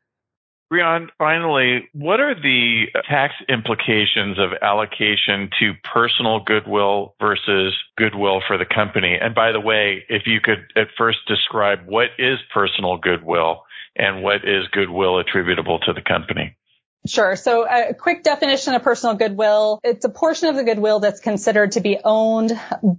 Breon, 0.72 1.08
finally, 1.18 1.90
what 1.92 2.22
are 2.22 2.34
the 2.34 2.86
tax 3.10 3.34
implications 3.50 4.40
of 4.40 4.52
allocation 4.62 5.50
to 5.60 5.74
personal 5.94 6.40
goodwill 6.40 7.14
versus 7.20 7.76
goodwill 7.98 8.42
for 8.48 8.58
the 8.58 8.66
company? 8.66 9.18
And 9.22 9.36
by 9.36 9.52
the 9.52 9.60
way, 9.60 10.06
if 10.08 10.24
you 10.28 10.40
could 10.40 10.60
at 10.78 10.88
first 10.98 11.20
describe 11.28 11.80
what 11.88 12.08
is 12.18 12.38
personal 12.54 12.98
goodwill 12.98 13.64
and 13.98 14.24
what 14.24 14.46
is 14.48 14.66
goodwill 14.72 15.20
attributable 15.20 15.80
to 15.80 15.92
the 15.92 16.02
company? 16.02 16.56
Sure. 17.08 17.36
So 17.36 17.68
a 17.68 17.96
quick 17.96 18.22
definition 18.22 18.76
of 18.76 18.84
personal 18.84 19.16
goodwill. 19.16 19.80
It's 19.84 20.06
a 20.06 20.10
portion 20.10 20.50
of 20.50 20.56
the 20.56 20.64
goodwill 20.64 21.00
that's 21.00 21.20
considered 21.20 21.72
to 21.72 21.82
be 21.82 21.98
owned 22.04 22.52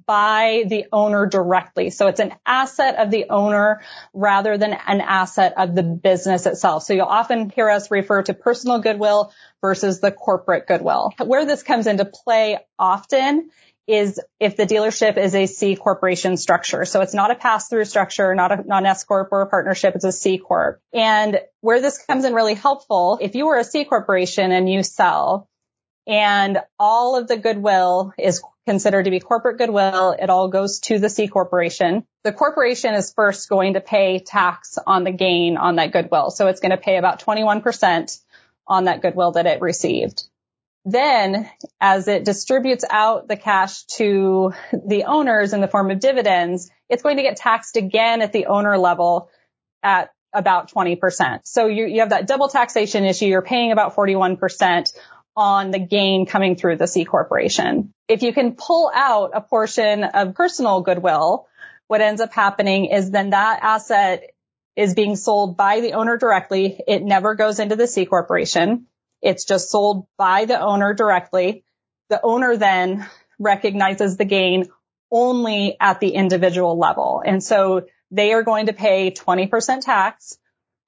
by 0.07 0.65
the 0.67 0.87
owner 0.93 1.27
directly. 1.27 1.91
So 1.91 2.09
it's 2.09 2.19
an 2.19 2.35
asset 2.45 2.97
of 2.97 3.13
the 3.13 3.27
owner 3.31 3.83
rather 4.13 4.59
than 4.59 4.73
an 4.73 5.01
asset 5.01 5.55
of 5.57 5.77
the 5.77 5.85
business 5.85 6.47
itself. 6.47 6.83
So 6.83 6.95
you'll 6.95 7.05
often 7.05 7.51
hear 7.51 7.71
us 7.71 7.93
refer 7.93 8.23
to 8.25 8.35
personal 8.35 8.81
goodwill 8.81 9.33
versus 9.61 10.01
the 10.01 10.11
corporate 10.11 10.67
goodwill. 10.67 11.13
Where 11.25 11.47
this 11.47 11.63
comes 11.63 11.87
into 11.87 12.05
play 12.05 12.59
often 12.81 13.51
is 13.87 14.21
if 14.39 14.57
the 14.57 14.65
dealership 14.65 15.17
is 15.17 15.35
a 15.35 15.47
C 15.47 15.77
corporation 15.77 16.37
structure. 16.37 16.85
So 16.85 17.01
it's 17.01 17.15
not 17.15 17.31
a 17.31 17.35
pass 17.35 17.69
through 17.69 17.85
structure, 17.85 18.35
not 18.35 18.53
a 18.53 18.63
non 18.63 18.87
S 18.87 19.05
corp 19.05 19.29
or 19.33 19.43
a 19.43 19.47
partnership. 19.47 19.95
It's 19.97 20.05
a 20.05 20.13
C 20.13 20.39
corp. 20.39 20.81
And 20.93 21.41
where 21.61 21.81
this 21.81 21.99
comes 22.05 22.25
in 22.25 22.35
really 22.35 22.55
helpful, 22.55 23.19
if 23.21 23.35
you 23.35 23.47
were 23.47 23.59
a 23.59 23.65
C 23.65 23.85
corporation 23.85 24.53
and 24.53 24.71
you 24.71 24.83
sell 24.83 25.49
and 26.07 26.59
all 26.79 27.17
of 27.17 27.29
the 27.29 27.37
goodwill 27.37 28.13
is 28.19 28.43
considered 28.67 29.05
to 29.05 29.11
be 29.11 29.21
corporate 29.21 29.59
goodwill, 29.59 30.13
it 30.13 30.31
all 30.31 30.49
goes 30.49 30.81
to 30.81 30.99
the 30.99 31.09
C 31.09 31.27
corporation. 31.27 32.05
The 32.23 32.33
corporation 32.33 32.95
is 32.95 33.13
first 33.13 33.49
going 33.49 33.75
to 33.75 33.81
pay 33.81 34.21
tax 34.21 34.79
on 34.87 35.05
the 35.05 35.11
gain 35.11 35.57
on 35.57 35.77
that 35.77 35.93
goodwill. 35.93 36.31
So 36.31 36.47
it's 36.47 36.61
going 36.61 36.71
to 36.71 36.77
pay 36.77 36.97
about 36.97 37.21
21% 37.25 38.21
on 38.67 38.85
that 38.85 39.03
goodwill 39.03 39.33
that 39.33 39.47
it 39.47 39.61
received. 39.61 40.25
Then 40.85 41.49
as 41.81 42.09
it 42.09 42.25
distributes 42.25 42.85
out 42.89 43.29
the 43.29 43.37
cash 43.37 43.85
to 43.97 44.53
the 44.73 45.05
owners 45.05 45.53
in 45.53 45.61
the 45.61 45.69
form 45.69 45.91
of 45.91 46.01
dividends, 46.01 46.71
it's 46.89 47.03
going 47.03 47.19
to 47.19 47.23
get 47.23 47.37
taxed 47.37 47.77
again 47.77 48.21
at 48.21 48.33
the 48.33 48.47
owner 48.47 48.77
level 48.77 49.31
at 49.83 50.11
about 50.33 50.73
20%. 50.73 51.41
So 51.45 51.67
you, 51.67 51.87
you 51.87 52.01
have 52.01 52.11
that 52.11 52.27
double 52.27 52.49
taxation 52.49 53.05
issue. 53.05 53.27
You're 53.27 53.43
paying 53.43 53.71
about 53.71 53.95
41% 53.95 54.93
on 55.37 55.71
the 55.71 55.79
gain 55.79 56.27
coming 56.27 56.57
through 56.57 56.77
the 56.77 56.87
C 56.87 57.05
corporation. 57.05 57.93
If 58.09 58.23
you 58.23 58.33
can 58.33 58.55
pull 58.55 58.91
out 58.93 59.31
a 59.35 59.41
portion 59.41 60.05
of 60.05 60.35
personal 60.35 60.81
goodwill, 60.81 61.47
what 61.87 62.01
ends 62.01 62.21
up 62.21 62.33
happening 62.33 62.87
is 62.87 63.11
then 63.11 63.31
that 63.31 63.61
asset 63.63 64.31
is 64.77 64.95
being 64.95 65.17
sold 65.17 65.57
by 65.57 65.81
the 65.81 65.93
owner 65.93 66.17
directly. 66.17 66.81
It 66.87 67.03
never 67.03 67.35
goes 67.35 67.61
into 67.61 67.77
the 67.77 67.87
C 67.87 68.07
corporation. 68.07 68.87
It's 69.23 69.45
just 69.45 69.71
sold 69.71 70.07
by 70.19 70.45
the 70.45 70.61
owner 70.61 70.93
directly. 70.95 71.65
The 72.11 72.21
owner 72.23 72.57
then 72.57 73.09
recognizes 73.39 74.17
the 74.17 74.25
gain 74.25 74.69
only 75.11 75.77
at 75.81 76.01
the 76.01 76.11
individual 76.11 76.79
level. 76.79 77.23
And 77.25 77.43
so 77.43 77.87
they 78.11 78.33
are 78.33 78.43
going 78.43 78.67
to 78.67 78.73
pay 78.73 79.11
20% 79.11 79.81
tax. 79.81 80.39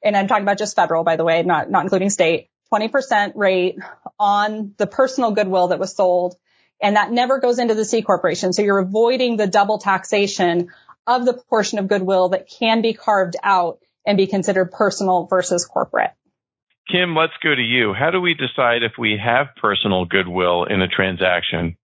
And 0.02 0.16
I'm 0.16 0.26
talking 0.26 0.42
about 0.42 0.59
just 0.59 0.76
federal, 0.76 1.04
by 1.04 1.16
the 1.16 1.24
way, 1.24 1.42
not, 1.42 1.70
not 1.70 1.84
including 1.84 2.11
state, 2.11 2.50
20% 2.72 3.32
rate 3.36 3.78
on 4.18 4.74
the 4.76 4.86
personal 4.86 5.30
goodwill 5.30 5.68
that 5.68 5.78
was 5.78 5.94
sold. 5.94 6.36
And 6.82 6.96
that 6.96 7.12
never 7.12 7.38
goes 7.38 7.59
into 7.59 7.74
the 7.74 7.84
C 7.84 8.02
corporation. 8.02 8.52
So 8.52 8.62
you're 8.62 8.78
avoiding 8.78 9.36
the 9.36 9.46
double 9.46 9.78
taxation 9.78 10.68
of 11.06 11.24
the 11.24 11.34
portion 11.34 11.78
of 11.78 11.88
goodwill 11.88 12.30
that 12.30 12.48
can 12.48 12.82
be 12.82 12.94
carved 12.94 13.36
out 13.42 13.78
and 14.06 14.16
be 14.16 14.26
considered 14.26 14.72
personal 14.72 15.26
versus 15.26 15.64
corporate. 15.64 16.12
Kim, 16.91 17.16
let's 17.16 17.32
go 17.43 17.55
to 17.55 17.62
you. 17.62 17.95
How 17.95 18.11
do 18.11 18.20
we 18.20 18.35
decide 18.35 18.82
if 18.82 18.93
we 18.99 19.18
have 19.22 19.49
personal 19.61 20.05
goodwill 20.05 20.64
in 20.64 20.82
a 20.82 20.89
transaction? 20.89 21.76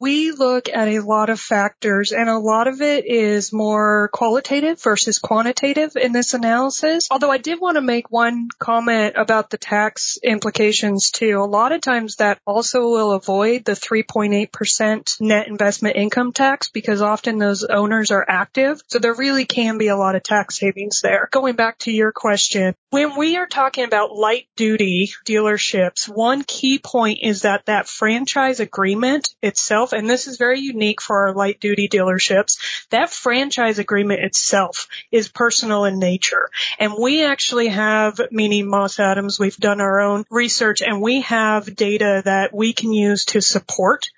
We 0.00 0.32
look 0.32 0.68
at 0.68 0.88
a 0.88 1.00
lot 1.00 1.30
of 1.30 1.40
factors 1.40 2.12
and 2.12 2.28
a 2.28 2.38
lot 2.38 2.66
of 2.66 2.82
it 2.82 3.06
is 3.06 3.52
more 3.52 4.10
qualitative 4.12 4.82
versus 4.82 5.18
quantitative 5.18 5.96
in 5.96 6.12
this 6.12 6.34
analysis. 6.34 7.08
Although 7.10 7.30
I 7.30 7.38
did 7.38 7.60
want 7.60 7.76
to 7.76 7.80
make 7.80 8.10
one 8.10 8.48
comment 8.58 9.14
about 9.16 9.50
the 9.50 9.58
tax 9.58 10.18
implications 10.22 11.10
too. 11.10 11.38
A 11.40 11.46
lot 11.46 11.72
of 11.72 11.80
times 11.80 12.16
that 12.16 12.38
also 12.46 12.88
will 12.88 13.12
avoid 13.12 13.64
the 13.64 13.72
3.8% 13.72 15.20
net 15.20 15.46
investment 15.48 15.96
income 15.96 16.32
tax 16.32 16.68
because 16.68 17.00
often 17.00 17.38
those 17.38 17.64
owners 17.64 18.10
are 18.10 18.26
active. 18.28 18.80
So 18.88 18.98
there 18.98 19.14
really 19.14 19.44
can 19.44 19.78
be 19.78 19.88
a 19.88 19.96
lot 19.96 20.16
of 20.16 20.22
tax 20.22 20.58
savings 20.58 21.00
there. 21.02 21.28
Going 21.30 21.54
back 21.54 21.78
to 21.80 21.92
your 21.92 22.12
question, 22.12 22.74
when 22.90 23.16
we 23.16 23.36
are 23.36 23.46
talking 23.46 23.84
about 23.84 24.14
light 24.14 24.46
duty 24.56 25.12
dealerships, 25.26 26.08
one 26.08 26.42
key 26.42 26.78
point 26.78 27.20
is 27.22 27.42
that 27.42 27.66
that 27.66 27.88
franchise 27.88 28.60
agreement 28.60 29.28
itself 29.42 29.83
itself, 29.84 29.98
and 29.98 30.08
this 30.08 30.26
is 30.26 30.36
very 30.36 30.60
unique 30.60 31.00
for 31.00 31.26
our 31.26 31.34
light 31.34 31.60
duty 31.60 31.88
dealerships, 31.88 32.58
that 32.90 33.10
franchise 33.10 33.78
agreement 33.78 34.20
itself 34.20 34.88
is 35.10 35.28
personal 35.28 35.84
in 35.84 35.98
nature. 35.98 36.48
And 36.78 36.94
we 36.98 37.24
actually 37.24 37.68
have, 37.68 38.20
meaning 38.30 38.68
Moss 38.68 38.98
Adams, 38.98 39.38
we've 39.38 39.56
done 39.56 39.80
our 39.80 40.00
own 40.00 40.24
research 40.30 40.82
and 40.82 41.00
we 41.00 41.22
have 41.22 41.74
data 41.74 42.22
that 42.24 42.54
we 42.54 42.72
can 42.72 42.92
use 42.92 43.26
to 43.26 43.40
support 43.40 44.08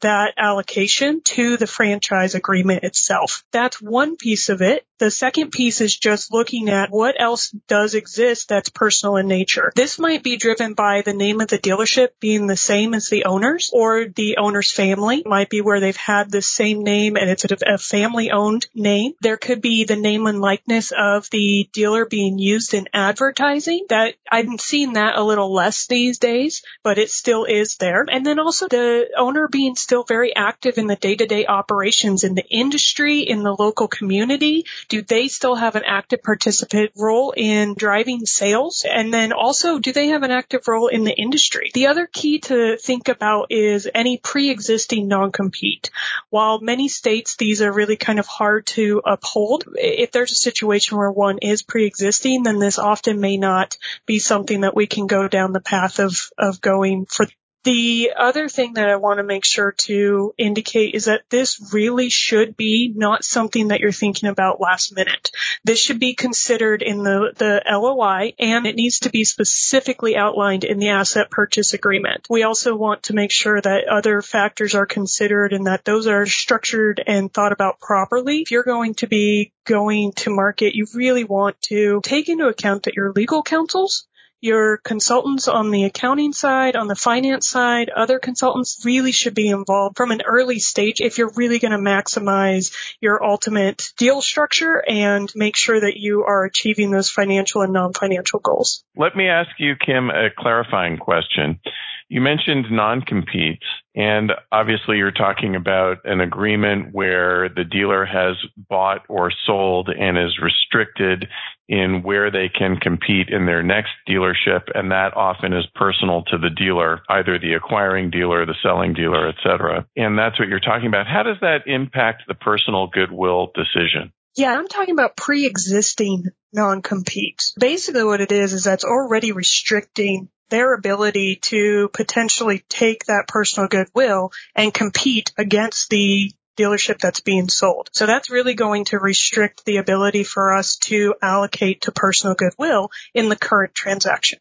that 0.00 0.34
allocation 0.36 1.20
to 1.22 1.56
the 1.56 1.66
franchise 1.66 2.34
agreement 2.34 2.84
itself. 2.84 3.44
That's 3.52 3.80
one 3.80 4.16
piece 4.16 4.48
of 4.48 4.62
it. 4.62 4.86
The 4.98 5.10
second 5.10 5.50
piece 5.50 5.82
is 5.82 5.94
just 5.94 6.32
looking 6.32 6.70
at 6.70 6.90
what 6.90 7.20
else 7.20 7.50
does 7.68 7.94
exist 7.94 8.48
that's 8.48 8.70
personal 8.70 9.16
in 9.16 9.28
nature. 9.28 9.70
This 9.76 9.98
might 9.98 10.22
be 10.22 10.38
driven 10.38 10.72
by 10.72 11.02
the 11.02 11.12
name 11.12 11.42
of 11.42 11.48
the 11.48 11.58
dealership 11.58 12.08
being 12.18 12.46
the 12.46 12.56
same 12.56 12.94
as 12.94 13.08
the 13.08 13.26
owners 13.26 13.70
or 13.74 14.06
the 14.06 14.38
owner's 14.38 14.70
family 14.70 15.16
it 15.26 15.26
might 15.26 15.50
be 15.50 15.60
where 15.60 15.80
they've 15.80 15.96
had 15.96 16.30
the 16.30 16.42
same 16.42 16.82
name 16.82 17.16
and 17.16 17.28
it's 17.28 17.44
a 17.44 17.78
family 17.78 18.30
owned 18.30 18.66
name. 18.74 19.14
There 19.20 19.36
could 19.36 19.60
be 19.60 19.84
the 19.84 19.96
name 19.96 20.26
and 20.26 20.40
likeness 20.40 20.92
of 20.96 21.28
the 21.30 21.68
dealer 21.72 22.06
being 22.06 22.38
used 22.38 22.74
in 22.74 22.88
advertising 22.92 23.86
that 23.88 24.14
I've 24.30 24.60
seen 24.60 24.94
that 24.94 25.16
a 25.16 25.24
little 25.24 25.52
less 25.52 25.86
these 25.86 26.18
days, 26.18 26.62
but 26.82 26.98
it 26.98 27.10
still 27.10 27.44
is 27.44 27.76
there. 27.76 28.04
And 28.08 28.24
then 28.24 28.38
also 28.38 28.68
the 28.68 29.08
owner 29.16 29.48
being 29.48 29.76
still 29.86 30.02
very 30.02 30.34
active 30.34 30.78
in 30.78 30.88
the 30.88 30.96
day 30.96 31.14
to 31.14 31.26
day 31.26 31.46
operations 31.46 32.24
in 32.24 32.34
the 32.34 32.44
industry, 32.48 33.20
in 33.20 33.44
the 33.44 33.54
local 33.54 33.86
community. 33.86 34.66
Do 34.88 35.00
they 35.00 35.28
still 35.28 35.54
have 35.54 35.76
an 35.76 35.84
active 35.86 36.24
participant 36.24 36.90
role 36.96 37.32
in 37.36 37.74
driving 37.74 38.26
sales? 38.26 38.84
And 38.84 39.14
then 39.14 39.32
also, 39.32 39.78
do 39.78 39.92
they 39.92 40.08
have 40.08 40.24
an 40.24 40.32
active 40.32 40.66
role 40.66 40.88
in 40.88 41.04
the 41.04 41.14
industry? 41.16 41.70
The 41.72 41.86
other 41.86 42.08
key 42.12 42.40
to 42.40 42.76
think 42.78 43.06
about 43.06 43.52
is 43.52 43.88
any 43.94 44.18
pre-existing 44.18 45.06
non-compete. 45.06 45.90
While 46.30 46.58
many 46.60 46.88
states, 46.88 47.36
these 47.36 47.62
are 47.62 47.72
really 47.72 47.96
kind 47.96 48.18
of 48.18 48.26
hard 48.26 48.66
to 48.78 49.02
uphold. 49.04 49.66
If 49.76 50.10
there's 50.10 50.32
a 50.32 50.42
situation 50.48 50.98
where 50.98 51.12
one 51.12 51.38
is 51.38 51.62
pre-existing, 51.62 52.42
then 52.42 52.58
this 52.58 52.80
often 52.80 53.20
may 53.20 53.36
not 53.36 53.76
be 54.04 54.18
something 54.18 54.62
that 54.62 54.74
we 54.74 54.88
can 54.88 55.06
go 55.06 55.28
down 55.28 55.52
the 55.52 55.60
path 55.60 56.00
of, 56.00 56.28
of 56.36 56.60
going 56.60 57.06
for 57.06 57.28
the 57.66 58.12
other 58.16 58.48
thing 58.48 58.74
that 58.74 58.88
I 58.88 58.94
want 58.94 59.18
to 59.18 59.24
make 59.24 59.44
sure 59.44 59.72
to 59.72 60.32
indicate 60.38 60.94
is 60.94 61.06
that 61.06 61.22
this 61.30 61.72
really 61.72 62.10
should 62.10 62.56
be 62.56 62.92
not 62.94 63.24
something 63.24 63.68
that 63.68 63.80
you're 63.80 63.90
thinking 63.90 64.28
about 64.28 64.60
last 64.60 64.94
minute. 64.94 65.32
This 65.64 65.80
should 65.80 65.98
be 65.98 66.14
considered 66.14 66.80
in 66.80 67.02
the, 67.02 67.32
the 67.36 67.62
LOI 67.68 68.34
and 68.38 68.68
it 68.68 68.76
needs 68.76 69.00
to 69.00 69.10
be 69.10 69.24
specifically 69.24 70.16
outlined 70.16 70.62
in 70.62 70.78
the 70.78 70.90
asset 70.90 71.28
purchase 71.28 71.74
agreement. 71.74 72.28
We 72.30 72.44
also 72.44 72.76
want 72.76 73.02
to 73.04 73.14
make 73.14 73.32
sure 73.32 73.60
that 73.60 73.88
other 73.88 74.22
factors 74.22 74.76
are 74.76 74.86
considered 74.86 75.52
and 75.52 75.66
that 75.66 75.84
those 75.84 76.06
are 76.06 76.24
structured 76.24 77.02
and 77.04 77.34
thought 77.34 77.50
about 77.50 77.80
properly. 77.80 78.42
If 78.42 78.52
you're 78.52 78.62
going 78.62 78.94
to 78.94 79.08
be 79.08 79.52
going 79.64 80.12
to 80.18 80.30
market, 80.30 80.76
you 80.76 80.86
really 80.94 81.24
want 81.24 81.60
to 81.62 82.00
take 82.04 82.28
into 82.28 82.46
account 82.46 82.84
that 82.84 82.94
your 82.94 83.10
legal 83.10 83.42
counsels 83.42 84.05
your 84.40 84.78
consultants 84.78 85.48
on 85.48 85.70
the 85.70 85.84
accounting 85.84 86.32
side, 86.32 86.76
on 86.76 86.88
the 86.88 86.94
finance 86.94 87.48
side, 87.48 87.88
other 87.90 88.18
consultants 88.18 88.82
really 88.84 89.12
should 89.12 89.34
be 89.34 89.48
involved 89.48 89.96
from 89.96 90.10
an 90.10 90.22
early 90.26 90.58
stage 90.58 91.00
if 91.00 91.18
you're 91.18 91.32
really 91.36 91.58
going 91.58 91.72
to 91.72 91.78
maximize 91.78 92.74
your 93.00 93.24
ultimate 93.24 93.92
deal 93.96 94.20
structure 94.20 94.82
and 94.86 95.32
make 95.34 95.56
sure 95.56 95.80
that 95.80 95.96
you 95.96 96.24
are 96.24 96.44
achieving 96.44 96.90
those 96.90 97.10
financial 97.10 97.62
and 97.62 97.72
non-financial 97.72 98.40
goals. 98.40 98.84
Let 98.96 99.16
me 99.16 99.28
ask 99.28 99.50
you, 99.58 99.74
Kim, 99.74 100.10
a 100.10 100.28
clarifying 100.36 100.98
question. 100.98 101.60
You 102.08 102.20
mentioned 102.20 102.66
non-competes, 102.70 103.66
and 103.96 104.30
obviously 104.52 104.98
you're 104.98 105.10
talking 105.10 105.56
about 105.56 105.98
an 106.04 106.20
agreement 106.20 106.94
where 106.94 107.48
the 107.48 107.64
dealer 107.64 108.06
has 108.06 108.36
bought 108.68 109.00
or 109.08 109.32
sold 109.44 109.88
and 109.88 110.16
is 110.16 110.38
restricted 110.40 111.26
in 111.68 112.04
where 112.04 112.30
they 112.30 112.48
can 112.48 112.76
compete 112.76 113.28
in 113.28 113.46
their 113.46 113.64
next 113.64 113.90
dealership, 114.08 114.62
and 114.72 114.92
that 114.92 115.16
often 115.16 115.52
is 115.52 115.66
personal 115.74 116.22
to 116.28 116.38
the 116.38 116.50
dealer, 116.50 117.02
either 117.08 117.40
the 117.40 117.54
acquiring 117.54 118.10
dealer, 118.10 118.46
the 118.46 118.54
selling 118.62 118.94
dealer, 118.94 119.28
et 119.28 119.34
cetera. 119.42 119.84
And 119.96 120.16
that's 120.16 120.38
what 120.38 120.46
you're 120.48 120.60
talking 120.60 120.86
about. 120.86 121.08
How 121.08 121.24
does 121.24 121.38
that 121.40 121.66
impact 121.66 122.22
the 122.28 122.34
personal 122.34 122.86
goodwill 122.86 123.50
decision? 123.52 124.12
Yeah, 124.36 124.56
I'm 124.56 124.68
talking 124.68 124.92
about 124.92 125.16
pre-existing 125.16 126.26
non-compete. 126.52 127.52
Basically 127.58 128.04
what 128.04 128.20
it 128.20 128.30
is 128.30 128.52
is 128.52 128.62
that's 128.62 128.84
already 128.84 129.32
restricting 129.32 130.28
their 130.50 130.74
ability 130.74 131.36
to 131.42 131.88
potentially 131.92 132.64
take 132.68 133.06
that 133.06 133.28
personal 133.28 133.68
goodwill 133.68 134.32
and 134.54 134.72
compete 134.72 135.32
against 135.36 135.90
the 135.90 136.30
dealership 136.56 136.98
that's 136.98 137.20
being 137.20 137.48
sold. 137.48 137.90
So 137.92 138.06
that's 138.06 138.30
really 138.30 138.54
going 138.54 138.86
to 138.86 138.98
restrict 138.98 139.64
the 139.64 139.76
ability 139.76 140.24
for 140.24 140.54
us 140.54 140.76
to 140.76 141.14
allocate 141.20 141.82
to 141.82 141.92
personal 141.92 142.34
goodwill 142.34 142.90
in 143.14 143.28
the 143.28 143.36
current 143.36 143.74
transaction. 143.74 144.38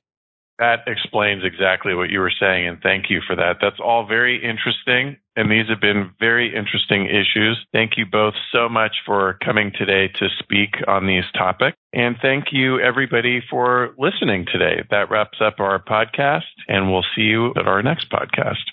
That 0.58 0.88
explains 0.88 1.44
exactly 1.44 1.94
what 1.96 2.10
you 2.10 2.20
were 2.20 2.32
saying, 2.40 2.68
and 2.68 2.82
thank 2.82 3.10
you 3.10 3.22
for 3.28 3.36
that. 3.36 3.58
That's 3.62 3.80
all 3.84 4.06
very 4.06 4.42
interesting, 4.42 5.18
and 5.36 5.52
these 5.52 5.68
have 5.68 5.82
been 5.82 6.12
very 6.18 6.56
interesting 6.56 7.08
issues. 7.08 7.66
Thank 7.74 7.98
you 7.98 8.06
both 8.06 8.36
so 8.54 8.70
much 8.70 8.96
for 9.06 9.38
coming 9.44 9.74
today 9.78 10.08
to 10.20 10.30
speak 10.40 10.76
on 10.88 11.08
these 11.08 11.26
topics. 11.34 11.78
And 11.92 12.16
thank 12.22 12.54
you, 12.54 12.80
everybody, 12.80 13.42
for 13.50 13.94
listening 13.98 14.46
today. 14.50 14.84
That 14.92 15.12
wraps 15.12 15.40
up 15.42 15.60
our 15.60 15.78
podcast, 15.84 16.44
and 16.70 16.90
we'll 16.90 17.06
see 17.16 17.24
you 17.24 17.52
at 17.58 17.68
our 17.68 17.84
next 17.84 18.10
podcast. 18.10 18.72